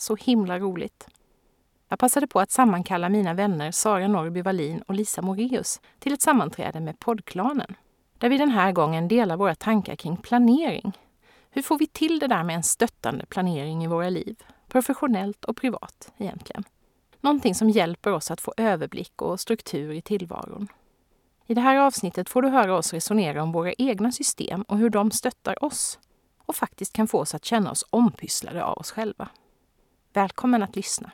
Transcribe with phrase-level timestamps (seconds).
[0.00, 1.08] Så himla roligt.
[1.88, 6.22] Jag passade på att sammankalla mina vänner Sara Norrby Wallin och Lisa Moreus till ett
[6.22, 7.74] sammanträde med poddklanen.
[8.18, 10.92] Där vi den här gången delar våra tankar kring planering.
[11.50, 14.42] Hur får vi till det där med en stöttande planering i våra liv?
[14.68, 16.64] Professionellt och privat egentligen.
[17.20, 20.68] Någonting som hjälper oss att få överblick och struktur i tillvaron.
[21.46, 24.90] I det här avsnittet får du höra oss resonera om våra egna system och hur
[24.90, 25.98] de stöttar oss
[26.46, 29.28] och faktiskt kan få oss att känna oss ompysslade av oss själva.
[30.12, 31.10] Välkommen att lyssna!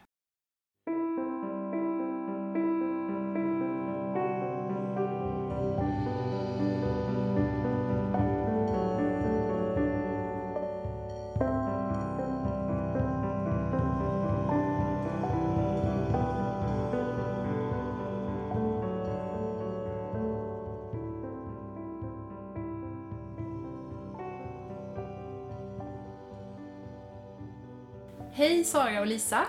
[28.64, 29.46] Hej Sara och Lisa!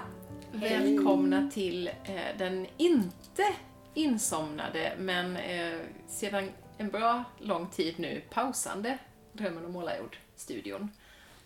[0.51, 3.43] Välkomna till eh, den inte
[3.93, 8.97] insomnade men eh, sedan en bra lång tid nu pausande
[9.33, 10.91] Drömmen om målarjord-studion.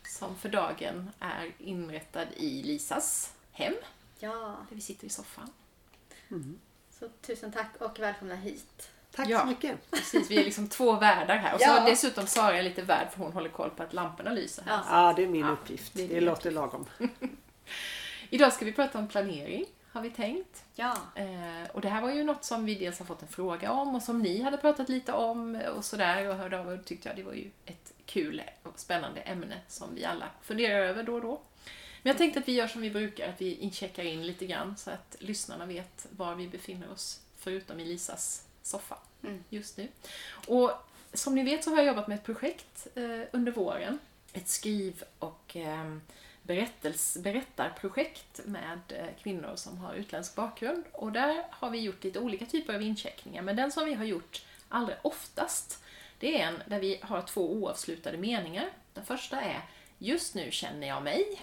[0.07, 3.73] Som för dagen är inrättad i Lisas hem.
[4.19, 4.55] Ja.
[4.69, 5.49] Där vi sitter i soffan.
[6.31, 6.59] Mm.
[6.99, 8.89] Så tusen tack och välkomna hit.
[9.11, 9.39] Tack Ja.
[9.39, 9.91] så mycket.
[9.91, 11.53] Precis, vi är liksom två värdar här.
[11.53, 11.85] Och så Ja.
[11.85, 14.81] dessutom Sara lite värd för hon håller koll på att lamporna lyser här.
[14.88, 15.07] Ja.
[15.07, 15.94] Ja, det är min Ja, uppgift.
[15.94, 16.85] det är Det, låter lagom.
[18.30, 20.63] Idag ska vi prata om planering, har vi tänkt.
[20.75, 20.97] Ja.
[21.16, 23.96] Eh, och det här var ju något som vi dels har fått en fråga om
[23.96, 27.16] och som ni hade pratat lite om och sådär och hörde av och tyckte jag
[27.16, 31.22] det var ju ett kul och spännande ämne som vi alla funderar över då och
[31.22, 31.41] då.
[32.03, 34.78] Men jag tänkte att vi gör som vi brukar, att vi incheckar in lite grann
[34.78, 39.44] så att lyssnarna vet var vi befinner oss, förutom i Lisas soffa Mm.
[39.50, 39.88] just nu.
[40.47, 40.72] Och
[41.13, 44.00] som ni vet så har jag jobbat med ett projekt eh, under våren.
[44.34, 45.96] Ett skriv och eh,
[46.49, 50.83] berättels, berättarprojekt med eh, kvinnor som har utländsk bakgrund.
[50.91, 53.41] Och där har vi gjort lite olika typer av incheckningar.
[53.41, 55.83] Men den som vi har gjort allra oftast,
[56.19, 58.69] det är en där vi har två oavslutade meningar.
[58.93, 59.61] Den första är
[59.97, 61.41] Just nu känner jag mig.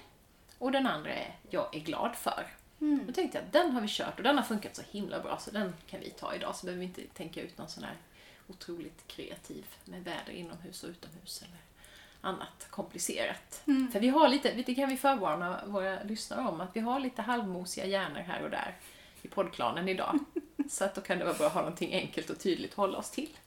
[0.59, 2.47] Och den andra är Jag är glad för.
[2.78, 5.39] Då tänkte jag att den har vi kört och den har funkat så himla bra
[5.39, 6.56] så den kan vi ta idag.
[6.56, 7.97] Så behöver vi inte tänka ut någon sån här
[8.49, 11.66] otroligt kreativ med väder inomhus och utomhus eller
[12.27, 13.63] annat komplicerat.
[13.93, 17.23] För vi har lite, det kan vi förvarna våra lyssnare om, att vi har lite
[17.23, 18.77] halvmosiga hjärnor här och där
[19.23, 20.19] i poddklanen idag.
[20.71, 22.99] Så att då kan det vara bra att ha någonting enkelt och tydligt att hålla
[22.99, 23.39] oss till.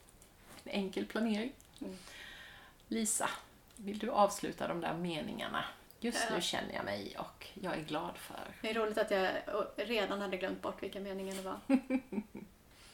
[0.63, 1.51] En enkel planering.
[2.87, 3.29] Lisa,
[3.75, 5.63] vill du avsluta de där meningarna?
[5.99, 8.55] Just nu känner jag mig och jag är glad för.
[8.61, 9.31] Det är roligt att jag
[9.75, 11.59] redan hade glömt bort vilka meningar det var.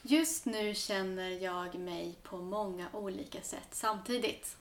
[0.02, 4.58] Just nu känner jag mig på många olika sätt samtidigt.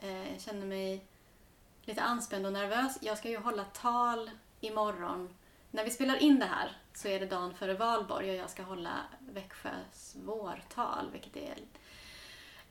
[0.00, 1.04] Eh, Jag känner mig
[1.82, 2.98] lite anspänd och nervös.
[3.00, 4.30] Jag ska ju hålla tal
[4.60, 5.34] imorgon.
[5.70, 8.62] När vi spelar in det här så är det dagen före valborg och jag ska
[8.62, 11.54] hålla Växjös vårtal, vilket är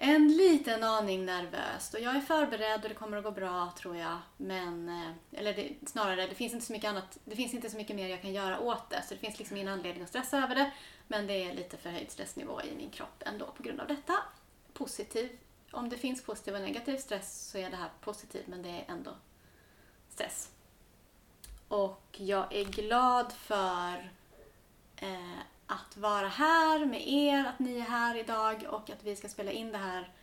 [0.01, 1.93] en liten aning nervöst.
[1.93, 4.17] Och jag är förberedd och det kommer att gå bra, tror jag.
[4.37, 7.77] Men, eh, eller det, snarare, det finns inte så mycket annat, det finns inte så
[7.77, 9.03] mycket mer jag kan göra åt det.
[9.07, 10.71] Så det finns liksom ingen anledning att stressa över det.
[11.07, 14.13] Men det är lite förhöjd stressnivå i min kropp ändå på grund av detta.
[14.73, 15.37] Positiv.
[15.71, 18.85] Om det finns positiv och negativ stress så är det här positivt, men det är
[18.87, 19.11] ändå
[20.09, 20.51] stress.
[21.67, 24.11] Och jag är glad för
[24.95, 29.29] eh, att vara här med er, att ni är här idag och att vi ska
[29.29, 30.13] spela in det här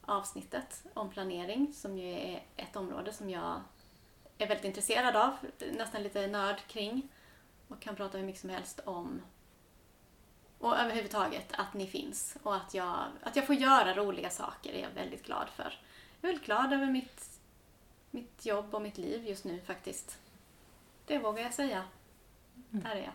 [0.00, 3.60] avsnittet om planering som ju är ett område som jag
[4.38, 5.36] är väldigt intresserad av,
[5.76, 7.08] nästan lite nörd kring
[7.68, 9.22] och kan prata hur mycket som helst om.
[10.66, 14.82] Och överhuvudtaget att ni finns och att jag, att jag får göra roliga saker är
[14.82, 15.80] jag väldigt glad för.
[16.20, 17.40] Jag är väldigt glad över mitt,
[18.10, 20.18] mitt jobb och mitt liv just nu faktiskt.
[21.06, 21.84] Det vågar jag säga.
[22.70, 23.12] Där är jag.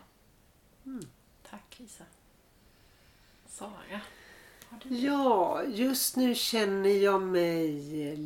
[1.50, 2.04] Tack Lisa.
[3.46, 4.00] Sara,
[4.68, 8.16] har du Ja, just nu känner jag mig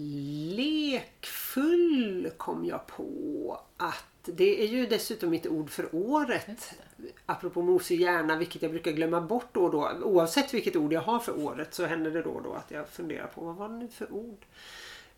[0.57, 6.75] lekfull kom jag på att det är ju dessutom mitt ord för året.
[7.27, 9.91] Apropå mosig hjärna, vilket jag brukar glömma bort då och då.
[10.03, 12.89] Oavsett vilket ord jag har för året så händer det då och då att jag
[12.89, 14.45] funderar på vad var det nu för ord?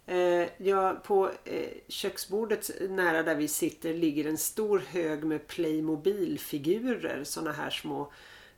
[0.07, 7.25] Eh, ja, på eh, köksbordet nära där vi sitter ligger en stor hög med Playmobil-figurer.
[7.25, 8.13] Såna här små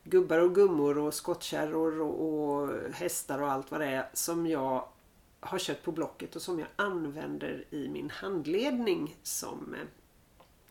[0.05, 4.88] gubbar och gummor och skottkärror och, och hästar och allt vad det är som jag
[5.41, 9.87] har köpt på Blocket och som jag använder i min handledning som eh,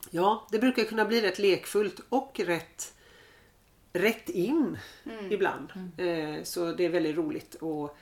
[0.10, 2.94] Ja, det brukar kunna bli rätt lekfullt och rätt
[3.94, 5.32] rätt in Mm.
[5.32, 5.72] ibland.
[5.98, 7.96] Eh, Så det är väldigt roligt att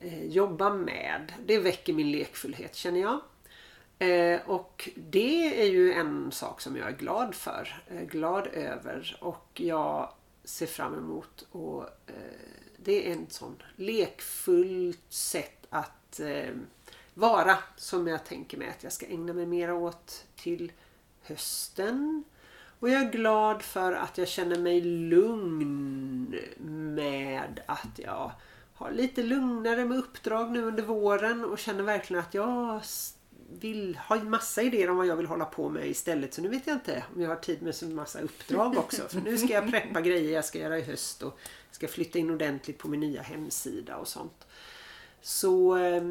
[0.00, 1.32] eh, jobba med.
[1.46, 3.20] Det väcker min lekfullhet känner jag.
[3.98, 7.82] Eh, Och det är ju en sak som jag är glad för.
[8.10, 10.12] Glad över och jag
[10.44, 11.86] ser fram emot och
[12.76, 16.20] det är en sån lekfullt sätt att
[17.14, 20.72] vara som jag tänker mig att jag ska ägna mig mera åt till
[21.26, 22.24] hösten.
[22.80, 26.36] Och jag är glad för att jag känner mig lugn
[26.94, 28.32] med att jag
[28.74, 32.80] har lite lugnare med uppdrag nu under våren och känner verkligen att jag
[33.60, 36.34] vill ha massa idéer om vad jag vill hålla på med istället.
[36.34, 39.08] Så nu vet jag inte om jag har tid med så massa uppdrag också.
[39.08, 41.38] För nu ska jag preppa grejer jag ska göra i höst och
[41.70, 44.46] ska flytta in ordentligt på min nya hemsida och sånt.
[45.20, 46.02] Så eh,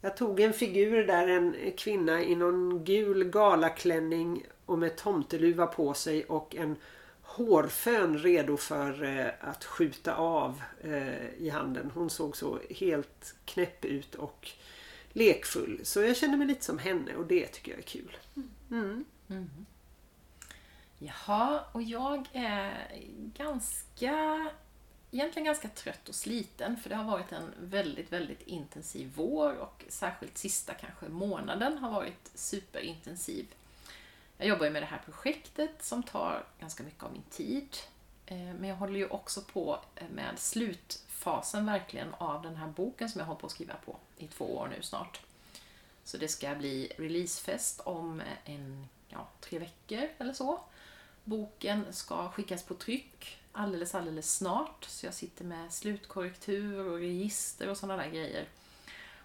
[0.00, 5.94] jag tog en figur där en kvinna i någon gul galaklänning och med tomteluva på
[5.94, 6.76] sig och en
[7.22, 11.90] hårfön redo för eh, att skjuta av eh, i handen.
[11.94, 14.50] Hon såg så helt knäpp ut och
[15.12, 15.80] lekfull.
[15.82, 18.16] Så jag känner mig lite som henne och det tycker jag är kul.
[18.70, 19.04] Mm.
[19.28, 19.66] mm.
[20.98, 22.88] Jaha, och jag är
[23.36, 24.46] ganska,
[25.10, 29.84] egentligen ganska trött och sliten för det har varit en väldigt, väldigt intensiv vår och
[29.88, 33.46] särskilt sista kanske månaden har varit superintensiv.
[34.38, 37.76] Jag jobbar ju med det här projektet som tar ganska mycket av min tid.
[38.26, 43.08] Eh, men jag håller ju också på eh, med slutfasen verkligen av den här boken
[43.08, 45.20] som jag håller på att skriva på i två år nu snart.
[46.04, 50.60] Så det ska bli releasefest om eh, en, ja, tre veckor eller så.
[51.24, 54.84] Boken ska skickas på tryck alldeles, alldeles snart.
[54.84, 58.48] Så jag sitter med slutkorrektur och register och sådana där grejer.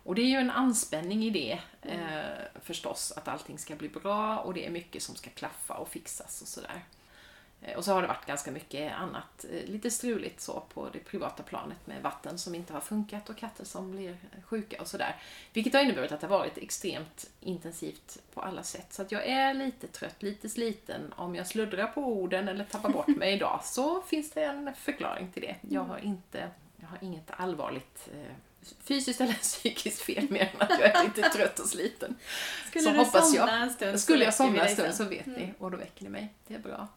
[0.08, 4.38] Och det är ju en anspänning i det eh, förstås, att allting ska bli bra
[4.38, 6.84] och det är mycket som ska klaffa och fixas och sådär.
[7.62, 11.00] Eh, Och så har det varit ganska mycket annat, eh, lite struligt så på det
[11.00, 15.16] privata planet med vatten som inte har funkat och katter som blir sjuka och sådär.
[15.54, 18.94] Vilket har inneburit att det har varit extremt intensivt på alla sätt.
[18.94, 21.14] Så att jag är lite trött, lite sliten.
[21.16, 25.32] Om jag sluddrar på orden eller tappar bort mig idag så finns det en förklaring
[25.32, 25.56] till det.
[25.70, 28.34] Jag har inte, jag har inget allvarligt eh,
[28.84, 32.16] fysiskt eller psykiskt fel mer än att jag är lite trött och sliten.
[32.70, 33.62] Skulle Så du hoppas somna jag.
[33.62, 36.34] en stund Skulle jag somna en stund så vet ni och då väcker ni mig.
[36.48, 36.88] Det är bra.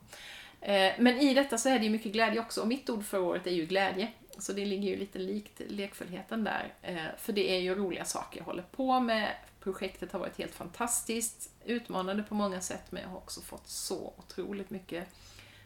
[0.60, 3.20] Eh, Men i detta så är det ju mycket glädje också och mitt ord för
[3.20, 4.12] året är ju glädje.
[4.38, 6.74] Så det ligger ju lite likt lekfullheten där.
[6.82, 9.34] Eh, För det är ju roliga saker jag håller på med.
[9.60, 14.12] Projektet har varit helt fantastiskt, utmanande på många sätt men jag har också fått så
[14.18, 15.04] otroligt mycket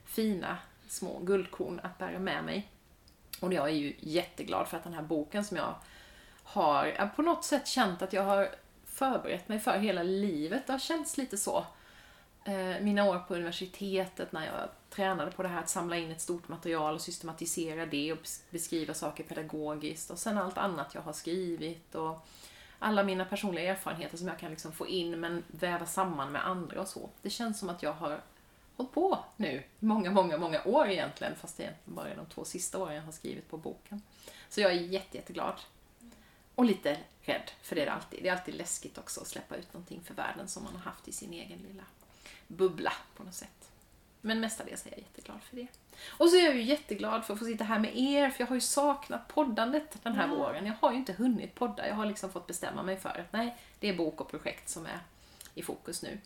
[0.07, 0.59] fina
[0.89, 2.69] små guldkorn att bära med mig.
[3.41, 5.75] Och jag är ju jätteglad för att den här boken som jag
[6.45, 8.49] har jag på något sätt känt att jag har
[8.85, 10.67] förberett mig för hela livet.
[10.67, 11.67] Det har känts lite så.
[12.45, 16.21] Eh, mina år på universitetet när jag tränade på det här att samla in ett
[16.21, 18.19] stort material och systematisera det och
[18.51, 22.27] beskriva saker pedagogiskt och sen allt annat jag har skrivit och
[22.79, 26.81] alla mina personliga erfarenheter som jag kan liksom få in men väva samman med andra
[26.81, 27.11] och så.
[27.23, 28.21] Det känns som att jag har
[28.77, 32.27] hållit på nu i många, många, många år egentligen fast det är egentligen bara de
[32.27, 34.03] två sista åren jag har skrivit på boken.
[34.49, 35.55] Så jag är jätte, jätteglad.
[36.55, 38.23] Och lite rädd, för det är det alltid.
[38.23, 41.09] Det är alltid läskigt också att släppa ut någonting för världen som man har haft
[41.09, 41.85] i sin egen lilla
[42.47, 43.71] bubbla på något sätt.
[44.21, 45.67] Men mestadels är jag jätteglad för det.
[46.09, 48.47] Och så är jag ju jätteglad för att få sitta här med er, för jag
[48.49, 50.35] har ju saknat poddandet den här Ja.
[50.35, 50.67] våren.
[50.67, 51.89] Jag har ju inte hunnit podda.
[51.89, 54.87] Jag har liksom fått bestämma mig för att nej, det är bok och projekt som
[54.87, 54.99] är
[55.55, 56.19] i fokus nu.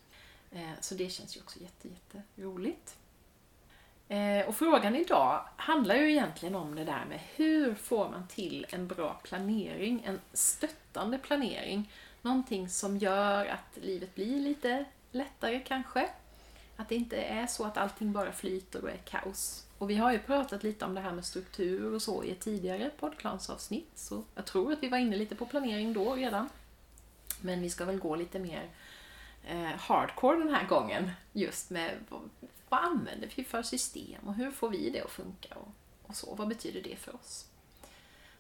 [0.53, 2.97] Eh, så det känns ju också jätte, jätte roligt.
[4.09, 8.67] Eh, och frågan idag handlar ju egentligen om det där med hur får man till
[8.69, 11.93] en bra planering, en stöttande planering.
[12.23, 16.09] Någonting som gör att livet blir lite lättare kanske.
[16.77, 19.67] Att det inte är så att allting bara flyter och är kaos.
[19.79, 22.41] Och vi har ju pratat lite om det här med struktur och så i ett
[22.41, 23.91] tidigare poddplansavsnitt.
[23.95, 26.49] Så jag tror att vi var inne lite på planering då redan.
[27.41, 28.69] Men vi ska väl gå lite mer
[29.45, 31.11] eh, hardcore den här gången.
[31.33, 32.31] Just med vad,
[32.69, 35.69] vad använder vi för system och hur får vi det att funka och,
[36.03, 36.35] och så.
[36.35, 37.49] Vad betyder det för oss?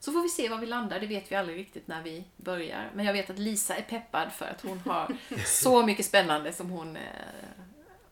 [0.00, 2.90] Så får vi se var vi landar, det vet vi aldrig riktigt när vi börjar.
[2.94, 6.70] Men jag vet att Lisa är peppad för att hon har så mycket spännande som
[6.70, 6.96] hon...
[6.96, 7.02] Eh,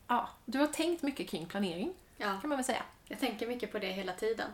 [0.08, 1.94] ja, du har tänkt mycket kring planering.
[2.16, 2.82] Ja, kan man väl säga.
[3.08, 4.50] Jag tänker mycket på det hela tiden.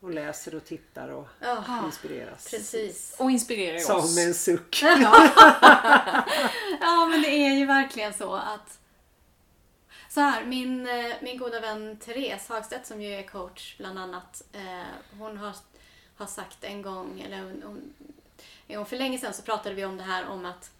[0.00, 2.50] Och läser och tittar och Ja, inspireras.
[2.50, 3.16] precis.
[3.18, 4.16] Och inspirerar Som oss.
[4.16, 4.82] med en suck.
[6.80, 8.78] Ja, men det är ju verkligen så att...
[10.08, 14.42] Så här, min, eh, min goda vän Therese Hagstedt som ju är coach bland annat.
[14.52, 15.52] Eh, hon har,
[16.16, 17.92] har sagt en gång, eller hon,
[18.68, 20.70] hon, för länge sedan så pratade vi om det här om att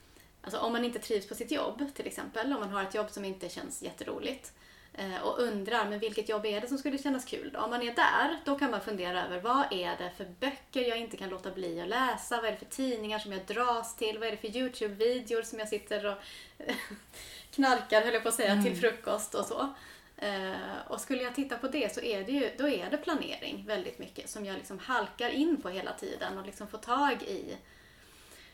[0.42, 3.10] alltså om man inte trivs på sitt jobb till exempel, om man har ett jobb
[3.10, 4.63] som inte känns jätteroligt eh,
[5.22, 7.60] och undrar, men vilket jobb är det som skulle kännas kul då?
[7.60, 10.98] Om man är där, då kan man fundera över vad är det för böcker jag
[10.98, 12.36] inte kan låta bli att läsa?
[12.36, 14.18] Vad är det för tidningar som jag dras till?
[14.18, 16.16] Vad är det för YouTube-videor som jag sitter och
[17.50, 19.74] knarkar, höll jag på att säga, till frukost och så.
[20.16, 23.64] Eh, och skulle jag titta på det så är det ju, då är det planering
[23.66, 27.56] väldigt mycket som jag liksom halkar in på hela tiden och liksom får tag i.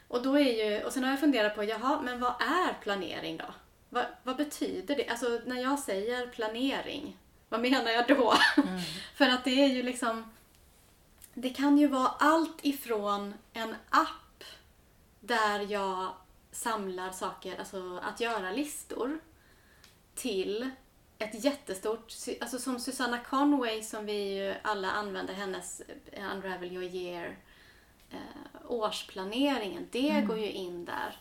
[0.08, 3.36] Och då är ju, och sen har jag funderat på, jaha, men vad är planering
[3.36, 3.54] då?
[3.90, 5.08] Vad, vad betyder det?
[5.08, 7.16] Alltså när jag säger planering,
[7.48, 8.34] vad menar jag då?
[9.14, 10.24] För att det är ju liksom,
[11.34, 14.44] det kan ju vara allt ifrån en app
[15.20, 16.14] där jag
[16.52, 19.18] samlar saker, alltså att göra listor,
[20.14, 20.70] till
[21.18, 25.82] ett jättestort, alltså som Susanna Conway som vi ju alla använder, hennes
[26.32, 27.36] Unravel Your Year
[28.10, 28.18] eh,
[28.68, 31.16] årsplaneringen, det går ju in där.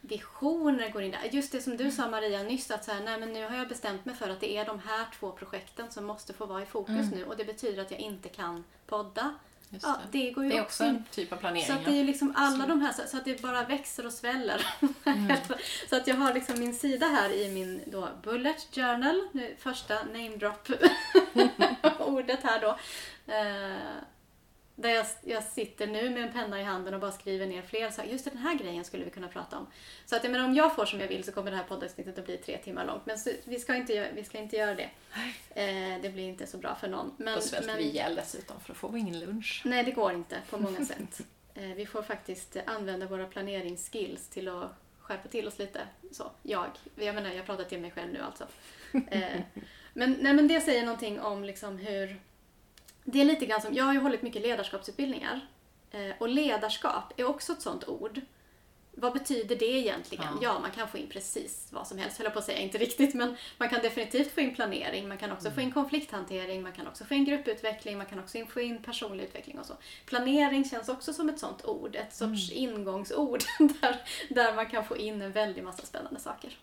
[0.00, 1.28] Visioner går in där.
[1.32, 3.68] Just det som du sa Maria nyss, att så här, nej men nu har jag
[3.68, 6.66] bestämt mig för att det är de här två projekten som måste få vara i
[6.66, 9.34] fokus nu och det betyder att jag inte kan podda.
[9.72, 10.18] Just Ja, det.
[10.18, 10.88] det går ju Det är också in.
[10.90, 11.66] en typ av planering.
[11.66, 14.12] Så att det är ju liksom alla de här, så- att det bara växer och
[14.12, 14.66] sväller.
[15.90, 19.94] så att jag har liksom min sida här i min då bullet journal, nu första
[20.04, 20.68] name drop
[21.98, 22.68] ordet här då.
[23.32, 23.76] Eh,
[24.80, 27.90] där jag, jag sitter nu med en penna i handen och bara skriver ner fler
[27.90, 28.10] saker.
[28.10, 29.66] Just den här grejen skulle vi kunna prata om.
[30.06, 32.18] Så att jag menar, om jag får som jag vill så kommer det här poddavsnittet
[32.18, 33.06] att bli tre timmar långt.
[33.06, 34.90] Men så, vi, ska inte, vi ska inte göra det.
[35.54, 37.14] Eh, det blir inte så bra för någon.
[37.16, 39.62] Men, Då svälter men- vi ihjäl dessutom för då får vi ingen lunch.
[39.64, 41.20] Nej, det går inte på många sätt.
[41.54, 45.80] Eh, Vi får faktiskt använda våra planeringsskills till att skärpa till oss lite.
[46.12, 46.66] Så, jag.
[46.94, 48.46] Jag menar, jag pratar till mig själv nu alltså.
[49.10, 49.40] Eh,
[49.92, 52.20] Men, nej, men det säger någonting om liksom hur...
[53.04, 55.40] Det är lite grann som, jag har ju hållit mycket ledarskapsutbildningar.
[55.90, 58.20] Eh, Och ledarskap är också ett sånt ord.
[58.92, 60.24] Vad betyder det egentligen?
[60.24, 60.38] Ja.
[60.42, 62.58] Ja, man kan få in precis vad som helst, höll jag på att säga.
[62.58, 66.62] Inte riktigt, men man kan definitivt få in planering, man kan också få in konflikthantering,
[66.62, 69.74] man kan också få in grupputveckling, man kan också få in personlig utveckling och så.
[70.06, 73.96] Planering känns också som ett sånt ord, ett sorts ingångsord där,
[74.28, 76.58] där man kan få in en väldig massa spännande saker.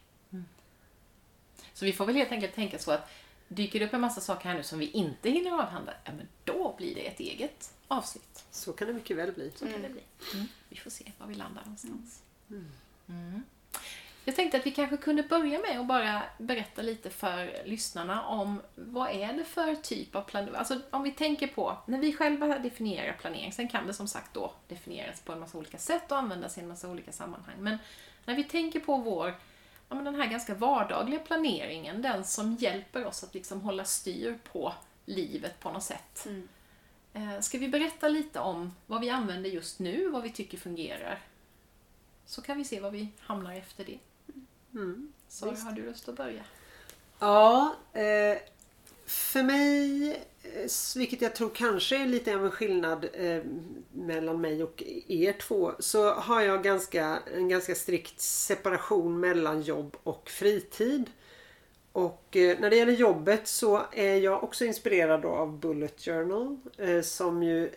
[1.73, 3.09] Så vi får väl helt enkelt tänka så att
[3.47, 6.27] dyker det upp en massa saker här nu som vi inte hinner avhandla, ja men
[6.43, 8.45] då blir det ett eget avsnitt.
[8.51, 9.51] Så kan det mycket väl bli.
[9.55, 10.01] Så kan det bli.
[10.33, 10.47] Mm.
[10.69, 12.21] Vi får se var vi landar någonstans.
[12.49, 13.43] Mm.
[14.27, 18.61] Jag tänkte att vi kanske kunde börja med att bara berätta lite för lyssnarna om
[18.75, 20.55] vad är det för typ av planering.
[20.55, 24.33] Alltså om vi tänker på, när vi själva definierar planering, sen kan det som sagt
[24.33, 27.55] då definieras på en massa olika sätt och användas i en massa olika sammanhang.
[27.59, 27.77] Men
[28.25, 29.35] när vi tänker på vår,
[29.89, 34.39] ja, men den här ganska vardagliga planeringen, den som hjälper oss att liksom hålla styr
[34.51, 34.73] på
[35.05, 36.25] livet på något sätt.
[36.25, 36.47] Mm.
[37.13, 41.19] Eh, Ska vi berätta lite om vad vi använder just nu, vad vi tycker fungerar?
[42.25, 43.99] Så kan vi se vad vi hamnar efter det.
[44.73, 45.13] Mm.
[45.27, 45.63] Så Visst.
[45.63, 46.43] har du lust att börja?
[47.19, 48.37] Ja, eh,
[49.07, 50.09] för mig,
[50.43, 53.41] eh, vilket jag tror kanske är lite av en skillnad eh,
[53.91, 59.97] mellan mig och er två, så har jag ganska, en ganska strikt separation mellan jobb
[60.03, 61.09] och fritid.
[61.91, 66.57] Och eh, när det gäller jobbet så är jag också inspirerad då av Bullet Journal
[66.77, 67.71] eh, som ju eh,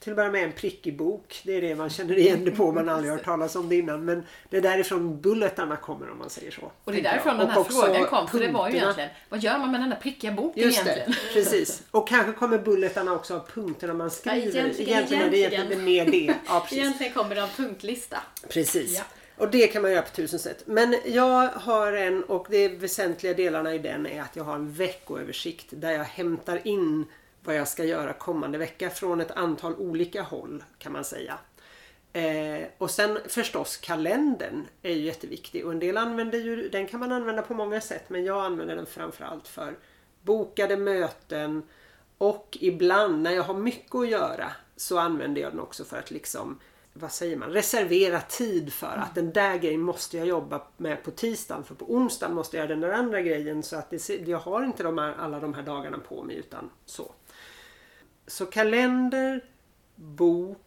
[0.00, 1.40] till att börja med en prickig bok.
[1.44, 3.76] Det är det man känner igen det på man aldrig har hört talas om det
[3.76, 4.04] innan.
[4.04, 6.72] Men det är därifrån bulletarna kommer om man säger så.
[6.84, 7.12] Och det är jag.
[7.12, 9.80] därifrån den här Och frågan kom, för det var ju egentligen, vad gör man med
[9.80, 11.20] den här prickiga boken Just det, egentligen?
[11.34, 11.82] precis.
[11.90, 14.36] Och kanske kommer bulletarna också av punkterna man skriver.
[14.56, 15.84] egentligen- egentligen är det egentligen egentligen.
[15.84, 16.34] mer det.
[16.48, 16.66] Ja.
[16.72, 18.18] Egentligen kommer det av punktlista.
[18.48, 18.96] Precis.
[18.98, 19.02] Ja.
[19.36, 20.62] Och det kan man göra på tusen sätt.
[20.66, 24.72] Men jag har en, och de väsentliga delarna i den är att jag har en
[24.72, 27.04] veckoöversikt där jag hämtar in
[27.44, 31.38] vad jag ska göra kommande vecka från ett antal olika håll kan man säga.
[32.12, 37.00] Eh, och sen förstås kalendern är ju jätteviktig och en del använder ju, den kan
[37.00, 39.76] man använda på många sätt men jag använder den framförallt för
[40.22, 41.62] bokade möten
[42.18, 46.10] och ibland när jag har mycket att göra så använder jag den också för att
[46.10, 46.58] liksom
[46.92, 51.10] vad säger man, reservera tid för att den där grejen måste jag jobba med på
[51.10, 54.38] tisdagen för på onsdagen måste jag göra den där andra grejen så att det, jag
[54.38, 57.12] har inte de här, alla de här dagarna på mig utan så.
[58.26, 59.44] Så kalender,
[59.94, 60.58] bok,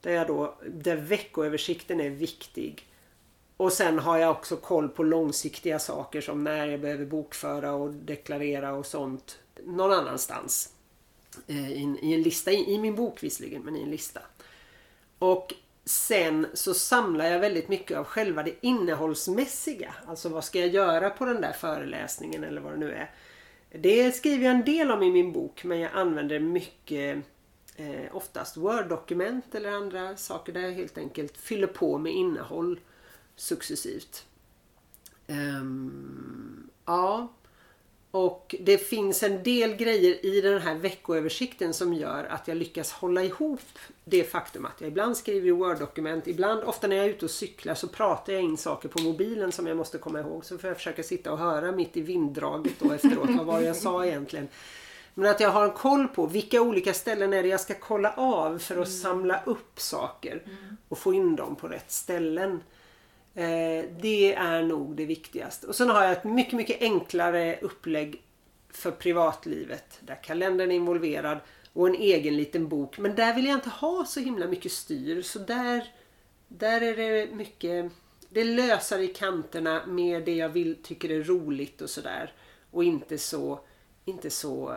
[0.00, 2.86] där, jag då, där veckoöversikten är viktig.
[3.56, 7.92] och sen har jag också koll på långsiktiga saker som när jag behöver bokföra och
[7.92, 10.72] deklarera och sånt någon annanstans.
[11.46, 14.20] Eh, I en, i en lista, i, i min bok visserligen, men i en lista.
[15.18, 19.94] Och sen så samlar jag väldigt mycket av själva det innehållsmässiga.
[20.06, 23.10] Alltså vad ska jag göra på den där föreläsningen eller vad det nu är.
[23.72, 27.24] Det skriver jag en del om i min bok men jag använder mycket
[27.76, 32.80] eh, oftast Word-dokument eller andra saker där jag helt enkelt fyller på med innehåll
[33.36, 34.26] successivt.
[35.26, 37.32] Um, ja,
[38.10, 42.92] och det finns en del grejer i den här veckoöversikten som gör att jag lyckas
[42.92, 43.60] hålla ihop
[44.04, 47.30] det faktum att jag ibland skriver i Word-dokument, ibland, ofta när jag är ute och
[47.30, 50.44] cyklar så pratar jag in saker på mobilen som jag måste komma ihåg.
[50.44, 53.76] Så får jag försöka sitta och höra mitt i vinddraget då efteråt vad var jag
[53.76, 54.48] sa egentligen.
[55.14, 58.12] Men att jag har en koll på vilka olika ställen är det jag ska kolla
[58.12, 58.98] av för att mm.
[58.98, 60.42] samla upp saker
[60.88, 62.60] och få in dem på rätt ställen.
[63.34, 65.66] Eh, det är nog det viktigaste.
[65.66, 68.22] Och sen har jag ett mycket, mycket enklare upplägg
[68.70, 71.38] för privatlivet där kalendern är involverad
[71.72, 72.98] och en egen liten bok.
[72.98, 75.22] Men där vill jag inte ha så himla mycket styr.
[75.22, 75.94] Så där,
[76.48, 77.92] där är det mycket
[78.30, 82.32] det lösar i kanterna med det jag vill, tycker är roligt och sådär.
[82.70, 83.60] Och inte så,
[84.04, 84.76] inte så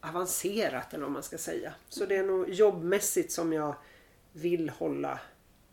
[0.00, 1.72] avancerat eller vad man ska säga.
[1.88, 3.74] Så det är nog jobbmässigt som jag
[4.32, 5.20] vill hålla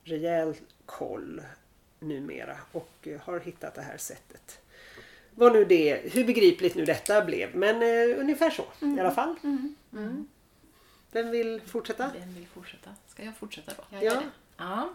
[0.03, 0.55] rejäl
[0.86, 1.41] koll
[1.99, 4.61] numera och eh, har hittat det här sättet.
[5.31, 8.97] Vad nu det, hur begripligt nu detta blev men eh, ungefär så mm.
[8.97, 9.35] i alla fall.
[9.43, 9.75] Mm.
[9.93, 10.27] Mm.
[11.11, 12.11] Vem vill fortsätta?
[12.19, 12.89] Vem vill fortsätta?
[13.07, 13.83] Ska jag fortsätta då?
[13.89, 14.21] Jag ja.
[14.57, 14.89] ja.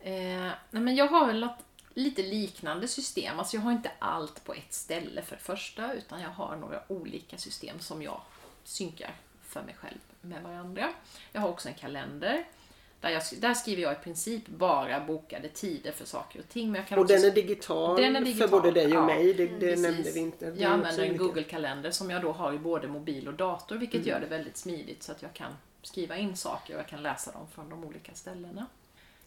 [0.00, 1.58] Eh, nej, men jag har väl något
[1.94, 3.38] lite liknande system.
[3.38, 6.82] Alltså jag har inte allt på ett ställe för det första utan jag har några
[6.88, 8.20] olika system som jag
[8.64, 10.92] synkar för mig själv med varandra.
[11.32, 12.44] Jag har också en kalender
[13.00, 16.72] där, jag, där skriver jag i princip bara bokade tider för saker och ting.
[16.72, 18.92] Men jag kan och också, den, är digital den är digital för både dig och
[18.92, 19.34] ja, mig.
[19.34, 20.54] Det, det nämnde vi inte.
[20.58, 24.08] jag använder en Google-kalender som jag då har i både mobil och dator vilket mm.
[24.08, 27.32] gör det väldigt smidigt så att jag kan skriva in saker och jag kan läsa
[27.32, 28.66] dem från de olika ställena.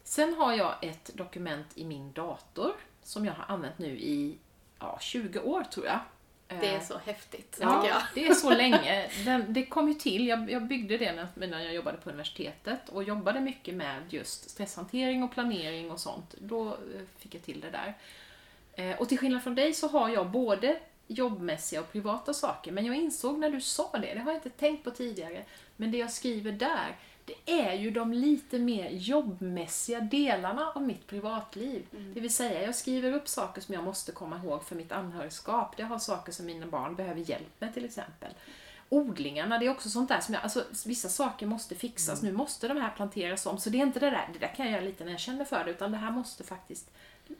[0.04, 4.38] Sen har jag ett dokument i min dator som jag har använt nu i
[4.78, 6.00] ja, 20 år tror jag.
[6.60, 8.02] Det är eh, så häftigt, ja, tycker jag.
[8.14, 9.10] det är så länge.
[9.24, 12.88] Den, det kom ju till, jag, jag byggde det när, när jag jobbade på universitetet
[12.88, 16.34] och jobbade mycket med just stresshantering och planering och sånt.
[16.38, 16.74] Då eh,
[17.18, 17.94] fick jag till det där.
[18.72, 22.86] Eh, och till skillnad från dig så har jag både jobbmässiga och privata saker, men
[22.86, 25.44] jag insåg när du sa det, det har jag inte tänkt på tidigare,
[25.76, 26.96] men det jag skriver där,
[27.30, 31.86] det är ju de lite mer jobbmässiga delarna av mitt privatliv.
[31.92, 32.14] Mm.
[32.14, 35.74] Det vill säga, jag skriver upp saker som jag måste komma ihåg för mitt anhörigskap.
[35.76, 38.32] Jag har saker som mina barn behöver hjälp med till exempel.
[38.88, 42.22] Odlingarna, det är också sånt där som jag, alltså vissa saker måste fixas.
[42.22, 42.32] Mm.
[42.32, 43.58] Nu måste de här planteras om.
[43.58, 45.44] Så det är inte det där, det där kan jag göra lite när jag känner
[45.44, 46.90] för det, utan det här måste faktiskt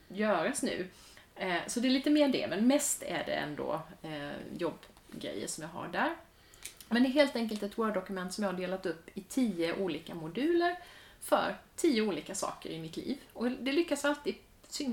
[0.09, 0.89] göras nu.
[1.35, 5.63] Eh, så det är lite mer det, men mest är det ändå eh, jobbgrejer som
[5.63, 6.17] jag har där.
[6.93, 10.15] Men det är helt enkelt ett Word-dokument som jag har delat upp i tio olika
[10.15, 10.77] moduler
[11.21, 13.19] för tio olika saker i mitt liv.
[13.33, 14.35] Och det lyckas alltid,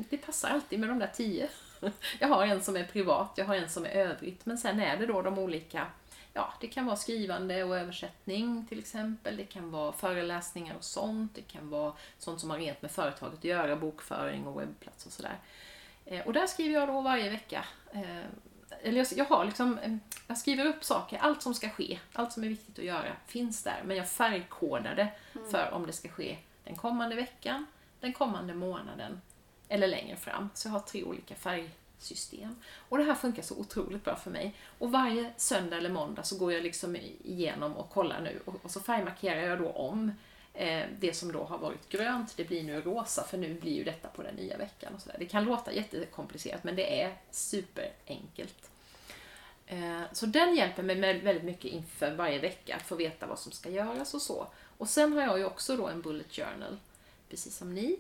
[0.10, 1.50] det passar alltid med de där tio.
[2.20, 4.98] Jag har en som är privat, jag har en som är övrigt, men sen är
[4.98, 5.88] det då de olika
[6.34, 9.38] Ja, det kan vara skrivande och översättning till exempel.
[9.38, 11.36] Det kan vara föreläsningar och sånt.
[11.36, 15.12] Det kan vara sånt som har rent med företaget att göra, bokföring och webbplats och
[15.12, 15.38] sådär.
[16.06, 18.26] Eh, och där skriver jag då varje vecka eh,
[18.82, 19.96] eller jag, jag, har liksom, eh,
[20.28, 23.64] jag skriver upp saker, allt som ska ske, allt som är viktigt att göra finns
[23.64, 23.82] där.
[23.86, 25.52] Men jag färgkodar det mm.
[25.52, 27.66] för om det ska ske den kommande veckan,
[28.00, 29.22] den kommande månaden
[29.68, 30.50] eller längre fram.
[30.54, 32.56] Så jag har tre olika färgsystem.
[32.90, 34.56] Och det här funkar så otroligt bra för mig.
[34.80, 38.72] Och varje söndag eller måndag så går jag liksom igenom och kollar nu och, och
[38.72, 40.12] så färgmarkerar jag då om
[40.60, 43.84] Eh, det som då har varit grönt, det blir nu rosa för nu blir ju
[43.84, 44.96] detta på den nya veckan.
[44.96, 45.20] Och så där.
[45.20, 48.70] Det kan låta jättekomplicerat men det är superenkelt.
[49.68, 53.52] Eh, så den hjälper mig väldigt mycket inför varje vecka att få veta vad som
[53.52, 54.48] ska göras och så.
[54.78, 56.78] Och sen har jag ju också då en bullet journal,
[57.30, 58.00] precis som ni.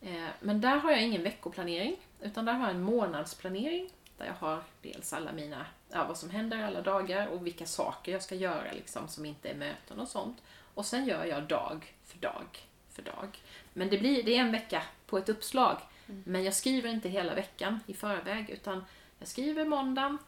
[0.00, 4.34] Eh, men där har jag ingen veckoplanering, utan där har jag en månadsplanering där jag
[4.34, 8.34] har dels alla mina, ja, vad som händer alla dagar och vilka saker jag ska
[8.34, 10.42] göra liksom, som inte är möten och sånt.
[10.74, 12.46] Och sen gör jag dag för dag
[12.92, 13.38] för dag.
[13.72, 15.76] Men det, blir, det är en vecka på ett uppslag.
[16.08, 16.22] Mm.
[16.26, 18.84] Men jag skriver inte hela veckan i förväg utan
[19.18, 20.18] jag skriver måndagen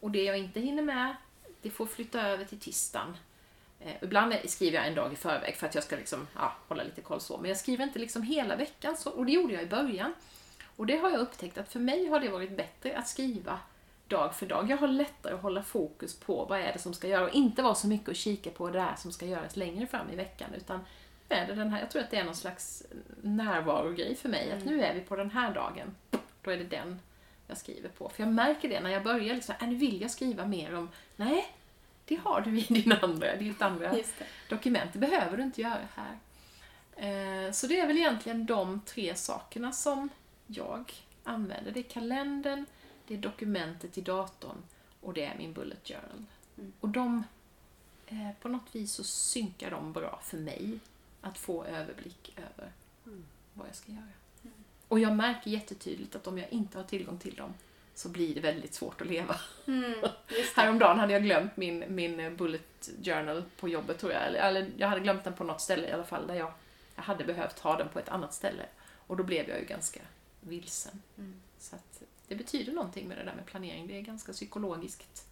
[0.00, 1.16] och det jag inte hinner med,
[1.62, 3.16] det får flytta över till tisdagen.
[3.80, 6.82] Eh, ibland skriver jag en dag i förväg för att jag ska liksom, ja, hålla
[6.82, 7.38] lite koll så.
[7.38, 10.14] Men jag skriver inte liksom hela veckan, så, och det gjorde jag i början.
[10.76, 13.58] Och det har jag upptäckt att för mig har det varit bättre att skriva
[14.08, 14.70] dag för dag.
[14.70, 17.62] Jag har lättare att hålla fokus på vad är det som ska göras och inte
[17.62, 20.48] vara så mycket att kika på det här som ska göras längre fram i veckan
[20.56, 20.80] utan
[21.28, 22.82] är det den här, jag tror att det är någon slags
[23.22, 24.52] närvarogrej för mig.
[24.52, 25.94] Att nu är vi på den här dagen.
[26.42, 27.00] Då är det den
[27.48, 28.08] jag skriver på.
[28.08, 29.34] För jag märker det när jag börjar.
[29.34, 30.88] Liksom, äh, nu vill jag skriva mer om...
[31.16, 31.46] Nej,
[32.04, 34.04] det har du i din andra, ditt andra det.
[34.48, 34.90] dokument.
[34.92, 36.16] Det behöver du inte göra här.
[36.96, 40.08] Eh, Så det är väl egentligen de tre sakerna som
[40.46, 40.92] jag
[41.24, 41.70] använder.
[41.72, 42.66] Det är kalendern,
[43.06, 44.62] det är dokumentet i datorn
[45.00, 46.24] och det är min bullet journal.
[46.58, 46.72] Mm.
[46.80, 47.24] Och de,
[48.06, 50.78] eh, på något vis så synkar de bra för mig
[51.20, 52.72] att få överblick över
[53.54, 54.02] vad jag ska göra.
[54.88, 57.54] Och jag märker jättetydligt att om jag inte har tillgång till dem
[57.94, 59.36] så blir det väldigt svårt att leva.
[59.66, 59.94] Mm.
[60.56, 64.26] Häromdagen hade jag glömt min, min bullet journal på jobbet tror jag.
[64.26, 66.52] Eller, eller jag hade glömt den på något ställe i alla fall där jag,
[66.96, 68.66] jag hade behövt ha den på ett annat ställe.
[69.06, 70.00] Och då blev jag ju ganska
[70.40, 71.02] vilsen.
[71.18, 71.40] Mm.
[71.58, 73.86] Så att det betyder någonting med det där med planering.
[73.86, 75.26] Det är ganska psykologiskt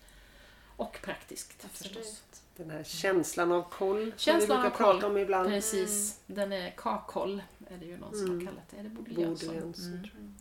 [0.77, 1.97] och praktiskt Absolut.
[1.97, 2.23] förstås.
[2.57, 5.49] Den här känslan av koll som vi Känslan brukar prata om ibland.
[5.49, 6.21] Precis.
[6.27, 8.39] Den är kakoll, är det ju någon som Mm.
[8.39, 8.77] har kallat det.
[8.77, 9.55] Är det Bodil Jönsson?
[9.57, 10.35] Mm.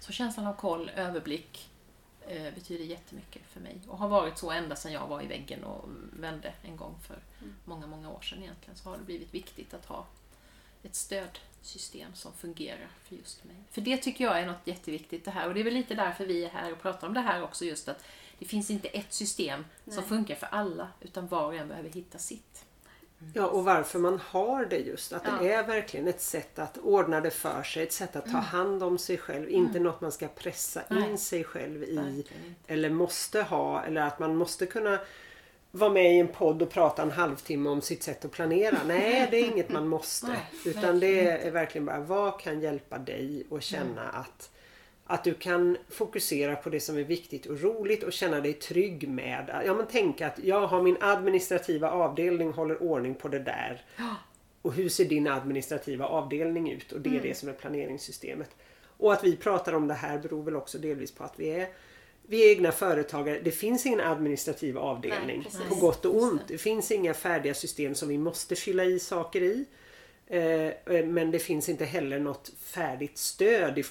[0.00, 1.70] Så känslan av koll, överblick
[2.28, 3.80] eh, betyder jättemycket för mig.
[3.88, 7.18] Och har varit så ända sedan jag var i väggen och vände en gång för
[7.40, 7.54] Mm.
[7.64, 8.76] många, många år sedan egentligen.
[8.76, 10.06] Så har det blivit viktigt att ha
[10.82, 10.94] ett
[11.62, 13.56] stödsystem som fungerar för just mig.
[13.70, 15.48] För det tycker jag är något jätteviktigt det här.
[15.48, 17.64] Och det är väl lite därför vi är här och pratar om det här också.
[17.64, 18.04] Just att
[18.38, 20.04] det finns inte ett system som Nej.
[20.04, 20.88] funkar för alla.
[21.00, 22.64] Utan var och en behöver hitta sitt.
[23.34, 25.12] Ja, och varför man har det just.
[25.12, 25.52] Att det Ja.
[25.52, 27.82] är verkligen ett sätt att ordna det för sig.
[27.82, 29.48] Ett sätt att ta hand om sig själv.
[29.48, 31.10] Inte något man ska pressa Nej.
[31.10, 32.24] in sig själv i.
[32.66, 33.84] Eller måste ha.
[33.84, 34.98] Eller att man måste kunna
[35.72, 38.78] vara med i en podd och prata en halvtimme om sitt sätt att planera.
[38.86, 40.26] Nej, det är inget man måste.
[40.26, 44.50] Nej, Utan det är verkligen bara vad kan hjälpa dig att känna att
[45.06, 49.08] att du kan fokusera på det som är viktigt och roligt och känna dig trygg
[49.08, 49.62] med.
[49.66, 53.84] Ja men tänk att jag har min administrativa avdelning håller ordning på det där.
[54.62, 56.92] Och hur ser din administrativa avdelning ut?
[56.92, 57.22] Och det är Mm.
[57.22, 58.50] det som är planeringssystemet.
[58.98, 61.68] Och att vi pratar om det här beror väl också delvis på att vi är
[62.26, 63.40] vi är egna företagare.
[63.44, 65.48] Det finns ingen administrativ avdelning.
[65.58, 66.48] Nej, på gott och ont.
[66.48, 66.54] det.
[66.54, 69.64] Det finns inga färdiga system som vi måste fylla i saker i.
[70.26, 73.84] Eh, eh, Men det finns inte heller något färdigt stöd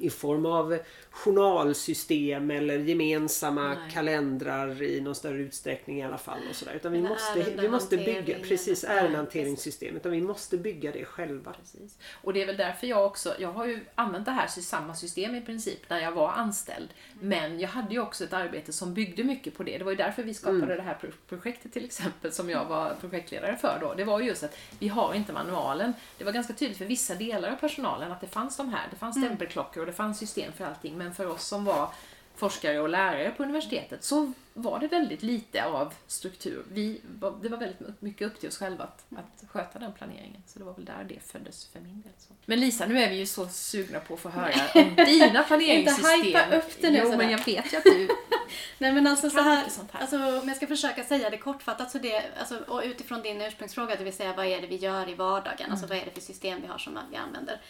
[0.00, 0.78] i, form av
[1.10, 3.90] journalsystem eller gemensamma Nej.
[3.92, 6.38] kalendrar i någon större utsträckning i alla fall.
[6.50, 6.72] Och sådär.
[6.74, 9.96] Utan vi måste, vi måste bygga, precis ärendehanteringssystem.
[9.96, 11.52] Utan vi måste bygga det själva.
[11.52, 11.98] Precis.
[12.22, 15.34] Och det är väl därför jag också, jag har ju använt det här samma system
[15.34, 16.88] i princip när jag var anställd.
[17.20, 19.78] Men jag hade ju också ett arbete som byggde mycket på det.
[19.78, 20.76] Det var ju därför vi skapade Mm.
[20.76, 23.94] det här pro- projektet till exempel som jag var projektledare för då.
[23.94, 25.92] Det var ju just att vi har inte manualen.
[26.18, 28.86] Det var ganska tydligt för vissa delar av personalen att det fanns de här.
[28.90, 30.98] Det fanns stämpelklockor och det fanns system för allting.
[30.98, 31.90] Men för oss som var
[32.38, 36.64] forskare och lärare på universitetet så var det väldigt lite av struktur.
[36.72, 37.00] Vi,
[37.42, 40.42] det var väldigt mycket upp till oss själva att, att sköta den planeringen.
[40.46, 42.12] Så det var väl där det föddes för min del.
[42.18, 42.34] Så.
[42.46, 46.22] Men Lisa, nu är vi ju så sugna på att få höra om dina planeringssystem.
[46.22, 48.08] hypa upp det nu Jo, men jag vet ju att du
[48.78, 49.56] Nej men alltså så här,
[49.92, 50.00] här.
[50.00, 53.96] alltså om jag ska försöka säga det kortfattat så det, alltså, och utifrån din ursprungsfråga,
[53.96, 56.20] det vill säga vad är det vi gör i vardagen, alltså vad är det för
[56.20, 57.60] system vi har som vi använder.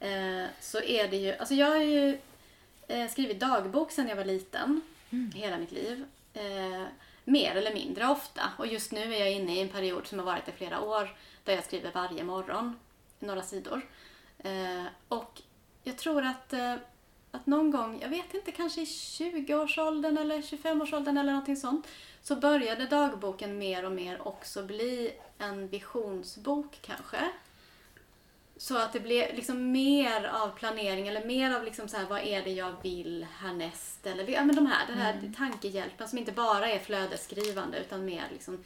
[0.00, 2.18] Eh, så är det ju, alltså jag har ju
[2.88, 4.80] eh, skrivit dagbok sedan jag var liten,
[5.34, 6.04] hela mitt liv.
[6.34, 6.84] Eh,
[7.24, 10.26] mer eller mindre ofta och just nu är jag inne i en period som har
[10.26, 12.78] varit i flera år där jag skriver varje morgon,
[13.18, 13.88] några sidor.
[14.38, 15.42] Eh, och
[15.82, 16.76] jag tror att eh,
[17.36, 21.86] att någon gång, jag vet inte, kanske i 20-årsåldern eller 25-årsåldern eller någonting sånt,
[22.22, 27.18] så började dagboken mer och mer också bli en visionsbok kanske.
[28.58, 32.20] Så att det blev liksom mer av planering eller mer av liksom så här, vad
[32.20, 34.06] är det jag vill härnäst?
[34.06, 38.24] Eller ja, men de här, den här tankehjälpen som inte bara är flödesskrivande utan mer
[38.32, 38.64] liksom,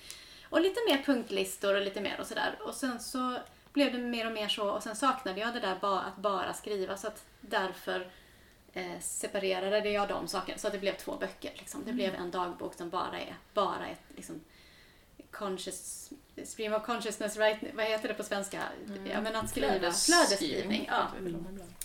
[0.51, 2.59] och lite mer punktlistor och lite mer och sådär.
[2.61, 3.39] Och sen så
[3.73, 6.53] blev det mer och mer så och sen saknade jag det där ba, att bara
[6.53, 8.11] skriva så att därför
[8.73, 11.53] eh, separerade jag de sakerna så att det blev två böcker.
[11.55, 11.85] Liksom.
[11.85, 14.41] Det blev en dagbok som bara är bara ett liksom,
[15.31, 16.11] conscious,
[16.45, 17.59] stream of consciousness, right?
[17.75, 18.63] vad heter det på svenska?
[19.05, 20.87] Ja, men att skriva, flödesskrivning.
[20.89, 21.09] Ja.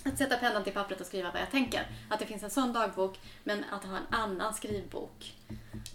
[0.06, 1.88] Att sätta pennan till pappret och skriva vad jag tänker.
[2.10, 5.36] Att det finns en sån dagbok, men att ha en annan skrivbok.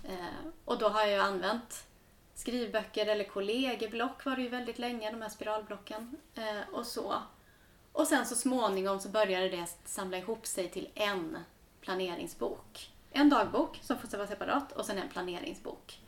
[0.04, 1.84] Eh, och då har jag använt
[2.34, 6.16] skrivböcker eller kollegieblock var det ju väldigt länge, de här spiralblocken.
[6.34, 7.14] Eh, och så.
[7.92, 11.38] Och sen så småningom så började det samla ihop sig till en
[11.80, 12.90] planeringsbok.
[13.12, 16.00] En dagbok som får vara separat och sen en planeringsbok.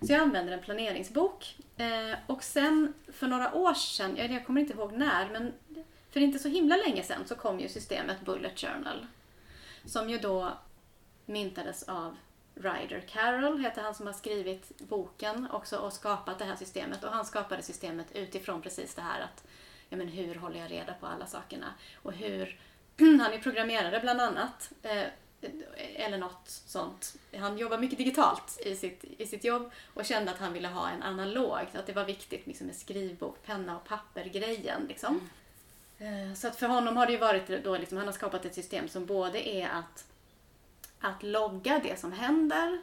[0.00, 1.56] Så jag använder en planeringsbok.
[1.76, 5.52] Eh, och sen för några år sedan, jag, jag kommer inte ihåg när, men
[6.10, 9.06] för inte så himla länge sedan så kom ju systemet Bullet Journal.
[9.84, 10.52] Som ju då
[11.26, 12.16] myntades av
[12.54, 17.04] Ryder Carroll heter han som har skrivit boken också och skapat det här systemet.
[17.04, 19.44] Och han skapade systemet utifrån precis det här att
[19.88, 21.74] ja, men hur håller jag reda på alla sakerna?
[22.02, 22.60] Och hur,
[22.98, 24.72] han är programmerare bland annat.
[24.82, 25.06] Eh,
[25.96, 27.16] eller något sånt.
[27.38, 30.88] Han jobbar mycket digitalt i sitt, i sitt jobb och kände att han ville ha
[30.88, 34.86] en analog, att det var viktigt liksom, med skrivbok, penna och papper-grejen.
[34.88, 35.20] Liksom.
[35.98, 36.36] Mm.
[36.36, 38.88] Så att för honom har det ju varit då, liksom, han har skapat ett system
[38.88, 40.06] som både är att,
[41.00, 42.78] att logga det som händer,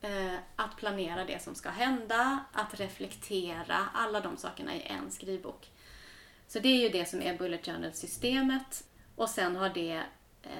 [0.00, 5.70] eh, att planera det som ska hända, att reflektera, alla de sakerna i en skrivbok.
[6.48, 8.84] Så det är ju det som är Bullet Journal-systemet
[9.16, 10.02] och sen har det eh,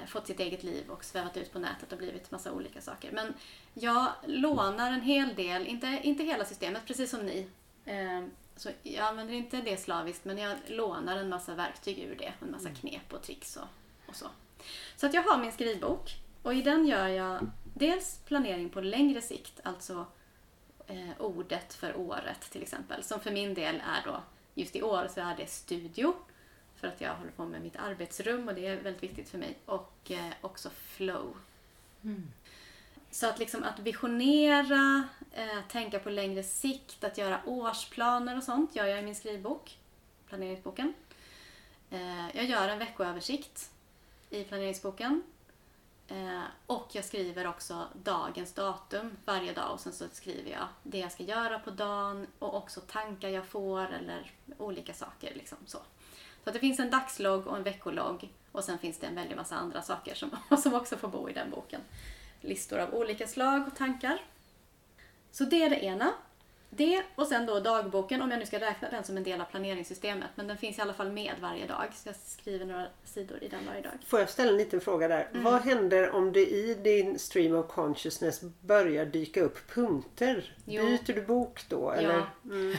[0.07, 3.13] fått sitt eget liv och svävat ut på nätet och blivit massa olika saker.
[3.13, 3.35] Men
[3.75, 7.47] jag lånar en hel del, inte, inte hela systemet, precis som ni.
[7.85, 8.25] Eh,
[8.57, 12.33] så jag använder inte det slaviskt, men jag lånar en massa verktyg ur det.
[12.43, 12.81] En massa mm.
[12.81, 13.69] knep och tricks och,
[14.07, 14.27] och så.
[14.97, 16.11] Så att jag har min skrivbok
[16.43, 20.07] och i den gör jag dels planering på längre sikt, alltså
[20.87, 23.03] eh, ordet för året till exempel.
[23.03, 24.23] Som för min del är då,
[24.55, 26.15] just i år så är det studio
[26.85, 29.59] för att jag håller på med mitt arbetsrum och det är väldigt viktigt för mig.
[29.67, 31.37] Och eh, också flow.
[32.03, 32.29] Mm.
[33.11, 38.77] Så att liksom att visionera, eh, tänka på längre sikt, att göra årsplaner och sånt
[38.77, 39.79] gör jag i min skrivbok,
[40.29, 40.95] planeringsboken.
[41.91, 43.71] Eh, jag gör en veckoöversikt
[44.31, 45.23] i planeringsboken.
[46.09, 50.99] Eh, och jag skriver också dagens datum varje dag och sen så skriver jag det
[50.99, 55.35] jag ska göra på dagen och också tankar jag får eller olika saker.
[55.35, 55.79] Liksom så.
[56.45, 59.37] Så att det finns en dagslogg och en veckologg och sen finns det en väldig
[59.37, 60.31] massa andra saker som,
[60.63, 61.81] som också får bo i den boken.
[62.41, 64.19] Listor av olika slag och tankar.
[65.31, 66.13] Så det är det ena.
[66.77, 69.45] Det och sen då dagboken, om jag nu ska räkna den som en del av
[69.45, 70.31] planeringssystemet.
[70.35, 71.87] Men den finns i alla fall med varje dag.
[71.95, 73.93] Så jag skriver några sidor i den varje dag.
[74.07, 75.29] Får jag ställa en liten fråga där?
[75.31, 75.45] Mm.
[75.45, 80.55] Vad händer om det i din stream of consciousness börjar dyka upp punkter?
[80.65, 80.87] Jo.
[80.87, 81.91] Byter du bok då?
[81.91, 82.15] Eller?
[82.15, 82.27] Ja.
[82.45, 82.77] Mm.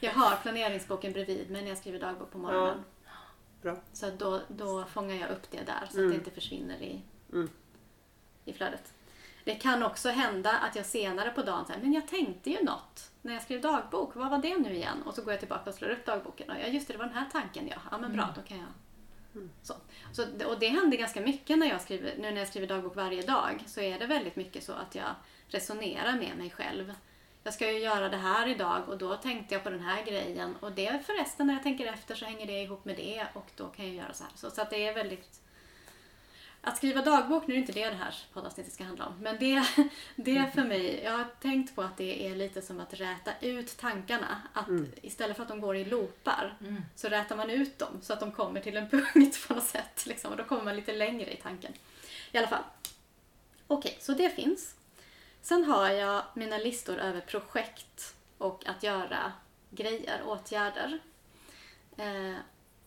[0.00, 2.76] Jag har planeringsboken bredvid mig när jag skriver dagbok på morgonen.
[2.76, 3.01] Ja.
[3.62, 3.76] Bra.
[3.92, 6.06] Så då, då fångar jag upp det där så mm.
[6.06, 7.50] att det inte försvinner i, mm.
[8.44, 8.92] i flödet.
[9.44, 13.10] Det kan också hända att jag senare på dagen säger men jag tänkte ju något
[13.22, 14.14] när jag skrev dagbok.
[14.14, 15.02] Vad var det nu igen?
[15.02, 16.50] Och så går jag tillbaka och slår upp dagboken.
[16.50, 17.76] Och ja, just det, det var den här tanken ja.
[17.90, 18.34] Ja, men bra, mm.
[18.36, 18.66] då kan jag...
[19.34, 19.50] Mm.
[19.62, 19.74] Så.
[20.12, 23.22] Så, och det händer ganska mycket när jag skriver, nu när jag skriver dagbok varje
[23.22, 23.64] dag.
[23.66, 25.14] Så är det väldigt mycket så att jag
[25.48, 26.94] resonerar med mig själv
[27.44, 30.56] jag ska ju göra det här idag och då tänkte jag på den här grejen
[30.60, 33.68] och det förresten när jag tänker efter så hänger det ihop med det och då
[33.68, 34.32] kan jag göra så här.
[34.36, 35.38] Så, så att det är väldigt...
[36.64, 39.38] Att skriva dagbok, nu är det inte det det här poddavsnittet ska handla om, men
[39.38, 39.66] det,
[40.16, 43.76] det för mig, jag har tänkt på att det är lite som att räta ut
[43.76, 44.42] tankarna.
[44.52, 44.92] Att mm.
[45.02, 46.82] istället för att de går i loopar mm.
[46.96, 50.06] så rätar man ut dem så att de kommer till en punkt på något sätt.
[50.06, 51.72] Liksom, och då kommer man lite längre i tanken.
[52.32, 52.64] I alla fall.
[53.66, 54.74] Okej, okay, så det finns.
[55.42, 59.32] Sen har jag mina listor över projekt och att göra
[59.70, 60.98] grejer, åtgärder.
[61.96, 62.34] Eh,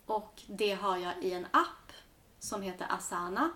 [0.06, 1.91] och det har jag i en app
[2.39, 3.52] som heter Asana.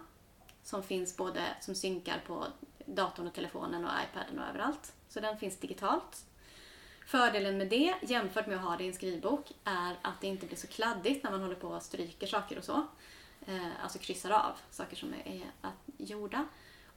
[0.63, 2.45] Som finns både som synkar på
[2.85, 4.93] datorn och telefonen och iPaden och överallt.
[5.09, 6.25] Så den finns digitalt.
[7.05, 10.45] Fördelen med det jämfört med att ha det i en skrivbok är att det inte
[10.45, 12.87] blir så kladdigt när man håller på och stryker saker och så.
[13.47, 16.45] Eh, alltså kryssar av saker som är, är gjorda.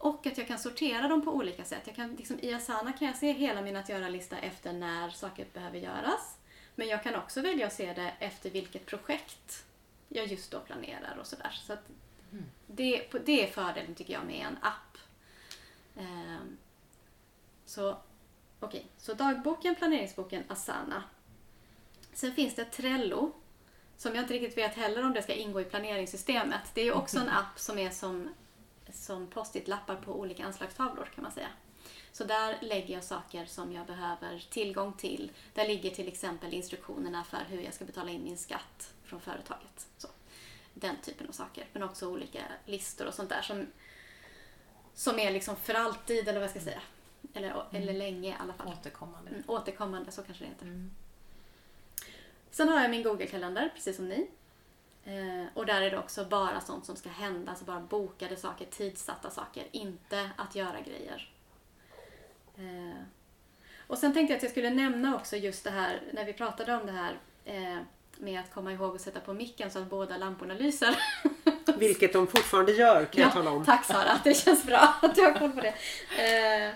[0.02, 1.82] Och att jag kan sortera dem på olika sätt.
[1.84, 5.46] Jag kan, liksom, I Asana kan jag se hela min att göra-lista efter när saker
[5.52, 6.38] behöver göras.
[6.74, 9.64] Men jag kan också välja att se det efter vilket projekt
[10.08, 11.50] jag just då planerar och sådär.
[11.66, 11.88] Så att
[12.32, 12.44] mm.
[12.66, 14.98] det, det är fördelen tycker jag med en app.
[15.96, 16.56] Um,
[17.64, 18.82] så okej, okay.
[18.98, 21.02] så dagboken, planeringsboken, Asana.
[22.12, 23.32] Sen finns det Trello
[23.96, 26.74] som jag inte riktigt vet heller om det ska ingå i planeringssystemet.
[26.74, 28.28] Det är ju också en app som är som
[28.92, 31.48] som post-it-lappar på olika anslagstavlor kan man säga.
[32.12, 35.32] Så där lägger jag saker som jag behöver tillgång till.
[35.54, 39.86] Där ligger till exempel instruktionerna för hur jag ska betala in min skatt från företaget.
[39.96, 40.08] Så,
[40.74, 41.66] den typen av saker.
[41.72, 43.66] Men också olika listor och sånt där som,
[44.94, 46.82] som är liksom för alltid, eller vad jag ska säga.
[47.34, 47.82] Eller, mm.
[47.82, 48.68] eller länge i alla fall.
[48.68, 49.30] Återkommande.
[49.30, 50.66] Mm, återkommande, så kanske det heter.
[50.66, 50.90] Mm.
[52.50, 54.30] Sen har jag min Google-kalender, precis som ni.
[55.04, 58.66] Eh, och där är det också bara sånt som ska hända, alltså bara bokade saker,
[58.66, 61.30] tidsatta saker, inte att göra grejer.
[62.56, 63.02] Eh,
[63.86, 66.74] och sen tänkte jag att jag skulle nämna också just det här, när vi pratade
[66.74, 67.78] om det här eh,
[68.16, 70.98] med att komma ihåg att sätta på micken så att båda lamporna lyser.
[71.78, 73.64] Vilket de fortfarande gör kan ja, jag tala om.
[73.64, 75.74] Tack Sara, det känns bra att du har koll på det.
[76.68, 76.74] Eh,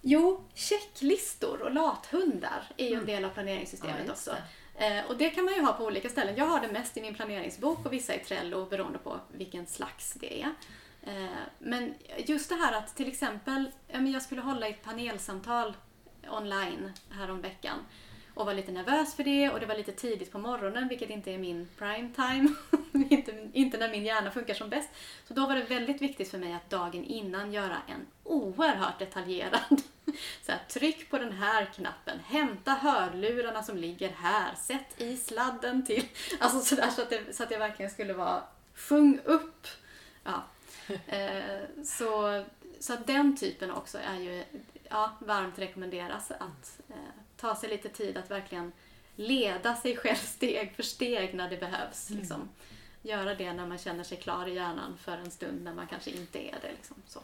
[0.00, 3.06] jo, checklistor och lathundar är ju en mm.
[3.06, 4.36] del av planeringssystemet ja, också.
[4.78, 6.36] Eh, och det kan man ju ha på olika ställen.
[6.36, 10.12] Jag har det mest i min planeringsbok och vissa i Trello beroende på vilken slags
[10.12, 10.52] det är.
[11.02, 11.94] Eh, men
[12.26, 13.70] just det här att till exempel,
[14.12, 15.76] jag skulle hålla ett panelsamtal
[16.30, 17.52] online häromveckan.
[17.52, 17.78] veckan
[18.38, 21.32] och var lite nervös för det och det var lite tidigt på morgonen vilket inte
[21.32, 22.48] är min prime time.
[23.10, 24.88] inte, inte när min hjärna funkar som bäst.
[25.28, 29.60] Så då var det väldigt viktigt för mig att dagen innan göra en oerhört detaljerad
[30.42, 35.86] så här, tryck på den här knappen, hämta hörlurarna som ligger här, sätt i sladden
[35.86, 36.04] till...
[36.40, 38.42] Alltså sådär så att, det, så att jag verkligen skulle vara
[38.74, 39.66] sjung upp.
[40.24, 40.42] Ja.
[41.06, 42.44] Eh, så,
[42.80, 44.44] så att den typen också är ju
[44.88, 48.72] ja, varmt rekommenderas att eh, ta sig lite tid att verkligen
[49.16, 52.10] leda sig själv steg för steg när det behövs.
[52.10, 52.48] Liksom.
[53.02, 56.10] Göra det när man känner sig klar i hjärnan för en stund när man kanske
[56.10, 56.72] inte är det.
[56.76, 56.96] Liksom.
[57.06, 57.20] Så.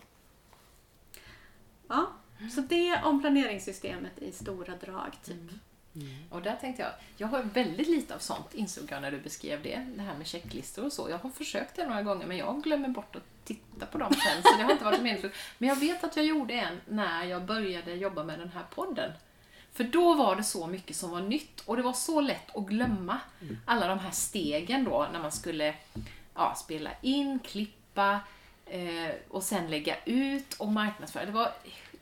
[1.88, 2.12] Ja,
[2.55, 5.12] så det om planeringssystemet i stora drag.
[5.24, 5.50] typ.
[6.31, 9.62] Och där tänkte jag, jag har väldigt lite av sånt insåg jag när du beskrev
[9.62, 11.11] det, det här med checklistor och så.
[11.11, 14.42] Jag har försökt det några gånger men jag glömmer bort att titta på dem sen
[14.42, 15.35] så det har inte varit så meningsfullt.
[15.59, 19.12] Men jag vet att jag gjorde en när jag började jobba med den här podden.
[19.74, 22.66] För då var det så mycket som var nytt och det var så lätt att
[22.66, 23.20] glömma
[23.64, 25.74] alla de här stegen då när man skulle
[26.34, 28.20] ja, spela in, klippa
[28.66, 31.24] eh, och sen lägga ut och marknadsföra.
[31.26, 31.52] Det var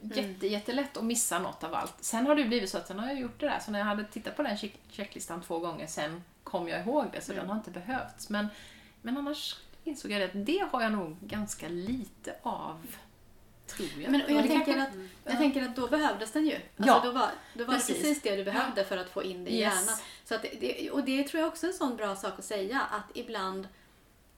[0.01, 1.95] jätte, jättelätt att missa något av allt.
[2.01, 3.59] Sen har det blivit så att sen har jag gjort det där.
[3.61, 7.07] Så när jag hade tittat på den check- checklistan två gånger sen kom jag ihåg
[7.13, 8.29] det, så den har inte behövts.
[8.29, 8.49] Men,
[9.03, 12.87] men annars insåg jag att det har jag nog ganska lite av,
[13.77, 14.11] tror jag.
[14.13, 16.55] Men och jag, det tänker kanske- att, jag tänker att då behövdes den ju.
[16.55, 17.97] Alltså Ja, då var, då var det precis.
[17.97, 19.61] precis det du behövde för att få in det i Yes.
[19.75, 19.99] hjärnan.
[20.25, 22.81] Så att det, och det tror jag också är en sån bra sak att säga
[22.91, 23.69] att ibland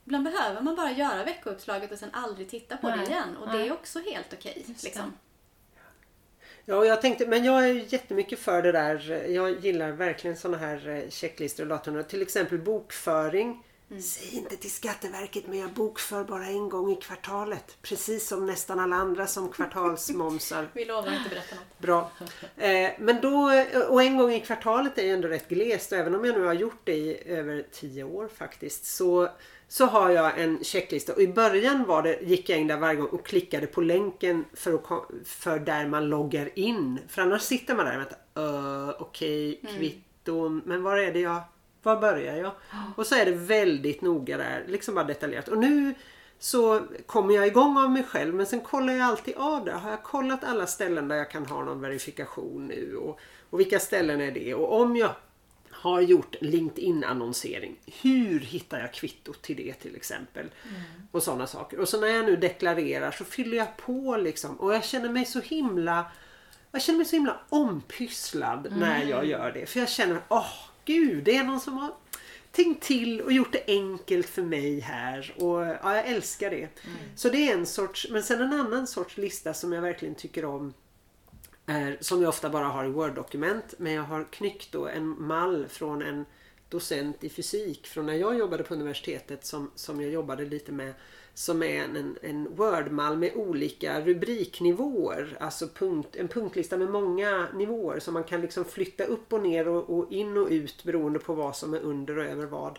[0.06, 3.36] Ibland behöver man bara göra veckouppslaget och sen aldrig titta på Nej, det igen.
[3.36, 3.68] Och det nej.
[3.68, 4.64] är också helt okej.
[4.68, 5.12] Just liksom.
[6.64, 9.26] Ja, och jag tänkte, men jag är ju jättemycket för det där.
[9.30, 12.04] Jag gillar verkligen såna här eh, checklistor och datorn.
[12.04, 13.64] Till exempel bokföring.
[14.00, 17.76] Säg inte till Skatteverket men jag bokför bara en gång i kvartalet.
[17.82, 20.68] Precis som nästan alla andra som kvartalsmomsar.
[20.72, 21.78] Vi lovar att inte berätta något.
[21.78, 22.10] Bra.
[22.56, 26.14] Eh, men då, och en gång i kvartalet är ju ändå rätt glest och även
[26.14, 29.28] om jag nu har gjort det i över tio år faktiskt så,
[29.68, 32.96] så har jag en checklista och i början var det, gick jag in där varje
[32.96, 36.98] gång och klickade på länken för, att, för där man loggar in.
[37.08, 38.18] För annars sitter man där och väntar.
[38.38, 41.42] Uh, Okej, kvitton, men var är det jag
[41.84, 42.52] var börjar jag?
[42.96, 45.48] Och så är det väldigt noga där, liksom bara detaljerat.
[45.48, 45.94] Och nu
[46.38, 49.72] så kommer jag igång av mig själv men sen kollar jag alltid av det.
[49.72, 52.96] Har jag kollat alla ställen där jag kan ha någon verifikation nu?
[52.96, 53.20] Och,
[53.50, 54.54] och vilka ställen är det?
[54.54, 55.14] Och om jag
[55.70, 57.76] har gjort LinkedIn-annonsering.
[58.02, 60.46] Hur hittar jag kvittot till det till exempel?
[61.10, 61.80] Och sådana saker.
[61.80, 64.60] Och så när jag nu deklarerar så fyller jag på liksom.
[64.60, 66.06] Och jag känner mig så himla
[66.72, 69.66] jag känner mig så himla ompysslad när jag gör det.
[69.66, 70.52] För jag känner, åh
[70.84, 71.94] gud, det är någon som har
[72.52, 75.34] tänkt till och gjort det enkelt för mig här.
[75.36, 76.68] Och ja, jag älskar det.
[77.16, 80.44] Så det är en sorts, men sen en annan sorts lista som jag verkligen tycker
[80.44, 80.74] om.
[81.66, 83.74] Är, som jag ofta bara har i Word-dokument.
[83.78, 86.24] Men jag har knyckt då en mall från en
[86.68, 90.94] docent i fysik från när jag jobbade på universitetet som, som jag jobbade lite med.
[91.34, 95.36] Som är en, en, Word-mall med olika rubriknivåer.
[95.40, 99.68] Alltså punkt, en punktlista med många nivåer som man kan liksom flytta upp och ner
[99.68, 102.78] och, och in och ut beroende på vad som är under och över vad.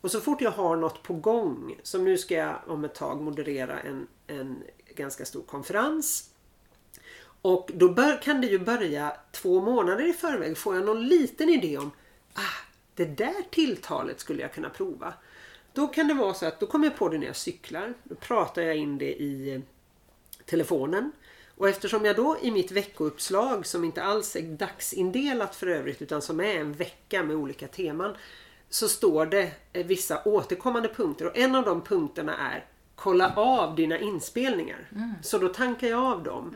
[0.00, 3.20] Och så fort jag har något på gång, som nu ska jag om ett tag
[3.20, 4.62] moderera en, en
[4.94, 6.30] ganska stor konferens.
[7.42, 10.58] Och då bör, kan det ju börja två månader i förväg.
[10.58, 11.90] Får jag någon liten idé om
[12.34, 15.14] ah, det där tilltalet skulle jag kunna prova.
[15.72, 17.94] Då kan det vara så att då kommer jag på det när jag cyklar.
[18.04, 19.60] Då pratar jag in det i eh,
[20.44, 21.12] telefonen.
[21.56, 26.22] Och eftersom jag då i mitt veckouppslag som inte alls är dagsindelat för övrigt utan
[26.22, 28.16] som är en vecka med olika teman.
[28.68, 32.64] Så står det eh, vissa återkommande punkter och en av de punkterna är
[33.00, 34.88] Kolla av dina inspelningar.
[35.22, 36.54] Så då tankar jag av dem.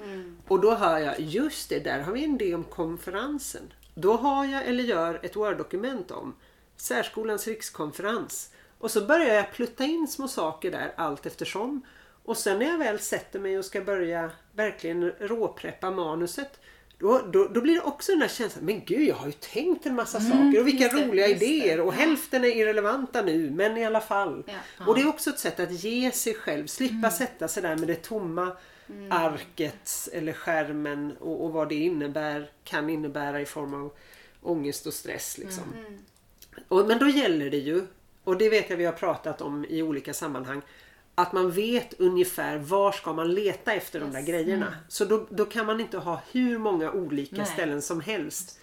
[0.48, 3.72] Och då hör jag, just det, där har vi en idé om konferensen.
[3.94, 6.34] Då har jag eller gör ett Word-dokument om
[6.76, 8.50] Särskolans rikskonferens.
[8.82, 11.82] Och så börjar jag plutta in små saker där allt eftersom.
[12.24, 16.60] Och sen när jag väl sätter mig och ska börja verkligen råpreppa manuset.
[16.98, 19.86] Då, då, då blir det också den där känslan, men gud jag har ju tänkt
[19.86, 23.84] en massa saker och vilka det, roliga idéer och hälften är irrelevanta nu men i
[23.84, 24.44] alla fall.
[24.46, 24.86] Ja.
[24.86, 27.10] Och det är också ett sätt att ge sig själv, slippa Mm.
[27.10, 28.56] sätta sig där med det tomma
[29.10, 33.92] arket eller skärmen och, och vad det innebär, kan innebära i form av
[34.42, 35.38] ångest och stress.
[35.38, 35.64] Liksom.
[35.78, 35.98] Mm.
[36.68, 37.86] Och, men då gäller det ju,
[38.24, 40.62] och det vet jag vi har pratat om i olika sammanhang,
[41.14, 44.28] att man vet ungefär var ska man leta efter de där Yes.
[44.28, 44.74] grejerna.
[44.88, 47.46] Så då, då kan man inte ha hur många olika Nej.
[47.46, 48.60] ställen som helst.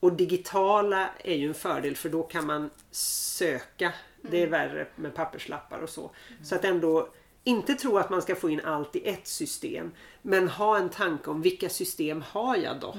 [0.00, 3.92] Och digitala är ju en fördel för då kan man söka.
[4.22, 6.10] Det är värre med papperslappar och så.
[6.42, 7.08] Så att ändå
[7.44, 9.90] inte tro att man ska få in allt i ett system.
[10.22, 12.94] Men ha en tanke om vilka system har jag då?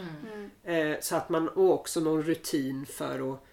[0.71, 3.43] Eh, så att man också någon rutin för att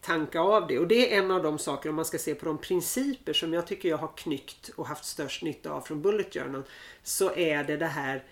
[0.00, 0.78] tanka av det.
[0.78, 3.52] Och det är en av de saker, om man ska se på de principer som
[3.54, 6.62] jag tycker jag har knyckt och haft störst nytta av från Bullet Journal.
[7.02, 8.24] Så är det det här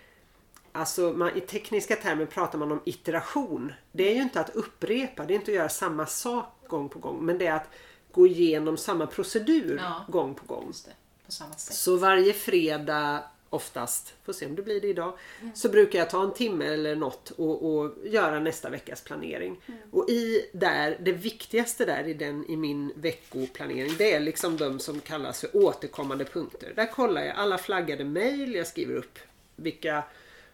[0.72, 3.72] Alltså man, i tekniska termer pratar man om iteration.
[3.93, 6.99] Det är ju inte att upprepa, det är inte att göra samma sak gång på
[6.99, 7.24] gång.
[7.24, 7.68] Men det är att
[8.12, 10.05] gå igenom samma procedur Ja.
[10.09, 10.72] gång på gång.
[10.85, 10.93] Det,
[11.26, 11.72] på.
[11.72, 15.12] Så varje fredag oftast, får se om det blir det idag,
[15.55, 19.61] så brukar jag ta en timme eller något och, och göra nästa veckas planering.
[19.90, 24.78] Och i där, det viktigaste där i, den, i min veckoplanering, det är liksom de
[24.78, 26.72] som kallas för återkommande punkter.
[26.76, 29.18] Där kollar jag alla flaggade mejl, jag skriver upp
[29.57, 30.05] vilka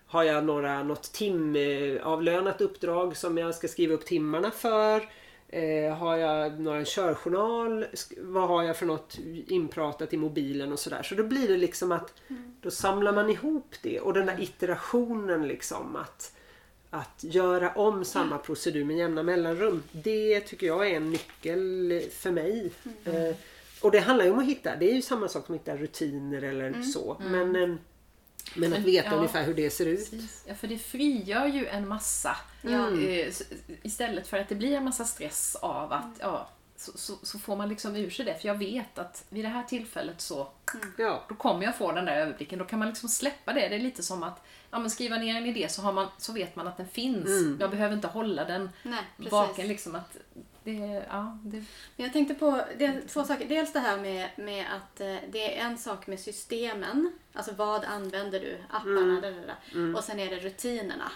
[0.07, 5.09] har jag några, något timavlönat uppdrag som jag ska skriva upp timmarna för?
[5.55, 7.87] Eh, har jag några körjournal?
[8.19, 11.03] Vad har jag för något inpratat i mobilen och sådär.
[11.03, 12.15] Så då blir det liksom att
[12.61, 16.33] då samlar man ihop det och den där iterationen liksom att
[16.91, 19.83] att göra om samma procedur med jämna mellanrum.
[19.93, 22.71] Det tycker jag är en nyckel för mig.
[23.05, 23.37] Eh,
[23.81, 25.77] och det handlar ju om att hitta, det är ju samma sak som att hitta
[25.77, 27.17] rutiner eller så.
[27.31, 27.77] Men, eh,
[28.55, 29.15] men att veta ja.
[29.17, 30.11] ungefär hur det ser ut.
[30.11, 30.45] Precis.
[30.47, 32.37] Ja, för det frigör ju en massa.
[32.63, 33.43] Eh, s-
[33.83, 37.57] Istället för att det blir en massa stress av att, ja, så, så, så får
[37.57, 38.35] man liksom ur sig det.
[38.41, 40.49] För jag vet att vid det här tillfället så
[40.99, 41.25] Ja.
[41.29, 42.59] då kommer jag få den där överblicken.
[42.59, 43.69] Då kan man liksom släppa det.
[43.69, 46.33] Det är lite som att ja, men skriva ner en idé så, har man, så
[46.33, 47.61] vet man att den finns.
[47.61, 49.69] Jag behöver inte hålla den Nej, vaken.
[49.69, 50.17] Liksom att
[50.65, 51.57] det, ja, det,
[51.97, 53.49] Men jag tänkte på det två saker.
[53.49, 57.13] Dels det här med, med att eh, det är en sak med systemen.
[57.37, 58.57] Alltså vad använder du?
[58.71, 59.97] Apparna, där, där, där.
[59.97, 61.13] Och sen är det rutinerna.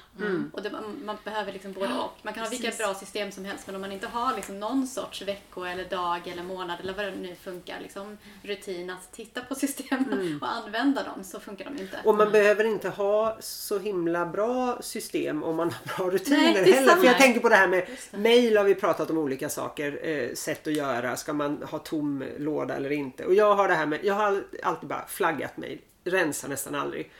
[0.53, 0.71] Och det,
[1.05, 2.12] man, behöver liksom både och.
[2.23, 4.87] Man kan ha vilka bra system som helst men om man inte har liksom någon
[4.87, 7.81] sorts vecko eller dag eller månad eller vad det nu funkar.
[7.81, 12.01] Liksom, rutin att titta på systemen och använda dem så funkar de inte.
[12.05, 16.64] Och man behöver inte ha så himla bra system om man har bra rutiner Nej,
[16.64, 16.97] det heller.
[16.97, 20.01] För jag tänker på det här med mail har vi pratat om olika saker.
[20.03, 21.16] Eh, sätt att göra.
[21.16, 23.25] Ska man ha tom låda eller inte?
[23.25, 25.79] Och jag har det här med, jag har alltid bara flaggat mail.
[26.05, 27.11] Rensar nästan aldrig.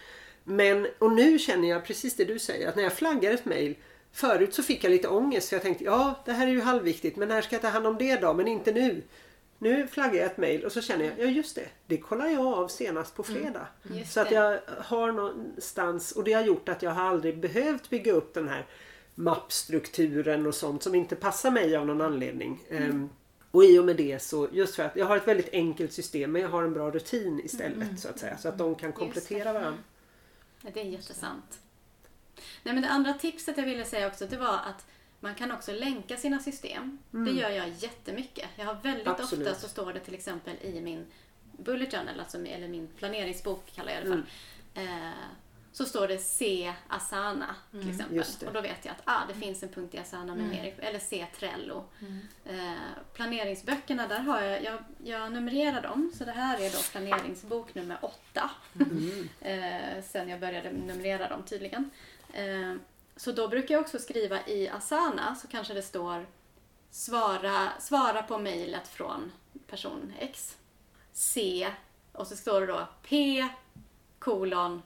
[0.45, 2.69] Men, och nu känner jag precis det du säger.
[2.69, 3.77] Att när jag flaggar ett mail
[4.13, 7.17] Förut så fick jag lite ångest för jag tänkte ja det här är ju halvviktigt
[7.17, 8.35] men när ska jag ta hand om det då?
[8.35, 9.03] Men inte nu.
[9.59, 12.47] Nu flaggar jag ett mail och så känner jag, ja just det, det kollar jag
[12.47, 13.67] av senast på fredag.
[13.83, 17.91] Just så att jag har någonstans, och det har gjort att jag har aldrig behövt
[17.91, 18.67] bygga upp den här
[19.15, 22.65] mappstrukturen och sånt som inte passar mig av någon anledning.
[22.71, 23.11] Ehm,
[23.59, 26.33] och i och med det så, just för att jag har ett väldigt enkelt system
[26.33, 28.39] men jag har en bra rutin istället så att säga.
[28.39, 29.79] Så att de kan komplettera varandra.
[30.63, 31.61] Ja, det är jättesant.
[32.63, 34.87] Nej, men det andra tipset jag ville säga också det var att
[35.21, 36.99] man kan också länka sina system.
[37.11, 38.49] Det gör jag jättemycket.
[38.57, 39.49] Jag har väldigt Absolut.
[39.49, 41.07] ofta så står det till exempel i min
[41.53, 44.23] bullet journal, alltså, eller min planeringsbok kallar jag det för.
[44.83, 45.11] Eh,
[45.79, 48.17] så står det se Asana till exempel.
[48.17, 48.47] just det.
[48.47, 50.99] Och då vet jag att ah, det finns en punkt i Asana med mer, eller
[50.99, 51.85] se Trello.
[52.45, 52.73] Eh,
[53.15, 56.13] planeringsböckerna, där har jag, jag, jag numrerar dem.
[56.15, 58.51] Så det här är då planeringsbok nummer åtta.
[59.41, 61.91] eh, sen jag började numrera dem tydligen.
[62.33, 62.75] Eh,
[63.17, 66.27] så då brukar jag också skriva i Asana så kanske det står
[66.91, 69.33] svara, svara på mejlet från
[69.67, 70.57] person X.
[71.13, 71.69] C
[72.13, 73.49] och så står det då P
[74.19, 74.83] kolon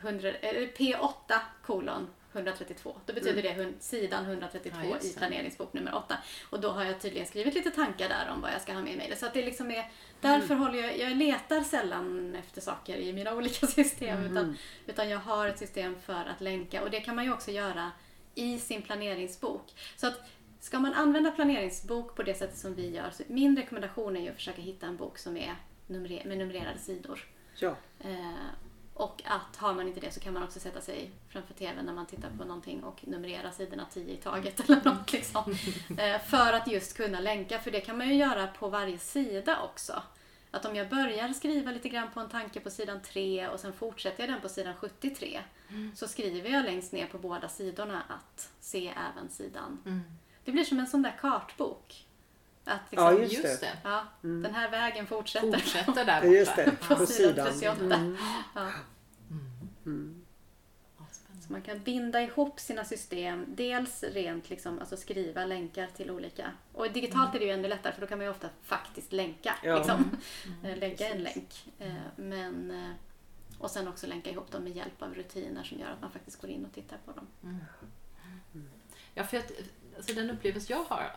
[0.00, 2.96] 100, eller P8 kolon 132.
[3.06, 5.16] Då betyder det hun- sidan 132 Ja, i det.
[5.18, 6.18] planeringsbok nummer 8.
[6.50, 8.94] Och då har jag tydligen skrivit lite tankar där om vad jag ska ha med
[8.94, 9.18] i mejlet.
[9.18, 9.90] Så att det liksom är,
[10.20, 14.22] därför håller jag, jag letar sällan efter saker i mina olika system.
[14.24, 16.82] Utan, utan jag har ett system för att länka.
[16.82, 17.90] Och det kan man ju också göra
[18.34, 19.72] i sin planeringsbok.
[19.96, 20.20] Så att
[20.60, 24.28] ska man använda planeringsbok på det sättet som vi gör, så min rekommendation är ju
[24.28, 25.54] att försöka hitta en bok som är
[25.86, 27.20] numre- med numrerade sidor.
[27.54, 27.76] Ja.
[28.00, 28.30] Eh,
[28.96, 31.92] och att har man inte det så kan man också sätta sig framför TVn när
[31.92, 35.56] man tittar på någonting och numrera sidorna 10 i taget eller något liksom.
[35.98, 39.62] Eh, för att just kunna länka, för det kan man ju göra på varje sida
[39.62, 40.02] också.
[40.50, 43.72] Att om jag börjar skriva lite grann på en tanke på sidan 3 och sen
[43.72, 45.40] fortsätter jag den på sidan 73
[45.94, 50.02] så skriver jag längst ner på båda sidorna att se även sidan.
[50.44, 52.06] Det blir som en sån där kartbok.
[52.66, 53.66] Att liksom, Ja, just just det.
[53.66, 53.78] det.
[53.84, 55.52] ja, den här vägen fortsätter.
[55.58, 56.26] Fortsätter där borta.
[56.32, 57.76] Just det, på, på sidan sidan.
[57.76, 58.16] 38.
[58.54, 58.70] Ja.
[60.98, 61.46] Ja, spännande.
[61.46, 66.50] Så man kan binda ihop sina system, dels rent liksom, alltså skriva länkar till olika.
[66.72, 69.54] Och digitalt är det ju ännu lättare för då kan man ju ofta faktiskt länka.
[69.62, 69.76] Ja.
[69.76, 70.16] Liksom.
[70.64, 71.72] Eh, Lägga en länk.
[71.78, 72.90] Eh, Men, eh,
[73.58, 76.40] och sen också länka ihop dem med hjälp av rutiner som gör att man faktiskt
[76.40, 77.26] går in och tittar på dem.
[79.14, 79.52] Ja, för att,
[79.96, 81.16] alltså den upplevelse jag har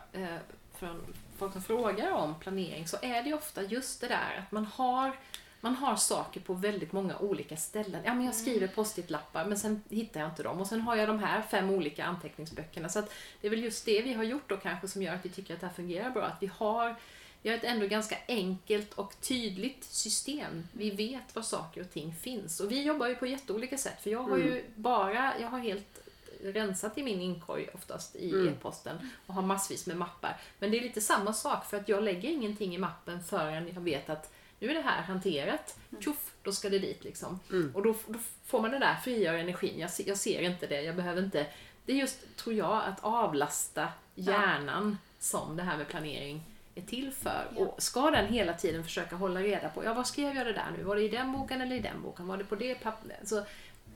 [0.80, 4.64] från folk som frågar om planering så är det ofta just det där att man
[4.64, 5.12] har
[5.60, 8.02] man har saker på väldigt många olika ställen.
[8.04, 10.60] Ja, men jag skriver post-it-lappar men sen hittar jag inte dem.
[10.60, 12.88] Och sen har jag de här fem olika anteckningsböckerna.
[12.88, 13.02] Så
[13.40, 15.54] det är väl just det vi har gjort då kanske som gör att vi tycker
[15.54, 16.24] att det här fungerar bra.
[16.24, 16.96] Att vi har,
[17.42, 20.68] vi har ett ändå ganska enkelt och tydligt system.
[20.72, 22.60] Vi vet var saker och ting finns.
[22.60, 24.02] Och vi jobbar ju på jätteolika sätt.
[24.02, 25.99] För jag har ju bara, jag har helt
[26.42, 28.48] rensat i min inkorg oftast i Mm.
[28.48, 30.40] e-posten och har massvis med mappar.
[30.58, 33.80] Men det är lite samma sak för att jag lägger ingenting i mappen förrän jag
[33.80, 35.78] vet att nu är det här hanterat.
[36.00, 37.40] Tjoff, då ska det dit liksom.
[37.74, 39.78] Och då, då får man den där frigöra energin.
[39.78, 41.46] Jag, ser- jag ser inte det, jag behöver inte...
[41.86, 46.42] Det är just, tror jag, att avlasta hjärnan som det här med planering
[46.74, 47.46] är till för.
[47.56, 47.60] Ja.
[47.64, 50.70] Och ska den hela tiden försöka hålla reda på, ja vad skrev jag det där
[50.76, 50.82] nu?
[50.82, 52.26] Var det i den boken eller i den boken?
[52.26, 53.28] Var det på det pappret?
[53.28, 53.42] Så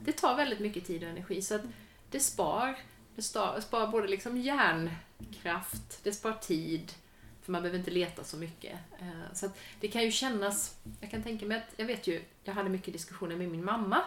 [0.01, 1.43] det tar väldigt mycket tid och energi.
[1.43, 1.63] Så att
[2.15, 2.79] det spar.
[3.17, 6.93] Det spar, spar både liksom hjärnkraft, det spar tid,
[7.43, 8.79] för man behöver inte leta så mycket.
[9.01, 12.23] Eh, så att det kan ju kännas, jag kan tänka mig att, jag vet ju,
[12.45, 14.03] jag hade mycket diskussioner med min mamma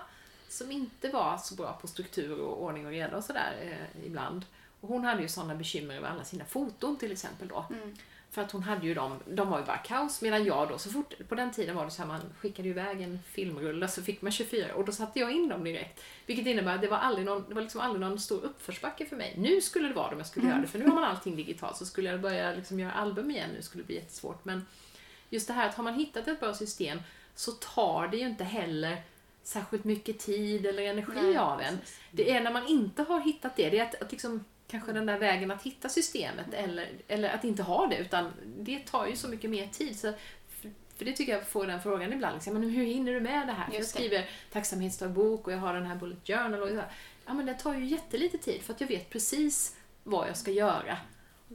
[0.50, 4.46] som inte var så bra på struktur och ordning och reda och sådär eh, ibland.
[4.82, 7.66] Och hon hade ju sådana bekymmer över alla sina foton till exempel då.
[7.70, 7.96] Mm.
[8.32, 10.22] För att hon hade ju dem, de var ju bara kaos.
[10.22, 13.02] Medan jag då, så fort, på den tiden var det så här, man skickade iväg
[13.02, 16.04] en filmrulle så fick man 24 och då satte jag in dem direkt.
[16.26, 19.16] Vilket innebär att det var aldrig någon, det var liksom aldrig någon stor uppförsbacke för
[19.16, 19.34] mig.
[19.38, 21.36] Nu skulle det vara det om jag skulle göra det, för nu har man allting
[21.36, 21.78] digitalt.
[21.78, 24.46] Så skulle jag börja liksom göra album igen nu skulle det bli jättesvårt.
[24.46, 24.66] Men
[25.30, 27.00] just det här att har man hittat ett bra system
[27.36, 29.02] så tar det ju inte heller
[29.44, 31.78] särskilt mycket tid eller energi Nej, av en.
[31.78, 32.00] precis.
[32.12, 35.06] Det är när man inte har hittat det, det är att, att liksom, kanske den
[35.06, 39.16] där vägen att hitta systemet eller, eller att inte ha det, utan det tar ju
[39.16, 40.00] så mycket mer tid.
[40.00, 40.14] Så,
[40.62, 43.48] för, för det tycker jag får den frågan ibland, liksom, men hur hinner du med
[43.48, 43.68] det här?
[43.68, 46.92] För jag skriver tacksamhetsdagbok och jag har den här bullet journal och så här.
[47.26, 50.52] Ja men det tar ju jättelite tid för att jag vet precis vad jag ska
[50.52, 50.98] göra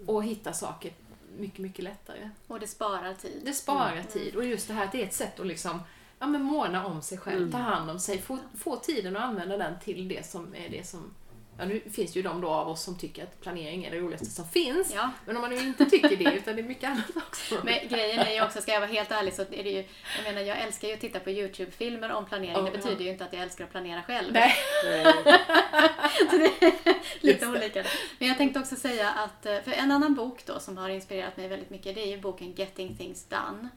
[0.06, 0.92] och hitta saker
[1.38, 2.30] mycket, mycket lättare.
[2.46, 3.42] Och det sparar tid.
[3.44, 5.80] Det sparar tid och just det här att det är ett sätt att liksom
[6.18, 9.56] ja, men måna om sig själv, ta hand om sig, få, få tiden att använda
[9.56, 11.14] den till det som är det som
[11.59, 14.26] Ja, nu finns ju de då av oss som tycker att planering är det roligaste
[14.26, 14.92] som finns.
[14.94, 15.11] Ja.
[15.26, 17.55] Men om man nu inte tycker det, utan det är mycket annat också.
[17.64, 19.84] Men grejen är ju också, ska jag vara helt ärlig, så är det ju,
[20.16, 22.53] jag menar jag älskar ju att titta på YouTube-filmer om planering.
[22.55, 22.76] Ja, det ja.
[22.76, 24.32] betyder ju inte att jag älskar att planera själv.
[24.32, 24.55] Nej.
[27.20, 27.84] Lite olika.
[28.18, 31.36] Men jag tänkte också säga att, eh, för en annan bok då som har inspirerat
[31.36, 33.68] mig väldigt mycket, det är ju boken Getting Things Done.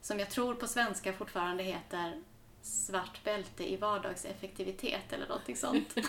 [0.00, 2.22] Som jag tror på svenska fortfarande heter
[2.66, 5.94] Svart bälte i vardagseffektivitet eller någonting sånt.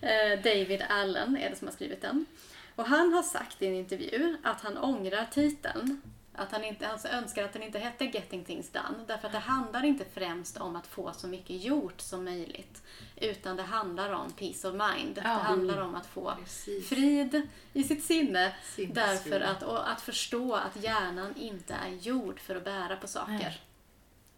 [0.00, 2.26] Eh, David Allen är det som har skrivit den.
[2.74, 6.00] Och han har sagt i en intervju att han ångrar titeln.
[6.34, 9.04] Att han, inte, han önskar att den inte hette Getting Things Done.
[9.06, 12.82] Därför att det handlar inte främst om att få så mycket gjort som möjligt.
[13.16, 15.14] Utan det handlar om peace of mind.
[15.14, 15.28] Det Ja.
[15.30, 16.88] handlar om att få Precis.
[16.88, 18.52] frid i sitt sinne.
[18.76, 23.32] Därför att, och att förstå att hjärnan inte är gjord för att bära på saker.
[23.32, 23.60] Nej.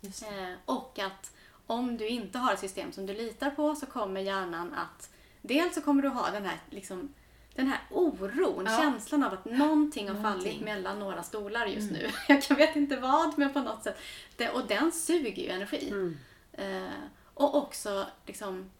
[0.02, 1.32] Eh, och att
[1.66, 5.10] om du inte har ett system som du litar på så kommer hjärnan att...
[5.42, 7.14] Dels så kommer du ha den här, liksom,
[7.54, 8.78] den här oron, Ja.
[8.78, 10.42] känslan av att någonting har Någonting.
[10.50, 12.02] fallit mellan några stolar just Mm.
[12.28, 12.34] nu.
[12.48, 13.98] Jag vet inte vad, men på något sätt.
[14.36, 15.88] Det, och den suger ju energi.
[15.90, 16.16] Mm.
[16.52, 16.92] Eh,
[17.34, 18.70] och också liksom,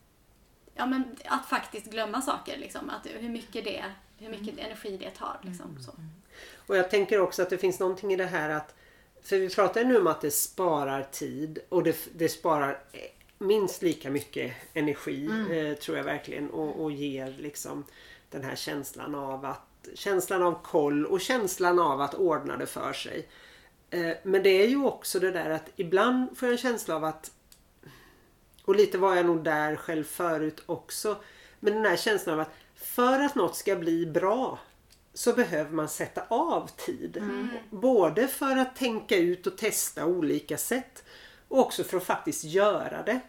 [0.74, 2.58] ja, men att faktiskt glömma saker.
[2.58, 3.84] Liksom, att hur mycket, det,
[4.18, 4.64] hur mycket Mm.
[4.66, 5.40] energi det tar.
[5.42, 5.92] Liksom, så.
[6.66, 8.74] Och jag tänker också att det finns någonting i det här att
[9.28, 12.80] för vi pratar nu om att det sparar tid och det, det sparar
[13.38, 17.84] minst lika mycket energi eh, tror jag verkligen och, och ger liksom
[18.30, 22.92] den här känslan av att känslan av koll och känslan av att ordna det för
[22.92, 23.28] sig.
[23.90, 27.04] Eh, men det är ju också det där att ibland får jag en känsla av
[27.04, 27.30] att
[28.64, 31.16] och lite var jag nog där själv förut också.
[31.60, 34.58] Men den här känslan av att för att något ska bli bra
[35.18, 37.22] så behöver man sätta av tid.
[37.70, 41.04] Både för att tänka ut och testa olika sätt
[41.48, 43.20] och också för att faktiskt göra det.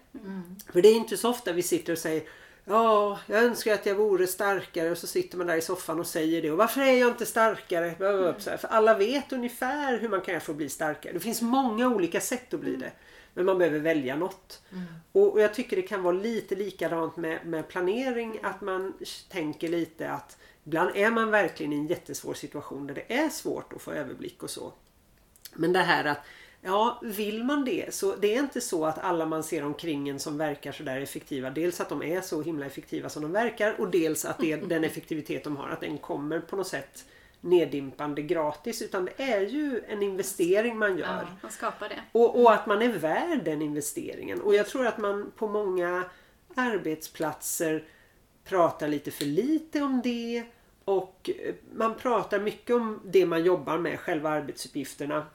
[0.74, 2.24] För det är inte så ofta vi sitter och säger
[2.66, 6.08] Ja, jag önskar att jag vore starkare och så sitter man där i soffan och
[6.08, 6.52] säger det.
[6.52, 7.86] Och varför är jag inte starkare?
[8.00, 11.14] Här, För alla vet ungefär hur man kan få bli starkare.
[11.14, 12.92] Det finns många olika sätt att bli det.
[13.34, 14.62] Men man behöver välja något.
[15.12, 18.40] Och, och jag tycker det kan vara lite likadant med, med planering.
[18.44, 18.94] Att man
[19.30, 23.74] tänker lite att ibland är man verkligen i en jättesvår situation där det är svårt
[23.74, 24.74] att få överblick och så.
[25.56, 26.26] Men det här att
[26.62, 30.20] Ja, vill man det så det är inte så att alla man ser omkring en
[30.20, 33.82] som verkar så där effektiva, dels att de är så himla effektiva som de verkar
[33.82, 37.06] och dels att det, den effektivitet de har, att den kommer på något sätt
[37.42, 41.08] neddimpande gratis utan det är ju en investering man gör.
[41.08, 41.28] Ja.
[41.42, 42.02] Man skapar det.
[42.12, 44.42] Och, och att man är värd den investeringen.
[44.42, 46.04] Och jag tror att man på många
[46.56, 47.84] arbetsplatser
[48.44, 50.44] pratar lite för lite om det.
[50.86, 55.26] Och eh, man pratar mycket om det man jobbar med, själva arbetsuppgifterna.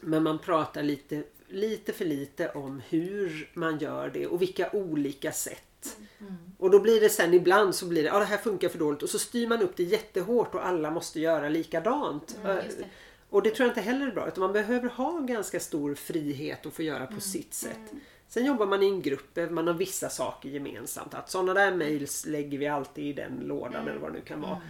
[0.00, 5.32] Men man pratar lite lite för lite om hur man gör det och vilka olika
[5.32, 5.64] sätt.
[6.20, 6.34] Mm.
[6.58, 9.02] Och då blir det sen ibland så blir det, ja det här funkar för dåligt
[9.02, 12.36] och så styr man upp det jättehårt och alla måste göra likadant.
[12.44, 12.84] Mm, det.
[13.30, 16.66] Och det tror jag inte heller är bra utan man behöver ha ganska stor frihet
[16.66, 17.76] att få göra på sitt sätt.
[17.90, 18.00] Mm.
[18.28, 21.14] Sen jobbar man i en grupp, man har vissa saker gemensamt.
[21.14, 23.88] Att sådana där mails lägger vi alltid i den lådan Mm.
[23.88, 24.60] eller vad det nu kan vara.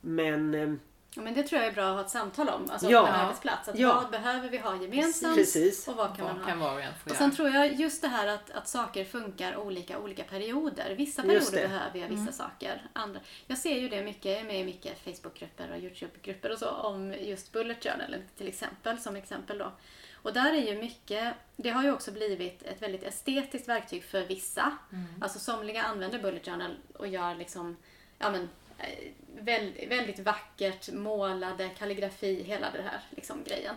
[0.00, 0.72] Men eh,
[1.16, 3.00] Ja, men det tror jag är bra att ha ett samtal om, alltså Ja.
[3.00, 3.68] på en arbetsplats.
[3.68, 3.94] Att Ja.
[3.94, 5.88] Vad behöver vi ha gemensamt Precis.
[5.88, 6.50] och vad kan man Vad ha?
[6.50, 7.14] kan var och göra?
[7.14, 10.94] sen tror jag just det här att, att saker funkar olika olika perioder.
[10.94, 12.82] Vissa perioder behöver jag vissa saker.
[12.92, 13.20] Andra.
[13.46, 16.68] Jag ser ju det mycket, jag är med i mycket Facebookgrupper och Youtube-grupper och så
[16.70, 19.72] om just Bullet Journal till exempel, som exempel då.
[20.14, 24.20] Och där är ju mycket, det har ju också blivit ett väldigt estetiskt verktyg för
[24.26, 24.76] vissa.
[25.20, 27.76] Alltså somliga använder Bullet Journal och gör liksom,
[28.18, 28.48] ja men
[28.78, 33.74] Eh, väldigt, väldigt vackert målade kalligrafi, hela det här liksom, grejen.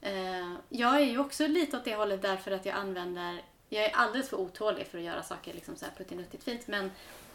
[0.00, 3.90] Eh, jag är ju också lite åt det hållet därför att jag använder, jag är
[3.90, 6.90] alldeles för otålig för att göra saker liksom så här puttinuttigt fint men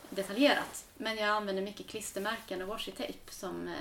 [0.09, 0.85] detaljerat.
[0.97, 3.73] Men jag använder mycket klistermärken och washi tape som, eh,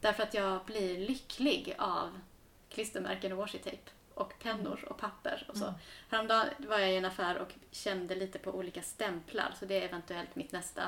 [0.00, 2.20] därför att jag blir lycklig av
[2.68, 5.74] klistermärken och washi tape och pennor och papper och så.
[6.08, 9.82] Häromdagen var jag i en affär och kände lite på olika stämplar så det är
[9.82, 10.82] eventuellt mitt nästa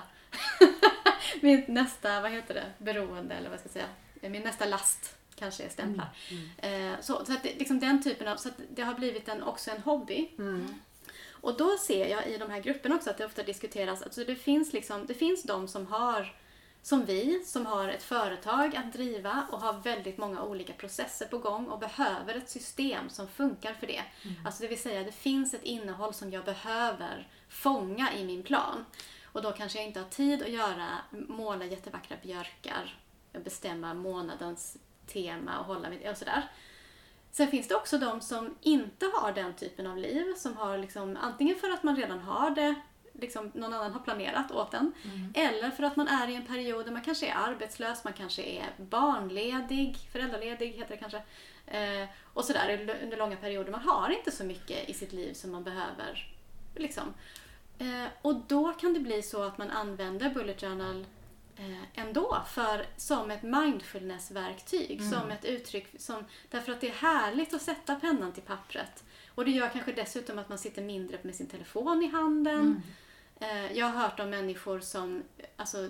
[1.41, 5.65] mitt nästa, vad heter det, beroende eller vad ska jag säga, min nästa last kanske
[5.65, 6.09] är stämplar.
[6.57, 9.43] Eh, så så att det, liksom den typen av, så att det har blivit en,
[9.43, 10.31] också en hobby.
[11.31, 14.37] Och då ser jag i de här grupperna också att det ofta diskuteras, alltså det
[14.37, 16.35] finns liksom, det finns de som har
[16.85, 21.39] som vi, som har ett företag att driva och har väldigt många olika processer på
[21.39, 24.03] gång och behöver ett system som funkar för det.
[24.45, 28.85] Alltså det vill säga, det finns ett innehåll som jag behöver fånga i min plan.
[29.33, 32.99] Och då kanske jag inte har tid att göra, måla jättevackra björkar,
[33.45, 34.77] bestämma månadens
[35.07, 36.43] tema och hålla mitt, och sådär.
[37.31, 41.17] Sen finns det också de som inte har den typen av liv, som har liksom,
[41.21, 42.75] antingen för att man redan har det,
[43.21, 44.93] liksom någon annan har planerat åt en,
[45.35, 48.43] eller för att man är i en period där man kanske är arbetslös, man kanske
[48.43, 51.23] är barnledig, föräldraledig heter det kanske,
[51.67, 53.71] eh, och sådär under- under långa perioder.
[53.73, 56.33] Man har inte så mycket i sitt liv som man behöver.
[56.77, 57.15] Liksom.
[57.79, 61.07] Eh, och då kan det bli så att man använder Bullet Journal
[61.57, 65.01] eh, ändå för, som ett mindfulness-verktyg.
[65.13, 65.87] Som ett uttryck.
[65.99, 69.05] Som, därför att det är härligt att sätta pennan till pappret.
[69.35, 72.83] Och det gör kanske dessutom att man sitter mindre med sin telefon i handen.
[72.89, 72.95] Eh,
[73.73, 75.23] jag har hört om människor som
[75.57, 75.89] alltså,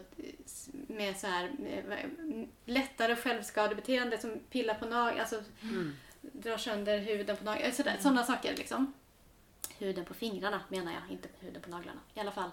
[0.70, 5.42] med så här, med, lättare självskadebeteende som pillar på naglar, alltså
[6.20, 7.72] drar sönder huden på naglarna.
[7.72, 8.92] Sådär, Sådana saker liksom.
[9.78, 12.00] Huden på fingrarna menar jag, inte huden på naglarna.
[12.14, 12.50] I alla fall.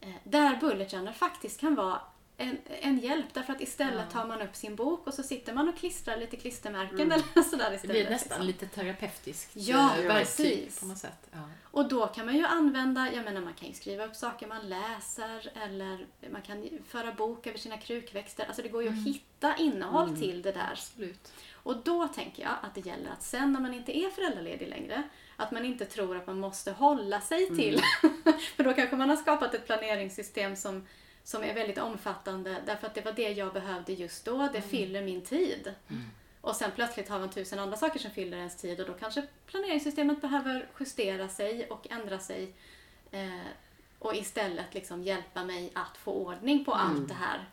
[0.00, 2.00] Eh, där Bullet Journal faktiskt kan vara
[2.40, 5.68] en, en hjälp därför att istället tar man upp sin bok och så sitter man
[5.68, 7.82] och klistrar lite klistermärken eller sådär Det istället.
[7.96, 8.46] blir nästan liksom.
[8.46, 10.80] lite terapeutiskt Ja, eh, verktyg precis.
[10.80, 11.28] på något sätt.
[11.32, 11.38] Ja.
[11.62, 14.68] Och då kan man ju använda, jag menar man kan ju skriva upp saker man
[14.68, 18.44] läser eller man kan föra bok över sina krukväxter.
[18.46, 20.68] Alltså det går ju att hitta innehåll till det där.
[20.72, 21.32] Absolut.
[21.62, 25.02] Och då tänker jag att det gäller att sen när man inte är föräldraledig längre,
[25.36, 27.80] att man inte tror att man måste hålla sig till.
[28.56, 30.86] För då kanske man har skapat ett planeringssystem som,
[31.28, 34.48] som är väldigt omfattande därför att det var det jag behövde just då.
[34.52, 35.74] Det fyller min tid.
[36.40, 39.22] Och sen plötsligt har man tusen andra saker som fyller ens tid och då kanske
[39.46, 42.54] planeringssystemet behöver justera sig och ändra sig.
[43.10, 43.46] Eh,
[43.98, 47.44] och istället liksom hjälpa mig att få ordning på allt det här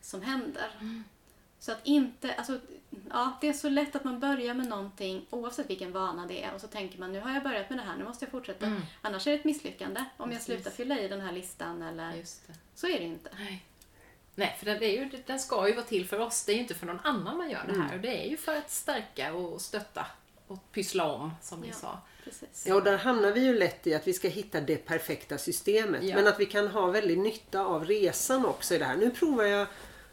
[0.00, 0.70] som händer.
[1.62, 2.58] Så att inte, alltså,
[3.10, 6.54] ja, det är så lätt att man börjar med någonting oavsett vilken vana det är
[6.54, 8.80] och så tänker man nu har jag börjat med det här, nu måste jag fortsätta.
[9.02, 10.44] Annars är det ett misslyckande om jag Precis.
[10.44, 12.54] slutar fylla i den här listan eller Just det.
[12.74, 13.30] så är det inte.
[13.38, 13.64] Nej.
[14.34, 16.44] Nej, för den, är ju, den ska ju vara till för oss.
[16.44, 17.94] Det är ju inte för någon annan man gör det här.
[17.94, 20.06] Och det är ju för att stärka och stötta
[20.46, 21.74] och pyssla om, som ni Ja.
[21.74, 21.98] sa.
[22.24, 22.64] Precis.
[22.66, 26.02] Ja, och där hamnar vi ju lätt i att vi ska hitta det perfekta systemet.
[26.04, 26.14] Ja.
[26.16, 28.96] Men att vi kan ha väldigt nytta av resan också i det här.
[28.96, 29.66] Nu provar jag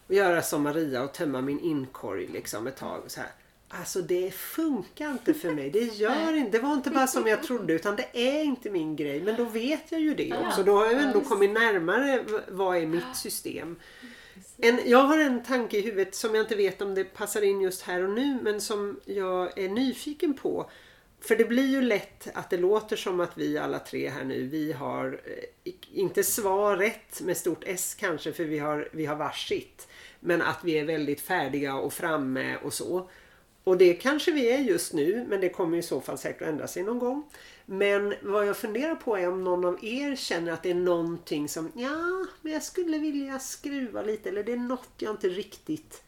[0.09, 3.03] att göra som Maria och tömma min inkorg liksom ett tag.
[3.07, 3.29] Så här.
[3.71, 5.69] Alltså det funkar inte för mig.
[5.69, 6.57] Det gör inte.
[6.57, 9.21] Det var inte bara som jag trodde utan det är inte min grej.
[9.21, 10.63] Men då vet jag ju det också.
[10.63, 13.75] Då har jag Ja, ändå kommit närmare vad är mitt system.
[14.57, 17.61] En, jag har en tanke i huvudet som jag inte vet om det passar in
[17.61, 20.69] just här och nu men som jag är nyfiken på.
[21.21, 24.47] För det blir ju lätt att det låter som att vi alla tre här nu,
[24.47, 25.21] vi har
[25.63, 29.87] eh, inte svar rätt med stort S kanske för vi har, vi har varsitt.
[30.19, 33.09] Men att vi är väldigt färdiga och framme och så.
[33.63, 36.47] Och det kanske vi är just nu men det kommer i så fall säkert att
[36.47, 37.29] ändra sig någon gång.
[37.65, 41.49] Men vad jag funderar på är om någon av er känner att det är någonting
[41.49, 46.03] som ja, men jag skulle vilja skruva lite eller det är något jag inte riktigt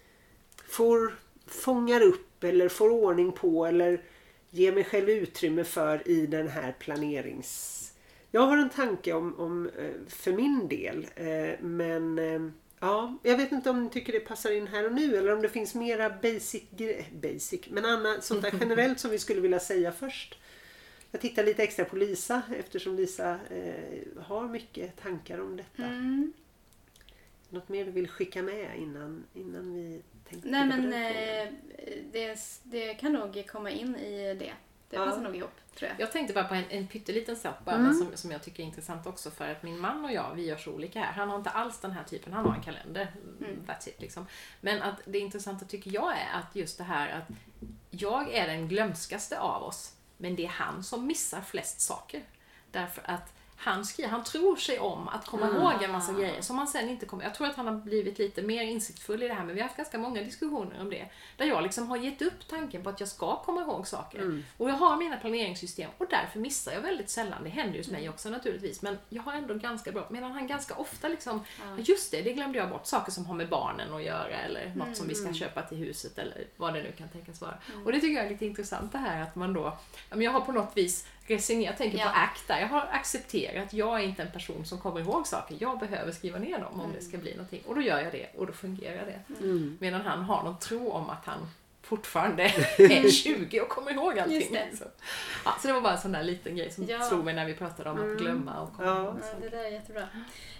[0.67, 1.15] får
[1.47, 4.01] fångar upp eller får ordning på eller
[4.49, 7.77] ge mig själv utrymme för i den här planerings...
[8.33, 12.51] Jag har en tanke om, om eh, för min del eh, men eh,
[12.81, 15.41] ja, jag vet inte om ni tycker det passar in här och nu eller om
[15.41, 16.63] det finns mera basic,
[17.11, 20.37] basic men annat sånt där generellt som vi skulle vilja säga först.
[21.11, 25.83] Jag tittar lite extra på Lisa eftersom Lisa eh, har mycket tankar om detta.
[25.83, 26.33] Mm.
[27.49, 31.47] Något mer du vill skicka med innan, innan vi tänkte Nej på men den frågan?
[31.77, 34.53] eh, det, det kan nog komma in i det.
[34.89, 35.05] Det Ja.
[35.05, 35.99] passar nog ihop tror jag.
[35.99, 37.87] Jag tänkte bara på en, en pytteliten sak bara, Mm.
[37.87, 40.45] men som, som jag tycker är intressant också för att min man och jag, vi
[40.45, 41.13] gör så olika här.
[41.13, 43.13] Han har inte alls den här typen, han har en kalender.
[43.39, 43.63] Mm.
[43.67, 44.27] That's it liksom.
[44.61, 47.27] Men att det intressanta tycker jag är att just det här att
[47.89, 52.21] jag är den glömskaste av oss, men det är han som missar flest saker.
[52.71, 53.33] Därför att
[53.63, 55.55] han, skriver, han tror sig om att komma Ah.
[55.73, 57.23] ihåg en massa grejer som han sen inte kommer...
[57.23, 59.67] Jag tror att han har blivit lite mer insiktsfull i det här, men vi har
[59.67, 61.05] haft ganska många diskussioner om det.
[61.37, 64.43] Där jag liksom har gett upp tanken på att jag ska komma ihåg saker.
[64.57, 67.43] Och jag har mina planeringssystem och därför missar jag väldigt sällan.
[67.43, 70.07] Det händer ju hos mig också naturligtvis, men jag har ändå ganska bra...
[70.09, 71.83] Medan han ganska ofta liksom, Ja.
[71.83, 72.85] just det, det glömde jag bort.
[72.85, 76.17] Saker som har med barnen att göra eller något som vi ska köpa till huset
[76.17, 77.57] eller vad det nu kan tänkas vara.
[77.85, 79.77] Och det tycker jag är lite intressant det här att man då,
[80.15, 82.03] jag har på något vis resignerat, tänker Ja.
[82.03, 82.09] på
[82.47, 82.59] där.
[82.59, 85.57] Jag har accepterat, jag är inte en person som kommer ihåg saker.
[85.59, 87.61] Jag behöver skriva ner dem om det ska bli någonting.
[87.67, 89.43] Och då gör jag det och då fungerar det.
[89.43, 89.77] Mm.
[89.81, 91.49] Medan han har någon tro om att han
[91.91, 92.43] fortfarande
[92.77, 94.35] är 20 och kommer ihåg allting.
[94.39, 94.69] Just det.
[94.77, 94.83] Så,
[95.45, 97.01] ja, så det var bara en sån där liten grej som Ja.
[97.03, 99.03] slog mig när vi pratade om att glömma och komma Ja.
[99.03, 100.07] ihåg Ja, det där är jättebra.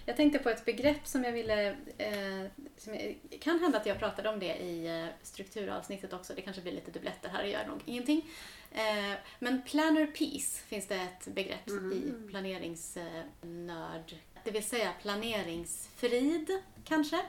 [0.06, 1.68] Jag tänkte på ett begrepp som jag ville...
[1.98, 2.46] Eh,
[2.78, 6.32] som jag, kan hända att jag pratade om det i eh, strukturavsnittet också.
[6.36, 8.30] Det kanske blir lite dubbletter här, det gör nog ingenting.
[8.72, 14.14] Eh, men planner peace finns det ett begrepp i planeringsnörd.
[14.44, 16.50] Det vill säga planeringsfrid,
[16.84, 17.20] kanske.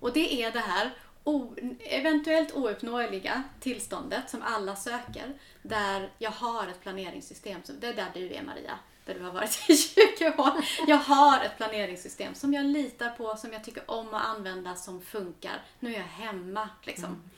[0.00, 0.90] Och det är det här
[1.24, 5.34] o, eventuellt ouppnåeliga tillståndet som alla söker.
[5.62, 7.60] Där jag har ett planeringssystem.
[7.80, 8.78] Det är där du är Maria.
[9.04, 9.76] Där du har varit i
[10.18, 10.64] 20 år.
[10.86, 15.02] Jag har ett planeringssystem som jag litar på, som jag tycker om att använda, som
[15.02, 15.62] funkar.
[15.80, 17.04] Nu är jag hemma liksom.
[17.04, 17.30] Mm.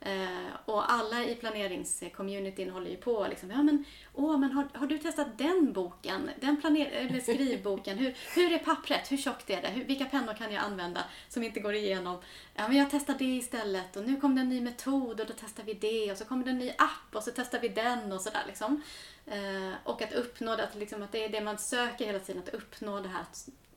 [0.00, 3.84] Eh, och alla i planeringscommunityn håller ju på liksom, ja men,
[4.14, 6.30] åh, men har, har du testat den boken?
[6.40, 7.98] Den planer eller skrivboken?
[7.98, 9.12] Hur, hur är pappret?
[9.12, 9.68] Hur tjockt är det?
[9.68, 12.20] Hur, vilka pennor kan jag använda som inte går igenom?
[12.54, 15.34] Ja, men jag testar det istället och nu kom det en ny metod och då
[15.40, 18.12] testar vi det och så kommer det en ny app och så testar vi den
[18.12, 18.82] och sådär liksom.
[19.26, 22.42] Eh, och att uppnå det, att, liksom, att det är det man söker hela tiden,
[22.42, 23.24] att uppnå det här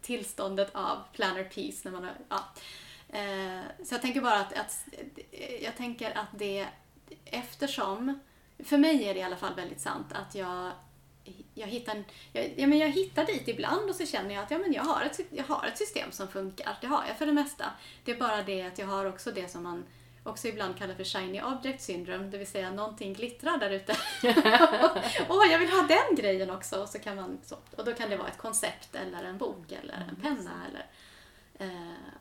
[0.01, 2.45] tillståndet av planner peace när man har, ja.
[3.11, 4.85] Eh, så jag tänker bara att, att
[5.61, 6.67] jag tänker att det
[7.25, 8.19] eftersom,
[8.63, 10.71] för mig är det i alla fall väldigt sant att jag
[11.53, 12.03] jag hittar,
[12.33, 14.83] jag, ja, men jag hittar dit ibland och så känner jag att ja, men jag,
[14.83, 16.77] har ett, jag har ett system som funkar.
[16.81, 17.65] Det har jag för det mesta.
[18.05, 19.85] Det är bara det att jag har också det som man
[20.23, 23.95] också ibland kallar för shiny object syndrome, det vill säga någonting glittrar där ute.
[25.29, 26.81] Åh, jag vill ha den grejen också!
[26.81, 29.71] Och, så kan man, så, och då kan det vara ett koncept eller en bok
[29.71, 30.51] eller en penna.
[30.69, 30.85] Eller,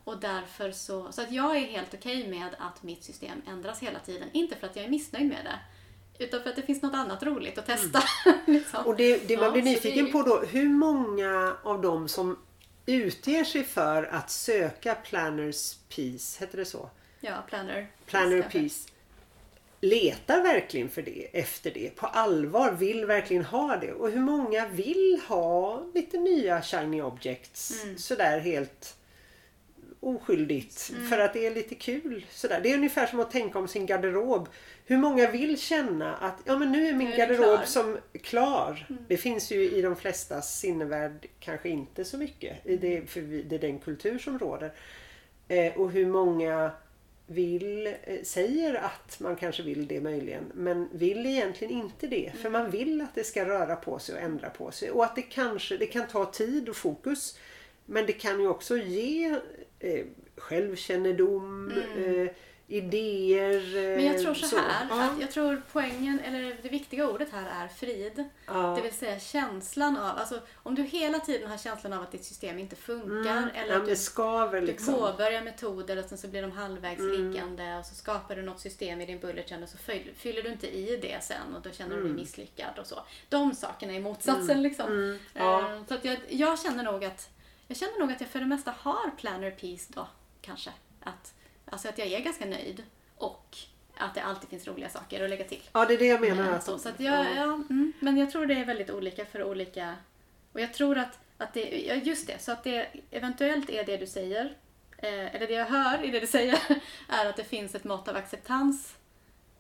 [0.05, 3.99] och därför så, så att jag är helt okej med att mitt system ändras hela
[3.99, 4.29] tiden.
[4.33, 5.59] Inte för att jag är missnöjd med det,
[6.25, 8.03] utan för att det finns något annat roligt att testa.
[8.47, 8.87] liksom.
[8.87, 12.09] Och det, det man Ja, blir så det- nyfiken på då, hur många av dem
[12.09, 12.39] som
[12.87, 16.91] utger sig för att söka Planners Peace, heter det så?
[17.21, 17.87] Ja, planner.
[18.07, 18.43] Planner.
[18.43, 18.89] Peace
[19.81, 23.93] letar verkligen för det, efter det, på allvar, vill verkligen ha det.
[23.93, 27.99] Och hur många vill ha lite nya shiny objects Mm.
[27.99, 28.97] sådär helt
[30.01, 32.27] oskyldigt för att det är lite kul.
[32.31, 32.61] Sådär.
[32.63, 34.49] Det är ungefär som att tänka om sin garderob.
[34.87, 37.65] Hur många vill känna att ja, men nu är min Nu är garderob klar.
[37.65, 38.87] som klar.
[39.09, 42.67] Det finns ju i de flesta sinnevärld kanske inte så mycket.
[42.67, 43.01] I det,
[43.49, 44.73] det är den kultur som råder.
[45.49, 46.71] Eh, och hur många
[47.27, 52.33] vill, eh, säger att man kanske vill det möjligen men vill egentligen inte det.
[52.43, 54.91] För man vill att det ska röra på sig och ändra på sig.
[54.91, 57.39] Och att det kanske det kan ta tid och fokus.
[57.87, 59.39] Men det kan ju också ge
[59.81, 60.05] eh,
[60.37, 62.33] självkännedom, eh,
[62.67, 63.77] idéer.
[63.77, 63.97] Eh, Mm.
[63.97, 65.05] Men jag tror så här, Ja.
[65.05, 68.25] att jag tror poängen, eller det viktiga ordet här är frid.
[68.47, 68.75] Ja.
[68.77, 72.25] Det vill säga känslan av, alltså om du hela tiden har känslan av att ditt
[72.25, 73.49] system inte funkar Mm.
[73.55, 74.95] eller ja, att du, skaver du liksom.
[74.95, 75.07] Mm.
[75.07, 79.01] påbörjar metoder och sen så blir de halvvägs liggande och så skapar du något system
[79.01, 81.71] i din bullet journal och så fyll- fyller du inte i det sen och då
[81.71, 82.03] känner Mm.
[82.03, 82.97] du dig misslyckad och så.
[83.29, 85.19] De sakerna är motsatsen liksom.
[85.35, 85.61] Ja.
[85.61, 87.29] Eh, Så att jag, jag känner nog att
[87.71, 90.07] jag känner nog att jag för det mesta har planner peace då,
[90.41, 90.71] kanske.
[91.03, 92.83] Att, alltså att jag är ganska nöjd
[93.17, 93.57] och
[93.97, 95.63] att det alltid finns roliga saker att lägga till.
[95.73, 96.49] Ja, det är det jag menar.
[96.49, 99.25] Eh, Att, Så, så att jag, ja, mm, men jag tror det är väldigt olika
[99.27, 99.97] för olika...
[100.53, 103.97] Och jag tror att, att det, ja just det, så att det eventuellt är det
[103.97, 104.45] du säger,
[104.99, 106.59] eh, eller det jag hör i det du säger,
[107.09, 108.95] är att det finns ett mått av acceptans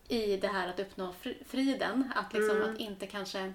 [0.08, 2.12] i det här att uppnå fri- friden.
[2.16, 2.74] Att, liksom, Mm.
[2.74, 3.52] att inte kanske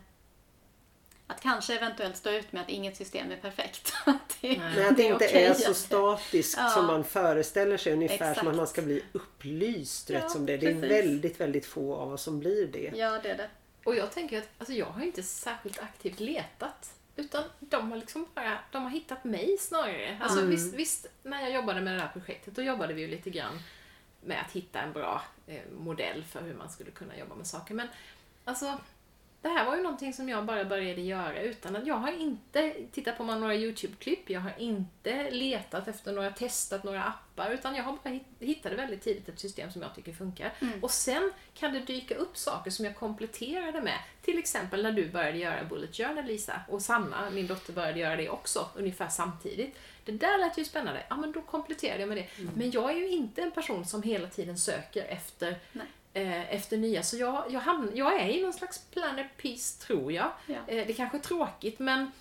[1.27, 3.93] att kanske eventuellt stå ut med att inget system är perfekt.
[4.05, 4.75] Att det, Nej.
[4.75, 6.69] Men att det är inte är att så statiskt Ja.
[6.69, 7.93] som man föreställer sig.
[7.93, 8.47] Ungefär som Exakt.
[8.47, 10.57] att man ska bli upplyst rätt Ja, som det är.
[10.57, 10.91] Det är precis.
[10.91, 12.91] väldigt, väldigt få av oss som blir det.
[12.95, 13.49] Ja, det är det.
[13.83, 16.93] Och jag tänker att alltså jag har inte särskilt aktivt letat.
[17.15, 20.17] Utan de har liksom bara de har hittat mig snarare.
[20.21, 20.51] Alltså Mm.
[20.51, 23.59] visst, visst, när jag jobbade med det här projektet då jobbade vi ju lite grann
[24.21, 27.73] med att hitta en bra eh, modell för hur man skulle kunna jobba med saker.
[27.73, 27.87] Men
[28.45, 28.77] alltså,
[29.45, 32.73] det här var ju någonting som jag bara började göra utan att jag har inte
[32.91, 37.83] tittat på några YouTube-klipp, jag har inte letat efter några, testat några appar, utan jag
[37.83, 40.53] har bara hitt- hittade väldigt tidigt ett system som jag tycker funkar.
[40.59, 40.83] Mm.
[40.83, 43.99] Och sen kan det dyka upp saker som jag kompletterade med.
[44.21, 48.15] Till exempel när du började göra Bullet Journal, Lisa, och Sanna, min dotter, började göra
[48.15, 49.79] det också, ungefär samtidigt.
[50.05, 51.03] Det där lät ju spännande.
[51.09, 52.27] Ja, men då kompletterade jag med det.
[52.41, 52.53] Mm.
[52.55, 55.85] Men jag är ju inte en person som hela tiden söker efter Nej.
[56.15, 57.03] Eh, efter nya.
[57.03, 60.31] Så jag, jag, hamn, jag är i någon slags planet peace, tror jag.
[60.45, 60.55] Ja.
[60.67, 62.11] Eh, det kanske är tråkigt, men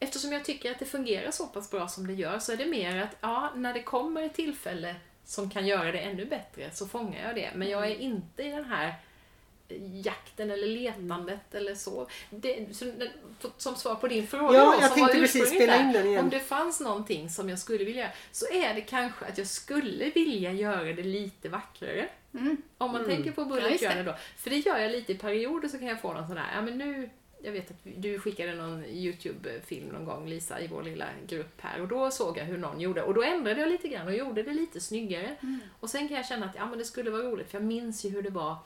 [0.00, 2.66] eftersom jag tycker att det fungerar så pass bra som det gör så är det
[2.66, 4.94] mer att ja, när det kommer ett tillfälle
[5.24, 7.50] som kan göra det ännu bättre så fångar jag det.
[7.54, 8.94] Men jag är inte i den här
[10.04, 12.08] jakten eller letandet eller så.
[12.30, 12.92] Det, så
[13.56, 16.24] som svar på din fråga Ja, då, jag som var precis spela in den igen.
[16.24, 20.10] Om det fanns någonting som jag skulle vilja så är det kanske att jag skulle
[20.10, 22.08] vilja göra det lite vackrare.
[22.34, 22.56] Mm.
[22.78, 23.16] Om man Mm.
[23.16, 23.88] tänker på Ja, Bullet det.
[23.88, 24.14] Journal då.
[24.36, 26.62] För det gör jag lite i perioder så kan jag få någon sån här, ja
[26.62, 27.10] men nu,
[27.42, 31.80] jag vet att du skickade någon YouTube-film någon gång Lisa i vår lilla grupp här
[31.80, 34.42] och då såg jag hur någon gjorde och då ändrade jag lite grann och gjorde
[34.42, 35.36] det lite snyggare.
[35.42, 35.58] Mm.
[35.80, 38.04] Och sen kan jag känna att ja men det skulle vara roligt för jag minns
[38.04, 38.56] ju hur det var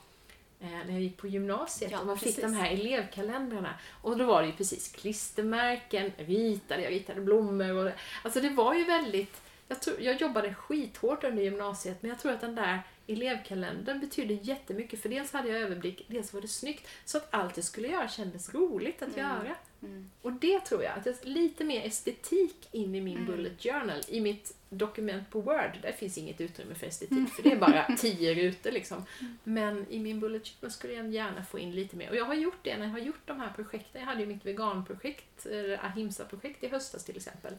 [0.60, 2.42] eh, när jag gick på gymnasiet Ja, och man fick precis.
[2.42, 3.74] de här elevkalendrarna.
[4.02, 7.92] Och då var det ju precis klistermärken, ritade, jag ritade blommor och
[8.22, 12.32] Alltså det var ju väldigt jag, tror, jag jobbade skithårt under gymnasiet men jag tror
[12.32, 16.88] att den där elevkalendern betydde jättemycket för dels hade jag överblick, dels var det snyggt
[17.04, 19.20] så att allt jag skulle göra kändes roligt att Mm.
[19.20, 19.54] göra.
[19.82, 20.10] Mm.
[20.22, 23.26] Och det tror jag, att är lite mer estetik in i min Mm.
[23.26, 24.00] bullet journal.
[24.08, 27.84] I mitt dokument på Word, där finns inget utrymme för estetik för det är bara
[27.98, 29.04] tio rutor liksom.
[29.44, 32.10] Men i min bullet journal skulle jag gärna få in lite mer.
[32.10, 34.00] Och jag har gjort det när jag har gjort de här projekten.
[34.00, 37.52] Jag hade ju mitt veganprojekt, eh, Ahimsa-projekt i höstas till exempel.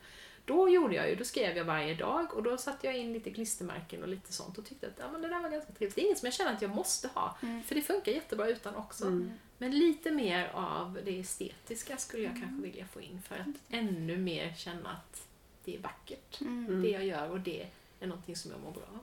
[0.46, 3.32] Då gjorde jag ju, då skrev jag varje dag och då satte jag in lite
[3.32, 5.96] klistermärken och lite sånt och tyckte att ja, men det där var ganska trevligt.
[5.96, 7.64] Det är inget som jag känner att jag måste ha, Mm.
[7.64, 9.06] för det funkar jättebra utan också.
[9.06, 9.32] Mm.
[9.58, 14.18] Men lite mer av det estetiska skulle jag kanske vilja få in för att ännu
[14.18, 15.28] mer känna att
[15.66, 16.82] det är vackert, Mm.
[16.82, 17.68] det jag gör och det
[18.00, 19.00] är någonting som jag mår bra av.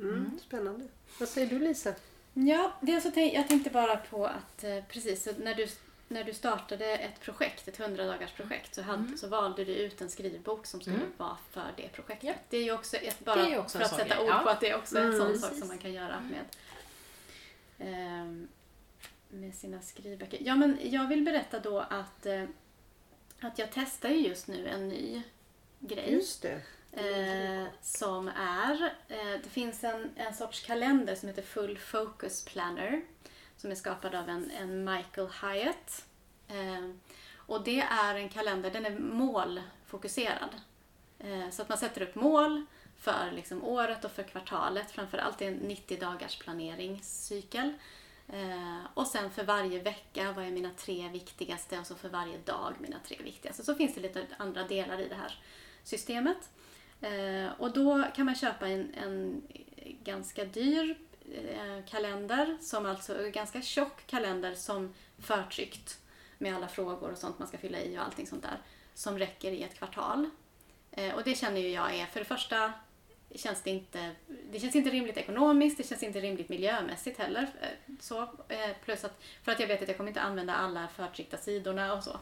[0.00, 0.30] Mm.
[0.46, 0.88] Spännande.
[1.20, 1.94] Vad säger du Lisa?
[2.34, 5.68] Ja, det så tänk, jag tänkte bara på att eh, precis när du,
[6.08, 9.18] när du startade ett projekt, ett 100 dagars projekt, så, hade, Mm.
[9.18, 11.12] så valde du ut en skrivbok som skulle Mm.
[11.16, 12.28] vara för det projektet.
[12.28, 12.34] Ja.
[12.48, 14.40] Det är ju också ett, bara också för en att sätta ord ja.
[14.44, 15.18] på att det är också en Mm.
[15.18, 16.44] sån sak som man kan göra med,
[17.78, 18.48] ehm,
[19.28, 20.38] med sina skrivböcker.
[20.40, 22.44] Ja, men jag vill berätta då att, eh,
[23.40, 25.22] att jag testar ju just nu en ny
[25.80, 26.12] grej.
[26.12, 26.60] Just det.
[26.92, 33.02] Eh, som är, eh, det finns en, en sorts kalender som heter Full Focus Planner.
[33.58, 36.06] Som är skapad av en, en Michael Hyatt.
[36.48, 36.90] Eh,
[37.36, 40.50] och det är en kalender, den är målfokuserad.
[41.18, 44.90] Eh, så att man sätter upp mål för liksom året och för kvartalet.
[44.90, 47.74] Framförallt det är en 90 dagars planeringscykel.
[48.28, 51.78] Eh, och sen för varje vecka, vad är mina tre viktigaste?
[51.78, 53.64] Och så för varje dag, mina tre viktigaste.
[53.64, 55.42] Så finns det lite andra delar i det här
[55.82, 56.50] systemet.
[57.00, 59.42] Eh, och då kan man köpa en, en
[60.04, 60.98] ganska dyr
[61.34, 65.98] Eh, kalender, som alltså är ganska tjock kalender som förtryckt
[66.38, 68.58] med alla frågor och sånt man ska fylla i och allting sånt där,
[68.94, 70.30] som räcker i ett kvartal.
[70.90, 72.72] Eh, och det känner ju jag är, för det första
[73.34, 74.10] känns det inte,
[74.50, 77.42] det känns inte rimligt ekonomiskt, det känns inte rimligt miljömässigt heller.
[77.60, 78.28] Eh, så,
[78.84, 82.04] plus att, för att jag vet att jag kommer inte använda alla förtryckta sidorna och
[82.04, 82.18] så.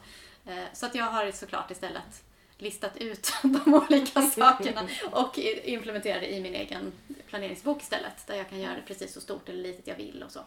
[0.73, 2.23] Så att jag har såklart istället
[2.57, 6.91] listat ut de olika sakerna och implementerat det i min egen
[7.27, 8.27] planeringsbok istället.
[8.27, 10.39] Där jag kan göra det precis så stort eller litet jag vill och så.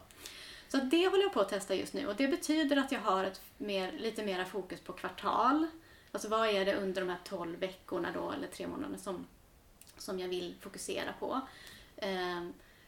[0.67, 3.23] Så det håller jag på att testa just nu och det betyder att jag har
[3.23, 5.67] ett mer, lite mera fokus på kvartal.
[6.11, 9.27] Alltså vad är det under de här 12 veckorna då, eller tre månaderna som,
[9.97, 11.41] som jag vill fokusera på.
[11.97, 12.41] Eh,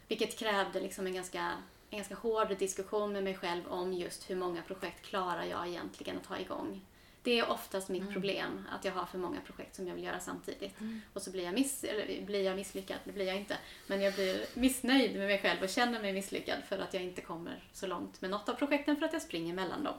[0.08, 1.52] vilket krävde liksom en ganska,
[1.90, 6.16] en ganska hård diskussion med mig själv om just hur många projekt klarar jag egentligen
[6.16, 6.80] att ha igång.
[7.24, 10.20] Det är oftast mitt problem, att jag har för många projekt som jag vill göra
[10.20, 10.74] samtidigt.
[11.12, 13.58] Och så blir jag, miss, eller blir jag misslyckad, det blir jag inte.
[13.86, 17.20] Men jag blir missnöjd med mig själv och känner mig misslyckad för att jag inte
[17.20, 19.94] kommer så långt med något av projekten för att jag springer mellan dem.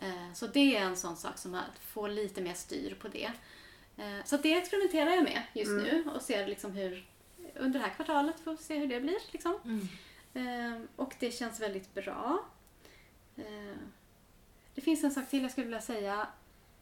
[0.00, 3.32] Eh, Så det är en sån sak som att få lite mer styr på det.
[3.96, 7.06] Eh, Så det experimenterar jag med just nu och ser liksom hur
[7.54, 9.18] under det här kvartalet får vi se hur det blir.
[9.32, 9.58] Liksom.
[9.64, 9.88] Mm.
[10.34, 12.44] Eh, och det känns väldigt bra.
[14.74, 16.26] Det finns en sak till jag skulle vilja säga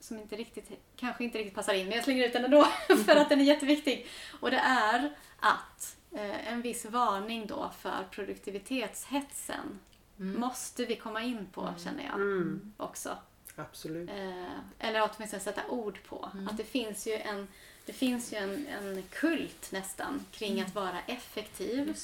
[0.00, 2.64] som inte riktigt, kanske inte riktigt passar in, men jag slänger ut den ändå
[3.06, 4.06] för att den är jätteviktig.
[4.40, 9.78] Och det är att eh, en viss varning då för produktivitetshetsen
[10.16, 13.16] måste vi komma in på, känner jag Mm, också.
[13.56, 14.10] absolut.
[14.10, 16.30] Eh, eller åtminstone sätta ord på.
[16.50, 17.48] Att det finns ju en,
[17.86, 21.96] det finns ju en, en kult nästan kring att vara effektiv,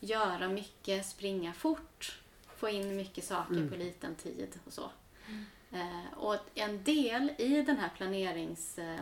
[0.00, 2.18] göra mycket, springa fort,
[2.56, 4.90] få in mycket saker på liten tid och så.
[5.72, 8.78] Eh, och en del i den här planerings...
[8.78, 9.00] Eh,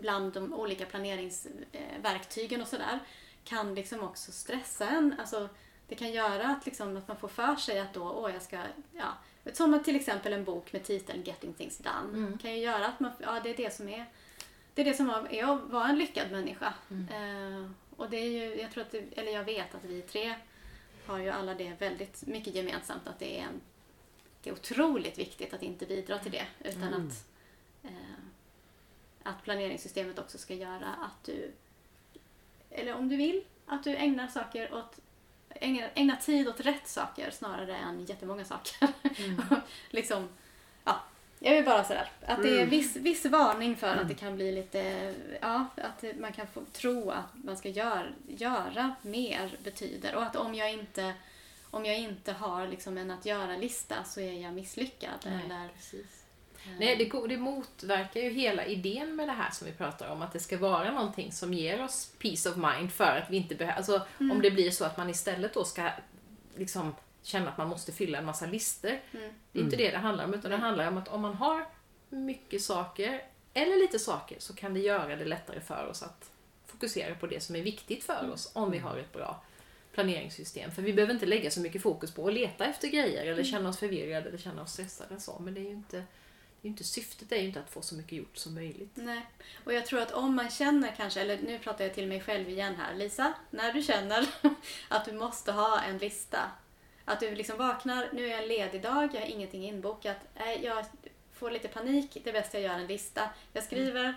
[0.00, 2.98] bland de olika planeringsverktygen och sådär
[3.44, 5.14] kan liksom också stressa en.
[5.18, 5.48] Alltså,
[5.88, 8.58] det kan göra att, liksom, att man får för sig att då, åh jag ska,
[8.92, 9.14] ja,
[9.52, 13.10] som till exempel en bok med titeln Getting things done kan ju göra att man,
[13.18, 14.06] ja det är det som är,
[14.74, 16.74] det är det som var, är att vara en lyckad människa.
[16.90, 20.34] Eh, och det är ju, jag tror att, det, eller jag vet att vi tre
[21.06, 23.60] har ju alla det väldigt mycket gemensamt att det är en,
[24.42, 27.26] det är otroligt viktigt att inte bidra till det utan att
[27.82, 27.90] eh,
[29.22, 31.52] att planeringssystemet också ska göra att du,
[32.70, 34.98] eller om du vill, att du ägnar saker åt
[35.50, 38.88] ägna, ägna tid åt rätt saker snarare än jättemånga saker.
[39.90, 40.28] liksom,
[40.84, 41.02] ja,
[41.38, 44.52] jag vill bara sådär, att det är viss, viss varning för att det kan bli
[44.52, 50.14] lite, ja, att man kan få tro att man ska gör, göra mer betyder.
[50.14, 51.14] Och att om jag inte
[51.70, 55.18] om jag inte har liksom en att göra-lista så är jag misslyckad.
[55.24, 56.24] Nej, eller, precis.
[56.78, 60.32] Nej, det, det motverkar ju hela idén med det här som vi pratar om, att
[60.32, 63.76] det ska vara någonting som ger oss peace of mind för att vi inte behöver,
[63.76, 64.36] alltså Mm.
[64.36, 65.90] om det blir så att man istället då ska
[66.56, 68.90] liksom känna att man måste fylla en massa listor.
[68.90, 69.32] Mm.
[69.52, 71.66] Det är inte det det handlar om, utan det handlar om att om man har
[72.08, 73.22] mycket saker,
[73.54, 76.30] eller lite saker, så kan det göra det lättare för oss att
[76.66, 79.42] fokusera på det som är viktigt för oss, om vi har ett bra
[79.98, 80.70] planeringssystem.
[80.70, 83.68] För vi behöver inte lägga så mycket fokus på att leta efter grejer, eller känna
[83.68, 85.20] oss förvirrade, eller känna oss stressade.
[85.20, 85.38] Så.
[85.38, 85.96] Men det är ju inte,
[86.60, 88.90] det är inte syftet är ju inte att få så mycket gjort som möjligt.
[88.94, 89.26] Nej.
[89.64, 92.48] Och jag tror att om man känner kanske, eller nu pratar jag till mig själv
[92.48, 92.94] igen här.
[92.94, 94.26] Lisa, när du känner
[94.88, 96.50] att du måste ha en lista.
[97.04, 100.16] Att du liksom vaknar, nu är jag en ledig dag, jag har ingenting inbokat.
[100.62, 100.84] Jag
[101.32, 103.30] får lite panik, det är bäst jag gör en lista.
[103.52, 104.14] Jag skriver,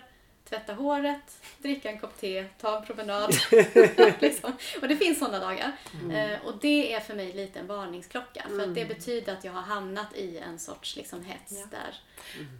[0.48, 3.34] tvätta håret, dricka en kopp te, ta en promenad.
[4.20, 4.52] liksom.
[4.82, 5.72] Och det finns sådana dagar.
[6.12, 8.42] Eh, och det är för mig lite en varningsklocka.
[8.48, 11.66] För att det betyder att jag har hamnat i en sorts liksom, hets Ja.
[11.70, 11.94] där.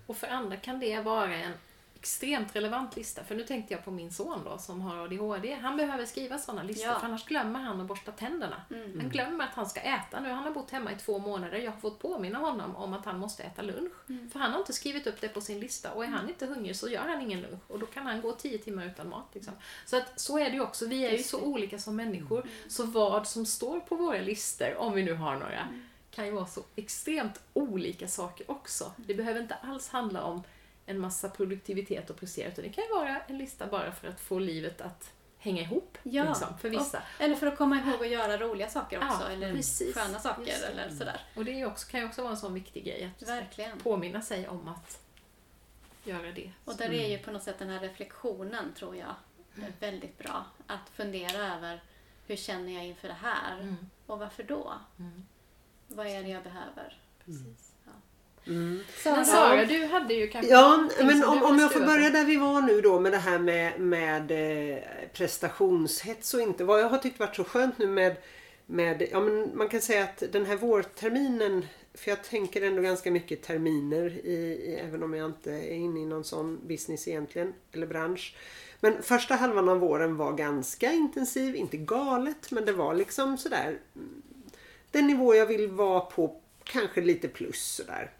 [0.06, 1.52] Och för andra kan det vara en
[2.02, 3.24] extremt relevant lista.
[3.24, 5.54] För nu tänkte jag på min son då som har ADHD.
[5.54, 6.98] Han behöver skriva sådana listor Ja.
[6.98, 8.62] för annars glömmer han att borsta tänderna.
[8.70, 9.00] Mm.
[9.00, 10.20] Han glömmer att han ska äta.
[10.20, 11.58] Nu han har bott hemma i två månader.
[11.58, 13.92] Jag har fått påminna honom om att han måste äta lunch.
[14.08, 14.30] Mm.
[14.30, 15.92] För han har inte skrivit upp det på sin lista.
[15.92, 17.60] Och är han inte hungrig så gör han ingen lunch.
[17.68, 19.26] Och då kan han gå tio timmar utan mat.
[19.32, 19.52] Liksom.
[19.86, 20.86] Så att så är det ju också.
[20.86, 22.40] Vi är ju så olika som människor.
[22.40, 22.52] Mm.
[22.68, 25.82] Så vad som står på våra listor, om vi nu har några, Mm.
[26.10, 28.92] kan ju vara så extremt olika saker också.
[28.96, 30.42] Det behöver inte alls handla om
[30.86, 34.20] en massa produktivitet och prestera, utan det kan ju vara en lista bara för att
[34.20, 35.98] få livet att hänga ihop.
[36.02, 37.02] Ja, liksom, för vissa.
[37.18, 39.22] Eller för att komma ihåg att göra roliga saker också.
[39.22, 39.94] Ja, eller precis.
[39.94, 41.20] sköna saker Just eller sådär.
[41.36, 43.78] Och det också, kan ju också vara en sån viktig grej att Verkligen.
[43.78, 45.00] påminna sig om att
[46.04, 46.52] göra det.
[46.64, 49.14] Och där är ju på något sätt den här reflektionen tror jag
[49.56, 50.44] är väldigt bra.
[50.66, 51.82] Att fundera över
[52.26, 53.60] hur känner jag inför det här?
[53.60, 53.76] Mm.
[54.06, 54.72] Och varför då?
[54.98, 55.26] Mm.
[55.88, 57.00] Vad är det jag behöver?
[57.24, 57.71] Precis.
[58.46, 58.80] Mm.
[59.04, 62.36] Men Sara, du hade ju kanske Ja, men om, om jag får börja där vi
[62.36, 64.78] var nu då med det här med, med eh,
[65.12, 66.64] prestationshets och inte.
[66.64, 68.16] Vad jag har tyckt varit så skönt nu med,
[68.66, 73.10] med ja, men man kan säga att den här vårterminen, för jag tänker ändå ganska
[73.10, 77.54] mycket terminer i, i, även om jag inte är inne i någon sån business egentligen,
[77.72, 78.36] eller bransch.
[78.80, 83.78] Men första halvan av våren var ganska intensiv, inte galet men det var liksom sådär
[83.96, 84.22] mm,
[84.90, 88.10] den nivå jag vill vara på, kanske lite plus sådär.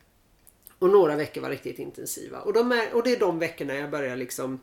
[0.82, 2.40] Och några veckor var riktigt intensiva.
[2.40, 4.60] Och, de är, och det är de veckorna jag börjar liksom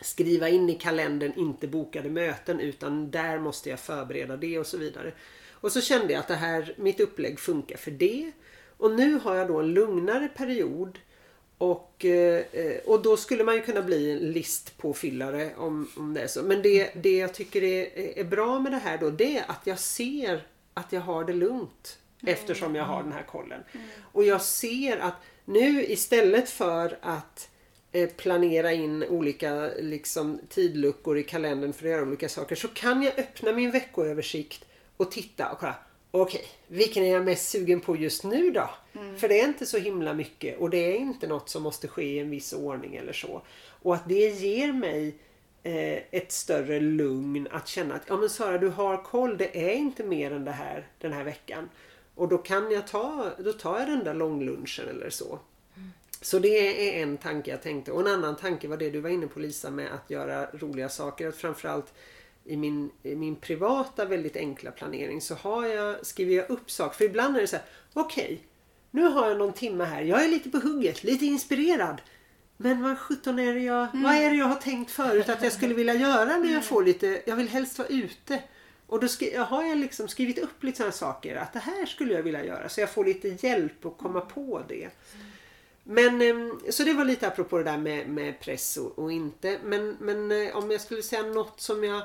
[0.00, 4.78] skriva in i kalendern, inte bokade möten utan där måste jag förbereda det och så
[4.78, 5.12] vidare.
[5.52, 8.32] Och så kände jag att det här, mitt upplägg funkar för det.
[8.76, 10.98] Och nu har jag då en lugnare period
[11.58, 12.42] och, eh,
[12.84, 16.42] och då skulle man ju kunna bli en listpåfyllare om, om det är så.
[16.42, 19.66] Men det, det jag tycker är, är bra med det här då det är att
[19.66, 21.98] jag ser att jag har det lugnt.
[22.22, 23.60] Eftersom jag har den här kollen.
[24.12, 25.14] Och jag ser att
[25.46, 27.50] nu istället för att
[27.92, 33.02] eh, planera in olika liksom, tidluckor i kalendern för att göra olika saker så kan
[33.02, 34.64] jag öppna min veckoöversikt
[34.96, 35.74] och titta och kolla.
[36.10, 38.70] Okej, vilken är jag mest sugen på just nu då?
[39.18, 42.02] För det är inte så himla mycket och det är inte något som måste ske
[42.02, 43.42] i en viss ordning eller så.
[43.82, 45.14] Och att det ger mig
[45.62, 49.74] eh, ett större lugn att känna att ja men Sara du har koll, det är
[49.74, 51.68] inte mer än det här den här veckan.
[52.16, 55.38] Och då kan jag ta, då tar jag den där långlunchen eller så.
[56.20, 56.48] Så det
[56.98, 57.92] är en tanke jag tänkte.
[57.92, 60.88] Och en annan tanke var det du var inne på Lisa med att göra roliga
[60.88, 61.28] saker.
[61.28, 61.94] Att framförallt
[62.44, 66.96] i min, i min privata väldigt enkla planering så har jag, skriver jag upp saker.
[66.96, 68.38] För ibland är det så här, okej, okay,
[68.90, 70.02] nu har jag någon timme här.
[70.02, 72.00] Jag är lite på hugget, lite inspirerad.
[72.56, 74.02] Men vad sjutton är det jag, mm.
[74.02, 76.62] vad är det jag har tänkt förut att jag skulle vilja göra när jag mm.
[76.62, 78.42] får lite, jag vill helst vara ute.
[78.86, 82.14] Och då skri, har jag liksom skrivit upp lite sådana saker att det här skulle
[82.14, 84.90] jag vilja göra så jag får lite hjälp att komma på det.
[85.82, 89.58] Men ehm, så det var lite apropå det där med, med press och, och, inte.
[89.64, 92.02] Men, men eh, om jag skulle säga något som jag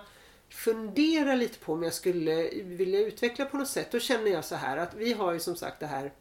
[0.49, 3.91] funderar lite på om jag skulle vilja utveckla på något sätt.
[3.91, 6.11] Då känner jag så här att vi har ju som sagt det här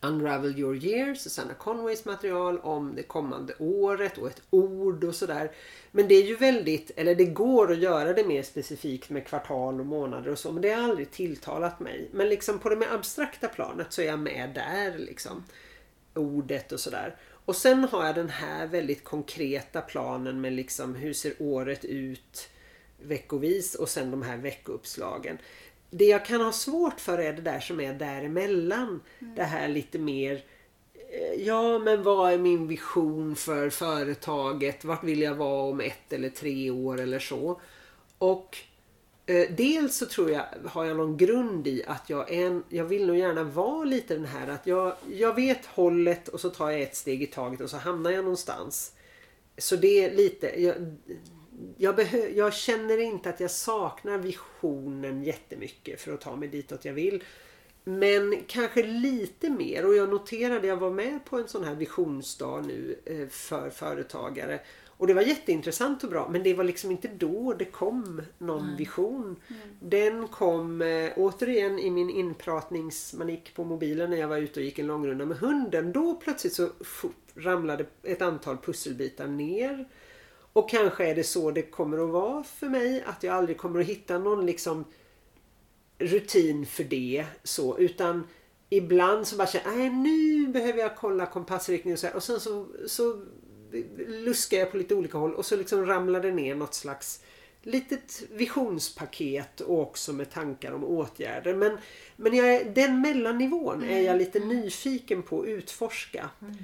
[0.00, 5.52] Unravel your year, Susanna Conways material om det kommande året och ett ord och sådär.
[5.94, 9.80] Men det är ju väldigt, eller det går att göra det mer specifikt med kvartal
[9.80, 12.08] och månader och så men det har aldrig tilltalat mig.
[12.12, 15.44] Men liksom på det mer abstrakta planet så är jag med där liksom.
[16.14, 17.16] Ordet och sådär.
[17.44, 22.48] Och sen har jag den här väldigt konkreta planen med liksom hur ser året ut
[23.02, 25.38] veckovis och sen de här veckouppslagen
[25.94, 29.00] det jag kan ha svårt för är det där som är däremellan.
[29.18, 29.34] Mm.
[29.34, 30.44] Det här lite mer
[31.36, 34.84] Ja men vad är min vision för företaget?
[34.84, 37.60] Vart vill jag vara om ett eller tre år eller så?
[38.18, 38.58] Och
[39.26, 43.06] eh, dels så tror jag, har jag någon grund i att jag, en, jag vill
[43.06, 46.82] nog gärna vara lite den här att jag, jag vet hållet och så tar jag
[46.82, 48.92] ett steg i taget och så hamnar jag någonstans.
[49.58, 50.74] Så det är lite, jag,
[51.76, 56.84] jag, behö, jag känner inte att jag saknar visionen jättemycket för att ta mig ditåt
[56.84, 57.22] jag vill.
[57.84, 62.60] Men kanske lite mer och jag noterade, jag var med på en sån här visionsdag
[62.60, 64.60] nu eh, för företagare.
[65.02, 68.64] Och det var jätteintressant och bra men det var liksom inte då det kom någon
[68.64, 68.76] mm.
[68.76, 69.36] vision.
[69.48, 69.60] Mm.
[69.80, 74.78] Den kom eh, återigen i min inpratningsmanik på mobilen när jag var ute och gick
[74.78, 75.92] en långrunda med hunden.
[75.92, 76.68] Då plötsligt så
[77.34, 79.88] ramlade ett antal pusselbitar ner.
[80.52, 83.04] Och kanske är det så det kommer att vara för mig.
[83.06, 84.84] Att jag aldrig kommer att hitta någon liksom
[86.02, 87.24] rutin för det.
[87.42, 88.28] så Utan
[88.68, 92.16] ibland så bara känner jag nu behöver jag kolla kompassriktning och så här.
[92.16, 93.24] Och sen så, så
[94.08, 97.22] luskar jag på lite olika håll och så liksom ramlar det ner något slags
[97.62, 101.54] litet visionspaket och också med tankar om åtgärder.
[101.54, 101.78] Men,
[102.16, 106.30] men jag, den mellannivån är jag lite nyfiken på att utforska.
[106.42, 106.54] Mm.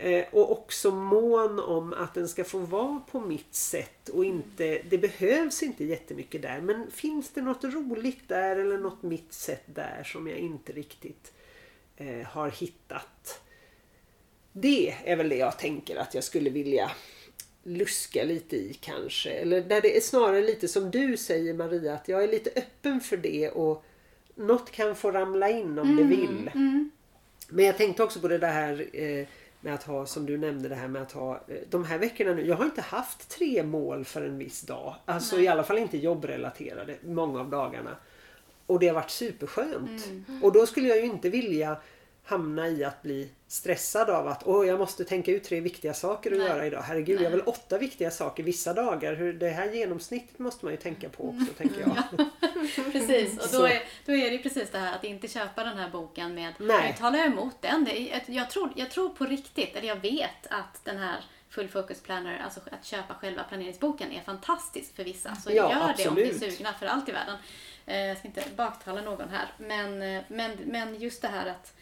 [0.00, 4.82] Eh, och också mån om att den ska få vara på mitt sätt och inte,
[4.90, 9.62] det behövs inte jättemycket där men finns det något roligt där eller något mitt sätt
[9.66, 11.32] där som jag inte riktigt
[11.96, 13.40] eh, har hittat.
[14.52, 16.90] Det är väl det jag tänker att jag skulle vilja
[17.62, 19.30] luska lite i kanske.
[19.30, 23.00] Eller där det är snarare lite som du säger Maria att jag är lite öppen
[23.00, 23.84] för det och
[24.34, 26.50] något kan få ramla in om mm, det vill.
[26.54, 26.90] Mm.
[27.48, 29.26] Men jag tänkte också på det där eh,
[29.60, 32.34] med att ha, som du nämnde det här med att ha eh, de här veckorna
[32.34, 32.46] nu.
[32.46, 34.94] Jag har inte haft tre mål för en viss dag.
[35.04, 35.44] Alltså Nej.
[35.44, 37.96] i alla fall inte jobbrelaterade många av dagarna.
[38.66, 40.06] Och det har varit superskönt.
[40.06, 40.42] Mm.
[40.42, 41.76] Och då skulle jag ju inte vilja
[42.24, 46.32] hamna i att bli stressad av att åh, jag måste tänka ut tre viktiga saker
[46.32, 46.46] att Nej.
[46.46, 46.82] göra idag.
[46.82, 47.24] Herregud, Nej.
[47.24, 49.14] jag har väl åtta viktiga saker vissa dagar.
[49.14, 52.26] Hur det här genomsnittet måste man ju tänka på också, tänker jag.
[52.92, 55.90] precis, och då är, då är det precis det här att inte köpa den här
[55.90, 56.96] boken med Nej.
[56.98, 57.84] talar jag emot den.
[57.84, 62.00] Det, jag, tror, jag tror på riktigt, eller jag vet att den här Full Focus
[62.00, 65.34] Planner, alltså att köpa själva planeringsboken är fantastiskt för vissa.
[65.34, 65.96] Så ja, gör absolut.
[65.96, 67.36] det om ni är sugna för allt i världen.
[67.86, 69.46] Eh, jag ska inte baktala någon här.
[69.58, 71.74] Men, eh, men, men just det här att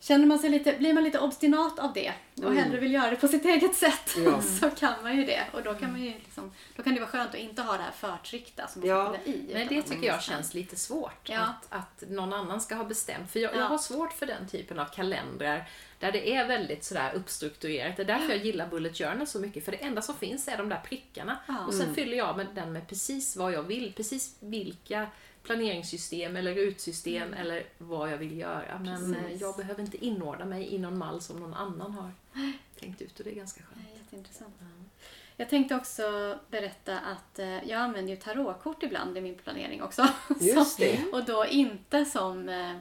[0.00, 2.56] Känner man sig lite, blir man lite obstinat av det och mm.
[2.56, 4.42] hellre vill göra det på sitt eget sätt ja.
[4.60, 5.42] så kan man ju det.
[5.52, 7.82] Och då kan, man ju liksom, då kan det vara skönt att inte ha det
[7.82, 9.16] här förtryckta som man ja.
[9.22, 9.50] ska i.
[9.52, 11.28] Men det tycker jag känns lite svårt.
[11.28, 11.40] Ja.
[11.40, 13.30] Att, att någon annan ska ha bestämt.
[13.30, 13.58] För jag, ja.
[13.58, 15.68] jag har svårt för den typen av kalendrar
[15.98, 17.96] där det är väldigt sådär uppstrukturerat.
[17.96, 19.64] Det är därför jag gillar Bullet Journal så mycket.
[19.64, 21.38] För det enda som finns är de där prickarna.
[21.66, 21.94] Och sen mm.
[21.94, 23.92] fyller jag med den med precis vad jag vill.
[23.92, 25.06] Precis vilka
[25.46, 27.40] planeringssystem eller rutsystem mm.
[27.40, 28.78] eller vad jag vill göra.
[28.78, 29.40] Men eh, Precis.
[29.40, 32.10] jag behöver inte inordna mig i någon mall som någon annan har
[32.80, 33.86] tänkt ut och det är ganska skönt.
[33.86, 34.54] Nej, jätteintressant.
[34.58, 34.66] Ja.
[35.36, 40.08] Jag tänkte också berätta att eh, jag använder ju tarotkort ibland i min planering också.
[40.40, 41.12] Just det.
[41.12, 42.72] och då inte som eh,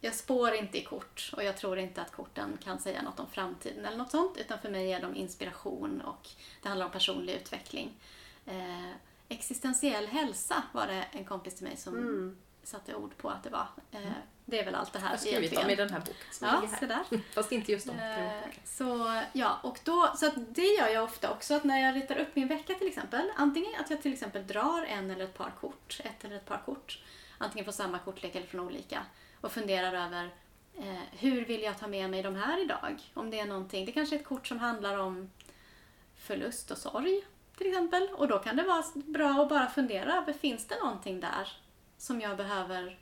[0.00, 3.26] jag spår inte i kort och jag tror inte att korten kan säga något om
[3.30, 6.28] framtiden eller något sånt utan för mig är de inspiration och
[6.62, 7.92] det handlar om personlig utveckling
[9.32, 12.36] existentiell hälsa var det en kompis till mig som mm.
[12.62, 13.66] satte ord på att det var.
[13.90, 14.00] Eh,
[14.44, 16.62] det är väl allt det här Jag har skrivit dem i den här boken Ja,
[16.80, 17.04] så där.
[17.34, 18.52] Fast inte just de Eh, böckerna.
[18.64, 22.36] Så ja, och då, så det gör jag ofta också att när jag ritar upp
[22.36, 23.30] min vecka till exempel.
[23.36, 26.62] Antingen att jag till exempel drar en eller ett par kort, ett eller ett par
[26.66, 27.02] kort.
[27.38, 29.02] Antingen från samma kortlek eller från olika.
[29.40, 30.30] Och funderar över
[30.78, 33.10] eh, hur vill jag ta med mig de här idag?
[33.14, 35.30] Om det är någonting, det kanske är ett kort som handlar om
[36.16, 37.22] förlust och sorg
[37.62, 38.08] till exempel.
[38.12, 41.48] Och då kan det vara bra att bara fundera över, finns det någonting där
[41.98, 42.98] som jag behöver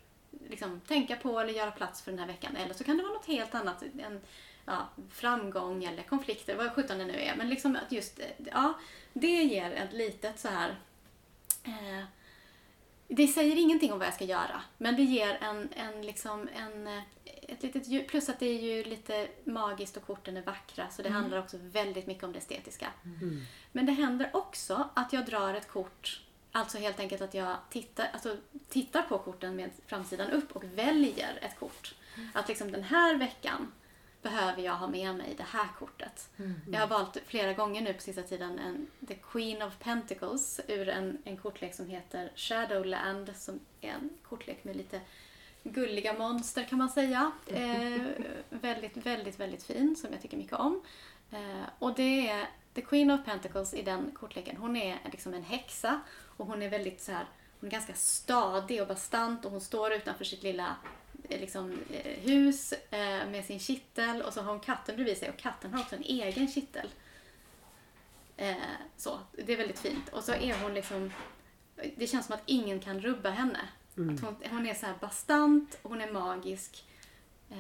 [0.49, 2.57] liksom, tänka på eller göra plats för den här veckan?
[2.57, 4.21] Eller så kan det vara något helt annat, en
[4.65, 7.37] ja, framgång eller konflikter, vad sjutton det nu är.
[7.37, 8.75] Men liksom att just, eh, ja,
[9.13, 10.77] det ger ett litet så här
[11.65, 12.05] eh,
[13.13, 16.87] det säger ingenting om vad jag ska göra, men det ger en, en, liksom en,
[16.87, 18.09] eh, ett litet djup.
[18.09, 21.57] Plus att det är ju lite magiskt och korten är vackra, så det handlar också
[21.61, 22.87] väldigt mycket om det estetiska.
[23.73, 26.21] Men det händer också att jag drar ett kort,
[26.53, 28.37] alltså helt enkelt att jag tittar, alltså,
[28.69, 31.95] tittar på korten med framsidan upp och väljer ett kort.
[32.33, 33.73] Att liksom den här veckan
[34.23, 36.29] behöver jag ha med mig det här kortet.
[36.73, 40.89] Jag har valt flera gånger nu på sista tiden en The Queen of Pentacles ur
[40.89, 45.01] en, en kortlek som heter Shadowland som är en kortlek med lite
[45.63, 47.33] gulliga monster kan man säga.
[47.47, 48.01] Eh,
[48.51, 50.83] väldigt, väldigt, väldigt fin som jag tycker mycket om.
[51.31, 54.57] Eh, och det är The Queen of Pentacles i den kortleken.
[54.57, 56.01] Hon är liksom en häxa
[56.37, 57.25] och hon är väldigt så här,
[57.61, 60.77] hon är ganska stadig och bastant och hon står utanför sitt lilla
[61.39, 65.37] liksom, eh, hus eh, med sin kittel och så har hon katten bredvid sig och
[65.37, 66.89] katten har också en egen kittel.
[68.37, 68.57] Eh,
[68.97, 70.09] så, det är väldigt fint.
[70.09, 71.13] Och så är hon liksom,
[71.97, 73.69] det känns som att ingen kan rubba henne.
[73.91, 76.85] Att hon, hon är så här bastant, hon är magisk.
[77.51, 77.57] Eh,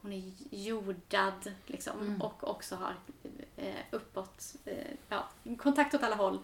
[0.00, 2.94] hon är jordad liksom, och också har
[3.56, 5.28] eh, uppåt, eh, ja,
[5.58, 6.38] kontakt åt alla håll.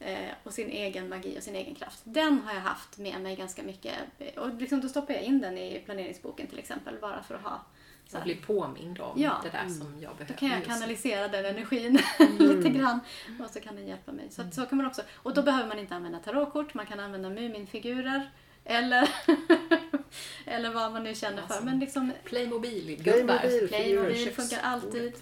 [0.00, 2.00] Eh, och sin egen magi och sin egen kraft.
[2.04, 3.94] Den har jag haft med mig ganska mycket.
[4.36, 7.60] Och liksom, då stoppar jag in den i planeringsboken till exempel, bara för att ha
[8.08, 9.40] så här, blir påmind om Ja.
[9.44, 10.24] det där som jag behöver.
[10.24, 11.98] då kan jag kanalisera den energin
[12.38, 13.00] lite grann.
[13.44, 14.26] Och så kan den hjälpa mig.
[14.30, 15.02] Så, att, så kan man också.
[15.14, 18.30] Och då behöver man inte använda tarotkort, man kan använda Muminfigurer.
[18.64, 19.08] Eller,
[20.46, 21.60] eller vad man nu känner för.
[21.64, 23.68] Men liksom Playmobil-gubbar.
[23.68, 24.30] Playmobil.
[24.32, 25.12] Funkar alltid.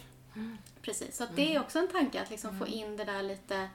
[0.82, 3.68] Precis, så det är också en tanke att liksom få in det där lite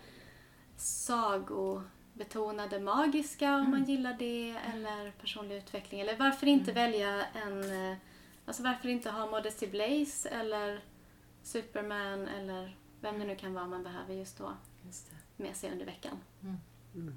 [0.77, 6.01] sagobetonade magiska om man gillar det eller personlig utveckling.
[6.01, 7.97] Eller varför inte välja en, eh,
[8.45, 10.83] alltså varför inte ha Modesty Blaze eller
[11.43, 14.53] Superman eller vem det nu kan vara man behöver just då
[14.85, 15.43] Just det.
[15.43, 16.17] med sig under veckan.
[16.93, 17.15] Fint.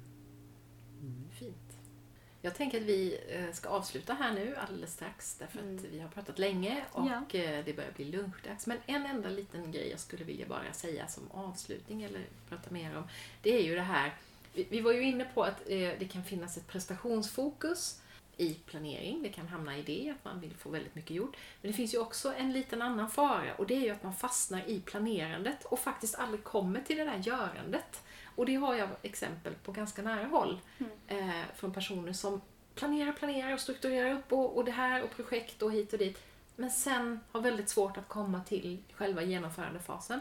[2.41, 6.09] Jag tänker att vi eh, ska avsluta här nu alldeles strax därför att vi har
[6.09, 7.23] pratat länge och Mm.
[7.31, 7.39] Ja.
[7.39, 8.67] eh, det börjar bli lunchdags.
[8.67, 12.97] Men en enda liten grej jag skulle vilja bara säga som avslutning eller prata mer
[12.97, 13.03] om.
[13.41, 14.13] Det är ju det här,
[14.53, 18.01] vi, vi var ju inne på att eh, det kan finnas ett prestationsfokus
[18.37, 19.23] i planering.
[19.23, 21.37] Det kan hamna i det, att man vill få väldigt mycket gjort.
[21.61, 24.13] Men det finns ju också en liten annan fara och det är ju att man
[24.15, 28.03] fastnar i planerandet och faktiskt aldrig kommer till det där görandet.
[28.37, 30.59] Och det har jag exempel på ganska nära håll
[31.07, 32.41] eh, från personer som
[32.75, 36.17] planerar, planerar och strukturerar upp och, och det här och projekt och hit och dit.
[36.55, 40.19] Men sen har väldigt svårt att komma till själva genomförandefasen.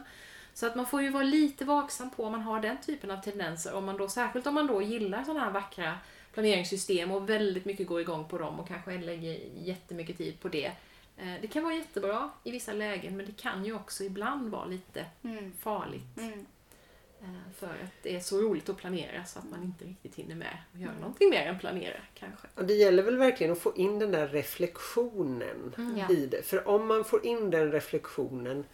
[0.54, 3.16] Så att man får ju vara lite vaksam på om man har den typen av
[3.22, 3.74] tendenser.
[3.74, 5.98] Om man då, särskilt om man då gillar sådana här vackra
[6.32, 10.72] planeringssystem och väldigt mycket går igång på dem och kanske lägger jättemycket tid på det.
[11.16, 14.64] Eh, Det kan vara jättebra i vissa lägen men det kan ju också ibland vara
[14.64, 15.52] lite Mm.
[15.60, 16.18] farligt.
[16.18, 16.46] Mm.
[17.26, 20.34] Eh, För att det är så roligt att planera så att man inte riktigt hinner
[20.34, 22.48] med att göra någonting mer än planera kanske.
[22.54, 26.14] Och det gäller väl verkligen att få in den där reflektionen Ja.
[26.14, 26.42] i det.
[26.42, 28.64] För om man får in den reflektionen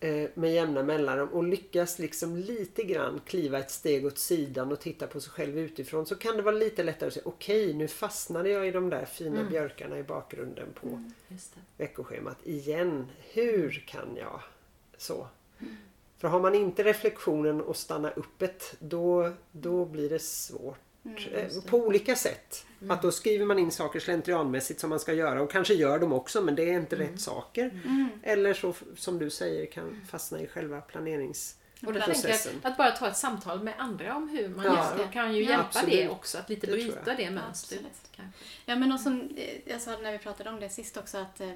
[0.00, 4.80] eh, med jämna mellanrum och lyckas liksom lite grann kliva ett steg åt sidan och
[4.80, 7.88] titta på sig själv utifrån så kan det vara lite lättare att säga okej nu
[7.88, 11.60] fastnade jag i de där fina björkarna i bakgrunden på Just det.
[11.84, 13.06] veckoschemat igen.
[13.32, 14.40] Hur kan jag
[14.96, 15.28] så?
[16.18, 20.78] För har man inte reflektionen och stanna uppet då, då blir det svårt.
[21.32, 22.66] eh, på olika sätt.
[22.88, 26.12] Att då skriver man in saker slentrianmässigt som man ska göra och kanske gör dem
[26.12, 27.80] också men det är inte rätt saker.
[28.22, 31.56] Eller så som du säger kan fastna i själva planerings...
[31.86, 32.32] Och då Processen.
[32.32, 34.92] tänker jag att bara ta ett samtal med andra om hur man Ja.
[34.98, 35.48] gör kan ju Ja.
[35.50, 35.90] hjälpa Absolut.
[35.90, 36.38] det också.
[36.38, 37.16] Att lite Det bryta jag.
[37.16, 38.10] det mönstret.
[38.66, 41.40] Ja, men och som eh, jag sa när vi pratade om det sist också att
[41.40, 41.50] eh,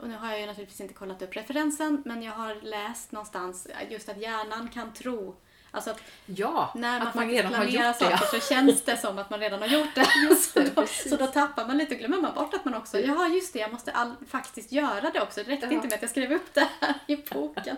[0.00, 3.66] och nu har jag ju naturligtvis inte kollat upp referensen men jag har läst någonstans
[3.90, 5.36] just att hjärnan kan tro
[5.70, 8.04] Alltså att Ja, när man, att man faktiskt redan har planerar gjort det.
[8.18, 10.06] saker så känns det som att man redan har gjort det.
[10.30, 12.74] Just det, så, då, så då tappar man lite och glömmer man bort att man
[12.74, 15.42] också, jaha just det, jag måste all, faktiskt göra det också.
[15.42, 15.72] Det räckte Ja.
[15.72, 17.76] inte med att jag skrev upp det här i boken.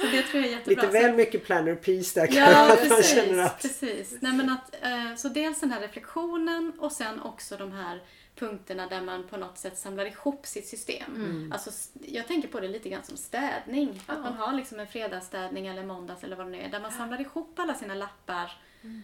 [0.00, 0.82] Så det tror jag är jättebra.
[0.82, 2.88] Lite väl mycket planner peace där Ja, kanske.
[2.88, 3.14] man precis.
[3.14, 3.62] känner att...
[3.62, 4.14] precis.
[4.20, 8.02] Nej, men att, eh, så dels den här reflektionen och sen också de här
[8.36, 11.14] punkterna där man på något sätt samlar ihop sitt system.
[11.16, 11.52] Mm.
[11.52, 14.02] Alltså, s- jag tänker på det lite grann som städning.
[14.06, 14.14] Ja.
[14.14, 16.68] Att man har liksom en fredagsstädning eller måndags eller vad det nu är.
[16.70, 18.52] Där man samlar ihop alla sina lappar.
[18.82, 19.02] Mm.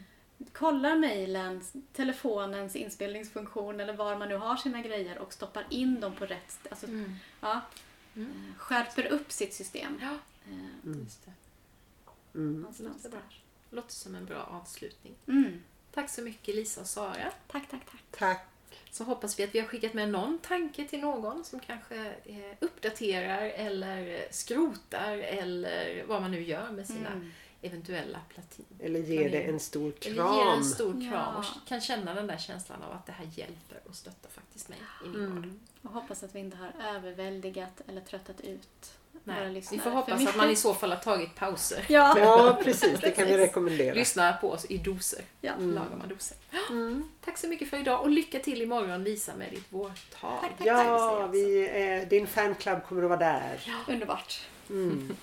[0.53, 6.15] Kollar mejlen, telefonens inspelningsfunktion eller var man nu har sina grejer och stoppar in dem
[6.17, 6.71] på rätt ställe.
[6.71, 7.15] Alltså, Mm.
[7.41, 7.61] ja,
[8.17, 8.55] Mm.
[8.59, 9.99] skärper upp sitt system.
[10.03, 10.19] Ja,
[10.51, 11.33] Eh, just det.
[12.39, 12.61] Mm.
[12.61, 13.21] någonstans där.
[13.71, 15.15] Låter som en bra avslutning.
[15.27, 15.63] Mm.
[15.95, 17.33] Tack så mycket Lisa och Sara.
[17.49, 18.03] Tack, tack, tack.
[18.11, 18.47] Tack.
[18.95, 22.37] Så hoppas vi att vi har skickat med någon tanke till någon som kanske eh,
[22.61, 27.31] uppdaterar eller skrotar eller vad man nu gör med sina Mm.
[27.63, 28.65] eventuella platin.
[28.81, 30.65] Eller ge det en stor Eller ger en kram.
[30.65, 31.39] stor kram Ja.
[31.63, 34.79] och kan känna den där känslan av att det här hjälper och stöttar faktiskt mig
[35.05, 35.37] i min vardag.
[35.45, 35.61] Mm.
[35.83, 38.93] Och hoppas att vi inte har överväldigat eller tröttat ut
[39.25, 39.77] Nej, lyssnare.
[39.79, 41.85] vi får hoppas att man i så fall har tagit pauser.
[41.89, 42.19] Ja.
[42.19, 43.01] Ja, precis.
[43.01, 43.95] Det kan vi rekommendera.
[43.95, 45.21] Lyssna på oss i doser.
[45.41, 45.53] ja.
[45.59, 46.37] Lagoma doser.
[46.71, 47.05] Mm.
[47.25, 49.95] Tack så mycket för idag och lycka till imorgon Lisa med ditt vårtal.
[50.21, 50.67] Tack, tack, tack.
[50.67, 51.69] Ja, vi,
[52.03, 53.61] eh, din fanclub kommer att vara där.
[53.89, 54.41] Underbart.
[54.71, 55.17] Mm.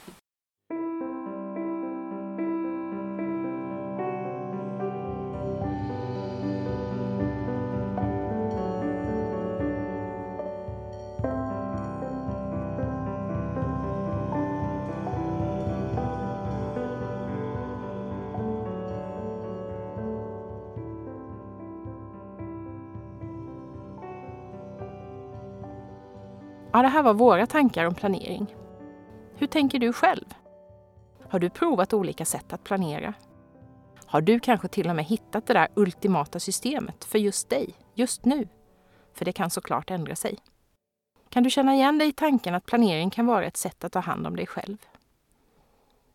[26.73, 28.55] Ja, det här var våra tankar om planering.
[29.35, 30.25] Hur tänker du själv?
[31.29, 33.13] Har du provat olika sätt att planera?
[34.05, 38.25] Har du kanske till och med hittat det där ultimata systemet för just dig, just
[38.25, 38.47] nu?
[39.13, 40.37] För det kan såklart ändra sig.
[41.29, 43.99] Kan du känna igen dig i tanken att planering kan vara ett sätt att ta
[43.99, 44.77] hand om dig själv?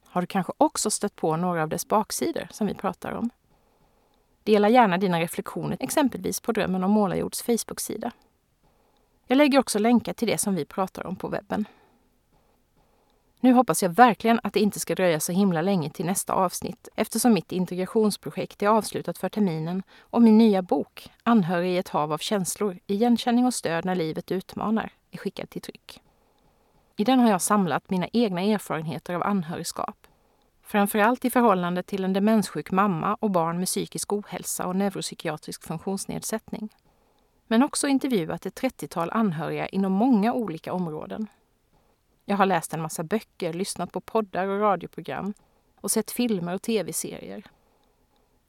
[0.06, 3.30] Har du kanske också stött på några av dess baksidor som vi pratar om?
[4.42, 8.12] Dela gärna dina reflektioner exempelvis på Drömmen om målarjords Facebook-sida.
[9.26, 11.64] Jag lägger också länkar till det som vi pratar om på webben.
[13.40, 16.88] Nu hoppas jag verkligen att det inte ska dröja så himla länge till nästa avsnitt
[16.94, 22.12] eftersom mitt integrationsprojekt är avslutat för terminen och min nya bok Anhörig i ett hav
[22.12, 26.00] av känslor, igenkänning och stöd när livet utmanar är skickad till tryck.
[26.96, 30.06] I den har jag samlat mina egna erfarenheter av anhörigskap.
[30.62, 36.68] Framförallt i förhållande till en demenssjuk mamma och barn med psykisk ohälsa och neuropsykiatrisk funktionsnedsättning
[37.46, 41.26] men också intervjuat ett 30-tal anhöriga inom många olika områden.
[42.24, 45.34] Jag har läst en massa böcker, lyssnat på poddar och radioprogram
[45.80, 47.44] och sett filmer och tv-serier.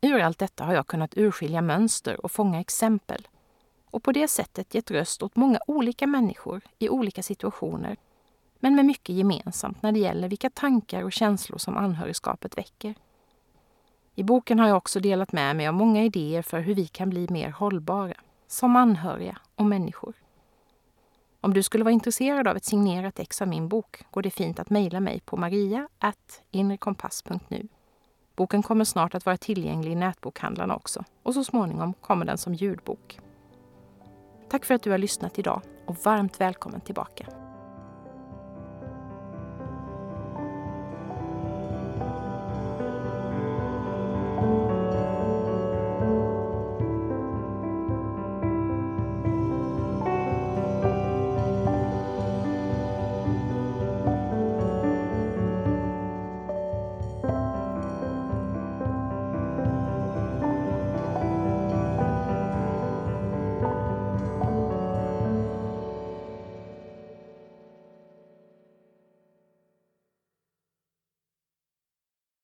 [0.01, 3.27] Ur allt detta har jag kunnat urskilja mönster och fånga exempel
[3.85, 7.97] och på det sättet gett röst åt många olika människor i olika situationer
[8.59, 12.95] men med mycket gemensamt när det gäller vilka tankar och känslor som anhörigskapet väcker.
[14.15, 17.09] I boken har jag också delat med mig av många idéer för hur vi kan
[17.09, 18.13] bli mer hållbara
[18.47, 20.13] som anhöriga och människor.
[21.41, 24.59] Om du skulle vara intresserad av ett signerat ex av min bok går det fint
[24.59, 27.67] att mejla mig på maria.inrekompass.nu.
[28.35, 32.53] Boken kommer snart att vara tillgänglig i nätbokhandlarna också och så småningom kommer den som
[32.53, 33.19] ljudbok.
[34.49, 37.44] Tack för att du har lyssnat idag och varmt välkommen tillbaka.